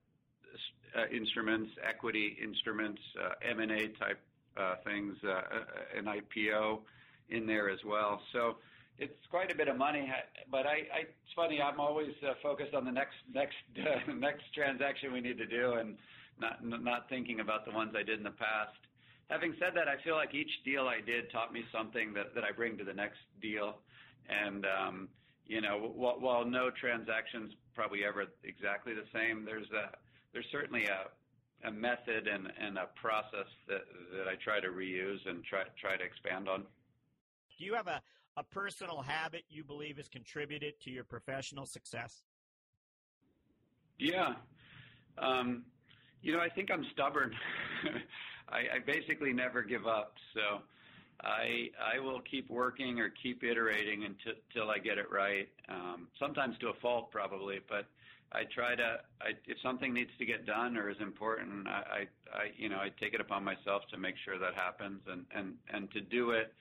uh, 0.97 1.07
instruments, 1.15 1.71
equity 1.87 2.37
instruments, 2.43 3.01
uh, 3.19 3.31
M&A 3.43 3.89
type 3.99 4.21
uh, 4.57 4.75
things, 4.85 5.17
uh, 5.25 5.31
uh, 5.31 5.43
an 5.97 6.05
IPO 6.05 6.81
in 7.31 7.47
there 7.47 7.71
as 7.71 7.79
well. 7.85 8.21
So 8.33 8.57
it's 9.01 9.27
quite 9.31 9.51
a 9.51 9.57
bit 9.57 9.69
of 9.69 9.77
money, 9.77 10.13
but 10.51 10.67
I, 10.67 10.85
I 10.93 11.01
it's 11.09 11.35
funny. 11.35 11.61
I'm 11.61 11.81
always 11.81 12.13
uh, 12.23 12.35
focused 12.43 12.75
on 12.75 12.85
the 12.85 12.93
next 12.93 13.17
next 13.35 13.57
uh, 13.79 14.13
next 14.19 14.45
transaction 14.55 15.13
we 15.13 15.21
need 15.21 15.39
to 15.39 15.47
do, 15.47 15.73
and 15.75 15.97
not 16.39 16.63
not 16.63 17.09
thinking 17.09 17.41
about 17.41 17.65
the 17.65 17.73
ones 17.73 17.93
I 17.97 18.03
did 18.03 18.19
in 18.19 18.25
the 18.25 18.31
past. 18.31 18.77
Having 19.31 19.55
said 19.61 19.73
that, 19.77 19.87
I 19.87 20.03
feel 20.03 20.17
like 20.17 20.35
each 20.35 20.51
deal 20.65 20.89
I 20.89 21.01
did 21.01 21.31
taught 21.31 21.53
me 21.53 21.63
something 21.73 22.13
that, 22.15 22.35
that 22.35 22.43
I 22.43 22.51
bring 22.51 22.77
to 22.79 22.85
the 22.85 22.93
next 22.93 23.23
deal. 23.41 23.79
And, 24.29 24.67
um, 24.67 25.09
you 25.47 25.61
know, 25.61 25.93
while, 25.95 26.19
while 26.19 26.45
no 26.45 26.69
transaction's 26.71 27.53
probably 27.73 28.05
ever 28.05 28.27
exactly 28.43 28.93
the 28.93 29.07
same, 29.15 29.45
there's 29.45 29.71
a, 29.71 29.95
there's 30.33 30.47
certainly 30.51 30.87
a, 30.87 31.69
a 31.69 31.71
method 31.71 32.27
and, 32.27 32.51
and 32.59 32.77
a 32.77 32.89
process 33.01 33.47
that, 33.69 33.87
that 34.19 34.27
I 34.27 34.35
try 34.43 34.59
to 34.59 34.69
reuse 34.69 35.23
and 35.25 35.45
try, 35.45 35.63
try 35.81 35.97
to 35.97 36.03
expand 36.03 36.49
on. 36.49 36.63
Do 37.57 37.65
you 37.65 37.75
have 37.75 37.87
a, 37.87 38.03
a 38.41 38.43
personal 38.43 39.03
habit 39.03 39.45
you 39.51 39.63
believe 39.63 39.99
has 39.99 40.09
contributed 40.09 40.81
to 40.81 40.91
your 40.91 41.05
professional 41.05 41.67
success? 41.67 42.23
Yeah. 43.99 44.33
Um, 45.19 45.65
you 46.23 46.33
know, 46.33 46.41
I 46.41 46.49
think 46.49 46.71
I'm 46.73 46.85
stubborn. 46.93 47.35
I, 48.49 48.77
I 48.77 48.79
basically 48.85 49.35
never 49.35 49.63
give 49.63 49.87
up. 49.87 50.15
So 50.33 50.63
I 51.23 51.69
I 51.95 52.01
will 52.01 52.21
keep 52.21 52.49
working 52.51 52.99
or 52.99 53.11
keep 53.23 53.45
iterating 53.45 54.05
until, 54.05 54.41
until 54.49 54.71
I 54.71 54.79
get 54.79 54.97
it 54.97 55.11
right. 55.13 55.49
Um, 55.69 56.09
sometimes 56.19 56.57
to 56.61 56.69
a 56.69 56.75
fault, 56.81 57.11
probably, 57.11 57.61
but 57.69 57.85
I 58.33 58.45
try 58.55 58.75
to. 58.75 59.01
I, 59.21 59.33
if 59.47 59.59
something 59.63 59.93
needs 59.93 60.11
to 60.19 60.25
get 60.25 60.47
done 60.47 60.79
or 60.79 60.89
is 60.89 60.97
important, 61.01 61.69
I, 61.69 61.71
I, 61.71 62.39
I 62.39 62.45
you 62.57 62.71
know 62.71 62.79
I 62.79 62.89
take 62.99 63.13
it 63.13 63.21
upon 63.21 63.45
myself 63.45 63.83
to 63.91 63.99
make 63.99 64.15
sure 64.25 64.39
that 64.39 64.55
happens 64.55 65.03
and 65.11 65.27
and 65.35 65.55
and 65.71 65.91
to 65.93 66.01
do 66.01 66.31
it. 66.31 66.55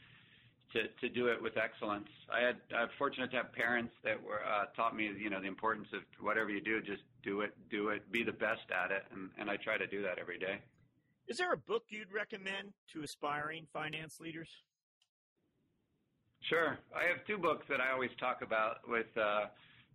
To, 0.73 0.83
to 1.01 1.09
do 1.09 1.27
it 1.27 1.41
with 1.41 1.57
excellence. 1.57 2.07
I 2.31 2.41
had 2.45 2.57
I'm 2.77 2.89
fortunate 2.99 3.31
to 3.31 3.37
have 3.37 3.51
parents 3.53 3.91
that 4.03 4.21
were 4.21 4.45
uh, 4.45 4.65
taught 4.75 4.95
me 4.95 5.09
you 5.17 5.31
know 5.31 5.41
the 5.41 5.47
importance 5.47 5.87
of 5.93 6.01
whatever 6.21 6.51
you 6.51 6.61
do, 6.61 6.79
just 6.79 7.01
do 7.23 7.41
it, 7.41 7.55
do 7.71 7.89
it, 7.89 8.03
be 8.11 8.23
the 8.23 8.33
best 8.33 8.69
at 8.69 8.91
it, 8.91 9.01
and, 9.11 9.31
and 9.39 9.49
I 9.49 9.57
try 9.57 9.79
to 9.79 9.87
do 9.87 10.03
that 10.03 10.19
every 10.19 10.37
day. 10.37 10.59
Is 11.27 11.37
there 11.37 11.53
a 11.53 11.57
book 11.57 11.85
you'd 11.89 12.11
recommend 12.11 12.73
to 12.93 13.01
aspiring 13.01 13.65
finance 13.73 14.19
leaders? 14.19 14.49
Sure. 16.41 16.77
I 16.95 17.03
have 17.09 17.25
two 17.27 17.37
books 17.37 17.65
that 17.69 17.81
I 17.81 17.91
always 17.91 18.11
talk 18.19 18.41
about 18.41 18.87
with 18.87 19.07
uh, 19.17 19.45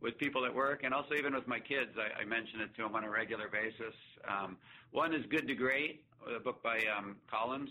with 0.01 0.19
people 0.19 0.45
at 0.45 0.55
work, 0.55 0.83
and 0.85 0.93
also 0.93 1.15
even 1.15 1.35
with 1.35 1.47
my 1.47 1.59
kids. 1.59 1.91
I, 1.97 2.23
I 2.23 2.25
mention 2.25 2.61
it 2.61 2.75
to 2.77 2.83
them 2.83 2.95
on 2.95 3.05
a 3.05 3.11
regular 3.11 3.49
basis. 3.49 3.95
Um, 4.29 4.57
one 4.91 5.15
is 5.15 5.25
Good 5.31 5.49
to 5.49 5.55
Great, 5.55 6.05
a 6.37 6.41
book 6.41 6.63
by 6.63 6.81
um, 6.97 7.17
Collins, 7.31 7.71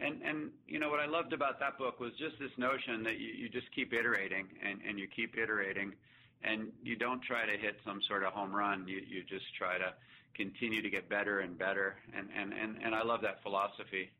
and 0.00 0.22
and 0.22 0.50
you 0.66 0.78
know 0.78 0.88
what 0.88 1.00
I 1.00 1.06
loved 1.06 1.32
about 1.32 1.60
that 1.60 1.78
book 1.78 2.00
was 2.00 2.12
just 2.18 2.38
this 2.38 2.56
notion 2.56 3.02
that 3.04 3.18
you, 3.18 3.28
you 3.28 3.48
just 3.48 3.70
keep 3.74 3.92
iterating 3.92 4.46
and, 4.64 4.80
and 4.86 4.98
you 4.98 5.06
keep 5.06 5.36
iterating, 5.36 5.92
and 6.42 6.72
you 6.82 6.96
don't 6.96 7.22
try 7.22 7.46
to 7.46 7.56
hit 7.56 7.76
some 7.84 8.00
sort 8.08 8.24
of 8.24 8.32
home 8.32 8.54
run. 8.54 8.86
You 8.88 9.02
you 9.06 9.22
just 9.22 9.54
try 9.56 9.78
to 9.78 9.92
continue 10.34 10.82
to 10.82 10.90
get 10.90 11.08
better 11.08 11.40
and 11.40 11.58
better. 11.58 11.96
And, 12.16 12.28
and, 12.36 12.52
and, 12.52 12.76
and 12.82 12.94
I 12.94 13.02
love 13.02 13.22
that 13.22 13.42
philosophy. 13.42 14.10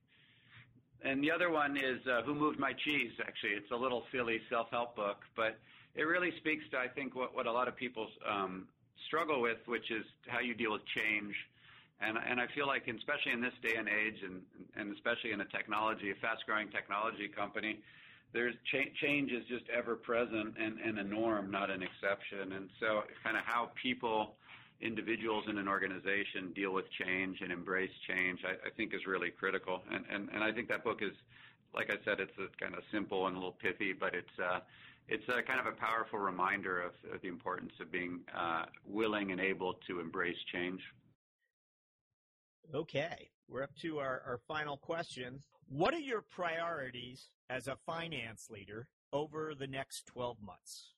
And 1.03 1.23
the 1.25 1.31
other 1.31 1.51
one 1.51 1.77
is 1.77 2.07
uh, 2.07 2.23
Who 2.23 2.35
Moved 2.35 2.59
My 2.59 2.73
Cheese, 2.73 3.13
actually. 3.27 3.53
It's 3.53 3.71
a 3.71 3.77
little 3.77 4.05
silly 4.13 4.41
self 4.51 4.71
help 4.71 4.97
book, 4.97 5.19
but 5.35 5.59
it 5.95 6.03
really 6.03 6.33
speaks 6.37 6.65
to, 6.73 6.79
I 6.79 6.89
think, 6.89 7.17
what, 7.17 7.35
what 7.35 7.47
a 7.47 7.53
lot 7.53 7.69
of 7.69 7.77
people 7.77 8.09
um, 8.29 8.69
struggle 9.07 9.41
with, 9.41 9.59
which 9.67 9.91
is 9.91 10.05
how 10.27 10.41
you 10.41 10.55
deal 10.55 10.73
with 10.73 10.83
change. 10.95 11.35
And, 12.01 12.17
and 12.17 12.41
I 12.41 12.47
feel 12.55 12.67
like, 12.67 12.89
especially 12.89 13.33
in 13.33 13.41
this 13.41 13.53
day 13.63 13.77
and 13.77 13.89
age, 13.89 14.23
and, 14.25 14.41
and 14.77 14.95
especially 14.95 15.33
in 15.33 15.41
a 15.41 15.45
technology, 15.45 16.11
a 16.11 16.15
fast 16.15 16.47
growing 16.47 16.69
technology 16.71 17.29
company, 17.29 17.81
there's 18.33 18.55
cha- 18.71 18.91
change 19.01 19.33
is 19.33 19.45
just 19.49 19.65
ever 19.69 19.97
present 19.97 20.55
and, 20.59 20.79
and 20.81 20.99
a 20.99 21.05
norm, 21.05 21.51
not 21.51 21.71
an 21.71 21.83
exception. 21.83 22.53
And 22.53 22.71
so, 22.81 23.03
kind 23.23 23.37
of 23.37 23.43
how 23.45 23.71
people 23.81 24.35
individuals 24.81 25.45
in 25.49 25.59
an 25.59 25.69
organization 25.69 26.53
deal 26.55 26.73
with 26.73 26.87
change 27.05 27.41
and 27.43 27.53
embrace 27.53 27.91
change, 28.09 28.41
I, 28.45 28.53
I 28.67 28.71
think 28.77 28.95
is 28.95 29.07
really 29.07 29.31
critical. 29.31 29.83
And, 29.93 30.05
and, 30.11 30.29
and 30.33 30.43
I 30.43 30.53
think 30.53 30.69
that 30.69 30.85
book 30.85 31.03
is, 31.03 31.13
like 31.75 31.91
I 31.91 31.97
said, 32.05 32.19
it's 32.21 32.33
a 32.39 32.49
kind 32.63 32.75
of 32.75 32.83
simple 32.91 33.27
and 33.27 33.37
a 33.37 33.39
little 33.39 33.57
pithy, 33.61 33.93
but 33.93 34.15
it's 34.15 34.39
uh, 34.43 34.61
it's 35.09 35.25
a 35.29 35.43
kind 35.43 35.59
of 35.59 35.67
a 35.67 35.73
powerful 35.73 36.21
reminder 36.21 36.81
of, 36.81 36.93
of 37.13 37.21
the 37.21 37.29
importance 37.29 37.73
of 37.81 37.91
being 37.91 38.21
uh, 38.37 38.67
willing 38.89 39.33
and 39.33 39.41
able 39.41 39.75
to 39.89 39.99
embrace 39.99 40.37
change. 40.53 40.81
Okay, 42.73 43.31
we're 43.49 43.65
up 43.65 43.75
to 43.83 43.99
our, 43.99 44.23
our 44.25 44.39
final 44.47 44.77
question. 44.77 45.41
What 45.69 45.93
are 45.93 45.99
your 45.99 46.23
priorities 46.23 47.27
as 47.49 47.67
a 47.67 47.77
finance 47.85 48.49
leader 48.49 48.87
over 49.13 49.55
the 49.59 49.67
next 49.67 50.07
12 50.07 50.37
months? 50.41 50.93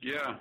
Yeah. 0.00 0.36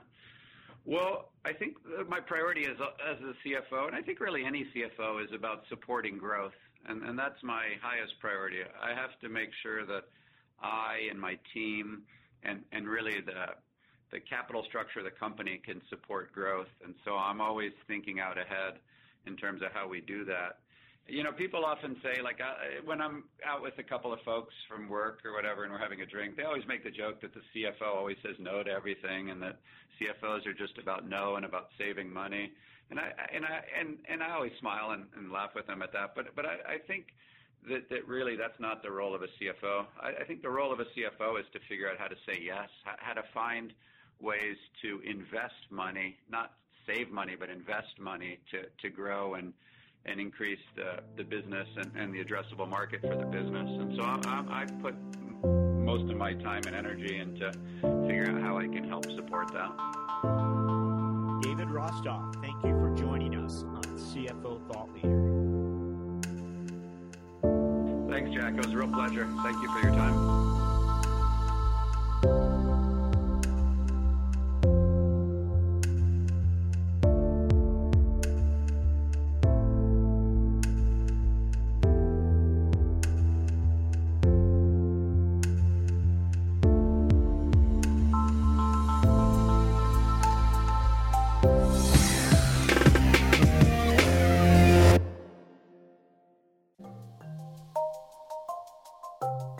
Well, 0.85 1.31
I 1.43 1.51
think 1.51 1.75
my 2.07 2.21
priority 2.21 2.65
as 2.65 2.77
a, 2.79 3.09
as 3.09 3.17
a 3.21 3.33
CFO, 3.45 3.87
and 3.87 3.95
I 3.95 4.01
think 4.01 4.21
really 4.21 4.45
any 4.45 4.65
CFO, 4.73 5.21
is 5.21 5.31
about 5.33 5.63
supporting 5.67 6.17
growth, 6.17 6.53
and, 6.87 7.03
and 7.03 7.19
that's 7.19 7.41
my 7.43 7.63
highest 7.81 8.19
priority. 8.19 8.59
I 8.81 8.93
have 8.93 9.19
to 9.21 9.27
make 9.27 9.49
sure 9.61 9.85
that 9.85 10.03
I 10.61 11.07
and 11.09 11.19
my 11.19 11.37
team, 11.53 12.03
and 12.43 12.61
and 12.71 12.87
really 12.87 13.21
the 13.21 13.55
the 14.11 14.19
capital 14.19 14.63
structure 14.67 14.99
of 14.99 15.05
the 15.05 15.11
company 15.11 15.61
can 15.65 15.81
support 15.89 16.33
growth, 16.33 16.67
and 16.83 16.93
so 17.05 17.15
I'm 17.15 17.39
always 17.39 17.71
thinking 17.87 18.19
out 18.19 18.37
ahead 18.37 18.79
in 19.27 19.35
terms 19.37 19.61
of 19.61 19.71
how 19.73 19.87
we 19.87 20.01
do 20.01 20.25
that. 20.25 20.59
You 21.07 21.23
know, 21.23 21.33
people 21.33 21.65
often 21.65 21.97
say, 22.01 22.21
like, 22.21 22.39
uh, 22.39 22.79
when 22.85 23.01
I'm 23.01 23.25
out 23.45 23.61
with 23.61 23.73
a 23.77 23.83
couple 23.83 24.13
of 24.13 24.19
folks 24.23 24.53
from 24.69 24.87
work 24.87 25.19
or 25.25 25.33
whatever, 25.33 25.63
and 25.63 25.73
we're 25.73 25.79
having 25.79 25.99
a 25.99 26.05
drink, 26.05 26.37
they 26.37 26.43
always 26.43 26.63
make 26.65 26.83
the 26.83 26.91
joke 26.91 27.19
that 27.21 27.31
the 27.33 27.41
CFO 27.53 27.93
always 27.93 28.15
says 28.23 28.35
no 28.39 28.63
to 28.63 28.71
everything, 28.71 29.29
and 29.29 29.41
that 29.41 29.59
CFOs 29.99 30.47
are 30.47 30.53
just 30.53 30.77
about 30.77 31.07
no 31.07 31.35
and 31.35 31.45
about 31.45 31.69
saving 31.77 32.11
money. 32.11 32.51
And 32.89 32.99
I 32.99 33.11
and 33.33 33.45
I 33.45 33.59
and 33.77 33.97
and 34.07 34.23
I 34.23 34.31
always 34.31 34.53
smile 34.59 34.91
and, 34.91 35.05
and 35.17 35.31
laugh 35.31 35.51
with 35.55 35.67
them 35.67 35.81
at 35.81 35.91
that. 35.91 36.15
But 36.15 36.35
but 36.35 36.45
I, 36.45 36.75
I 36.75 36.77
think 36.87 37.07
that 37.69 37.89
that 37.89 38.07
really 38.07 38.35
that's 38.37 38.59
not 38.59 38.81
the 38.81 38.91
role 38.91 39.13
of 39.13 39.23
a 39.23 39.27
CFO. 39.39 39.85
I, 40.01 40.21
I 40.21 40.23
think 40.25 40.41
the 40.41 40.49
role 40.49 40.71
of 40.71 40.79
a 40.79 40.85
CFO 40.85 41.39
is 41.39 41.45
to 41.51 41.59
figure 41.67 41.89
out 41.89 41.97
how 41.97 42.07
to 42.07 42.15
say 42.25 42.39
yes, 42.41 42.69
how, 42.85 42.95
how 42.97 43.13
to 43.13 43.23
find 43.33 43.73
ways 44.21 44.57
to 44.81 45.01
invest 45.05 45.67
money, 45.69 46.17
not 46.29 46.53
save 46.87 47.11
money, 47.11 47.35
but 47.39 47.49
invest 47.49 47.99
money 47.99 48.39
to 48.51 48.63
to 48.81 48.89
grow 48.89 49.35
and 49.35 49.53
and 50.05 50.19
increase 50.19 50.59
the, 50.75 50.99
the 51.15 51.23
business 51.23 51.67
and, 51.77 51.91
and 51.95 52.13
the 52.13 52.23
addressable 52.23 52.67
market 52.67 53.01
for 53.01 53.15
the 53.15 53.25
business. 53.25 53.69
And 53.69 53.95
so 53.95 54.03
I, 54.03 54.19
I, 54.25 54.61
I 54.61 54.65
put 54.81 54.95
most 55.45 56.11
of 56.11 56.17
my 56.17 56.33
time 56.33 56.61
and 56.67 56.75
energy 56.75 57.19
into 57.19 57.51
figuring 57.81 58.37
out 58.37 58.41
how 58.41 58.57
I 58.57 58.67
can 58.67 58.87
help 58.87 59.05
support 59.15 59.51
that. 59.53 59.71
David 61.41 61.69
Rostov, 61.69 62.35
thank 62.41 62.63
you 62.63 62.71
for 62.71 62.93
joining 62.95 63.35
us 63.35 63.63
on 63.63 63.83
CFO 63.83 64.65
Thought 64.71 64.93
Leader. 64.93 65.33
Thanks, 68.09 68.31
Jack. 68.31 68.53
It 68.53 68.65
was 68.65 68.73
a 68.73 68.77
real 68.77 68.87
pleasure. 68.87 69.27
Thank 69.43 69.61
you 69.61 69.69
for 69.71 69.79
your 69.79 69.91
time. 69.91 70.52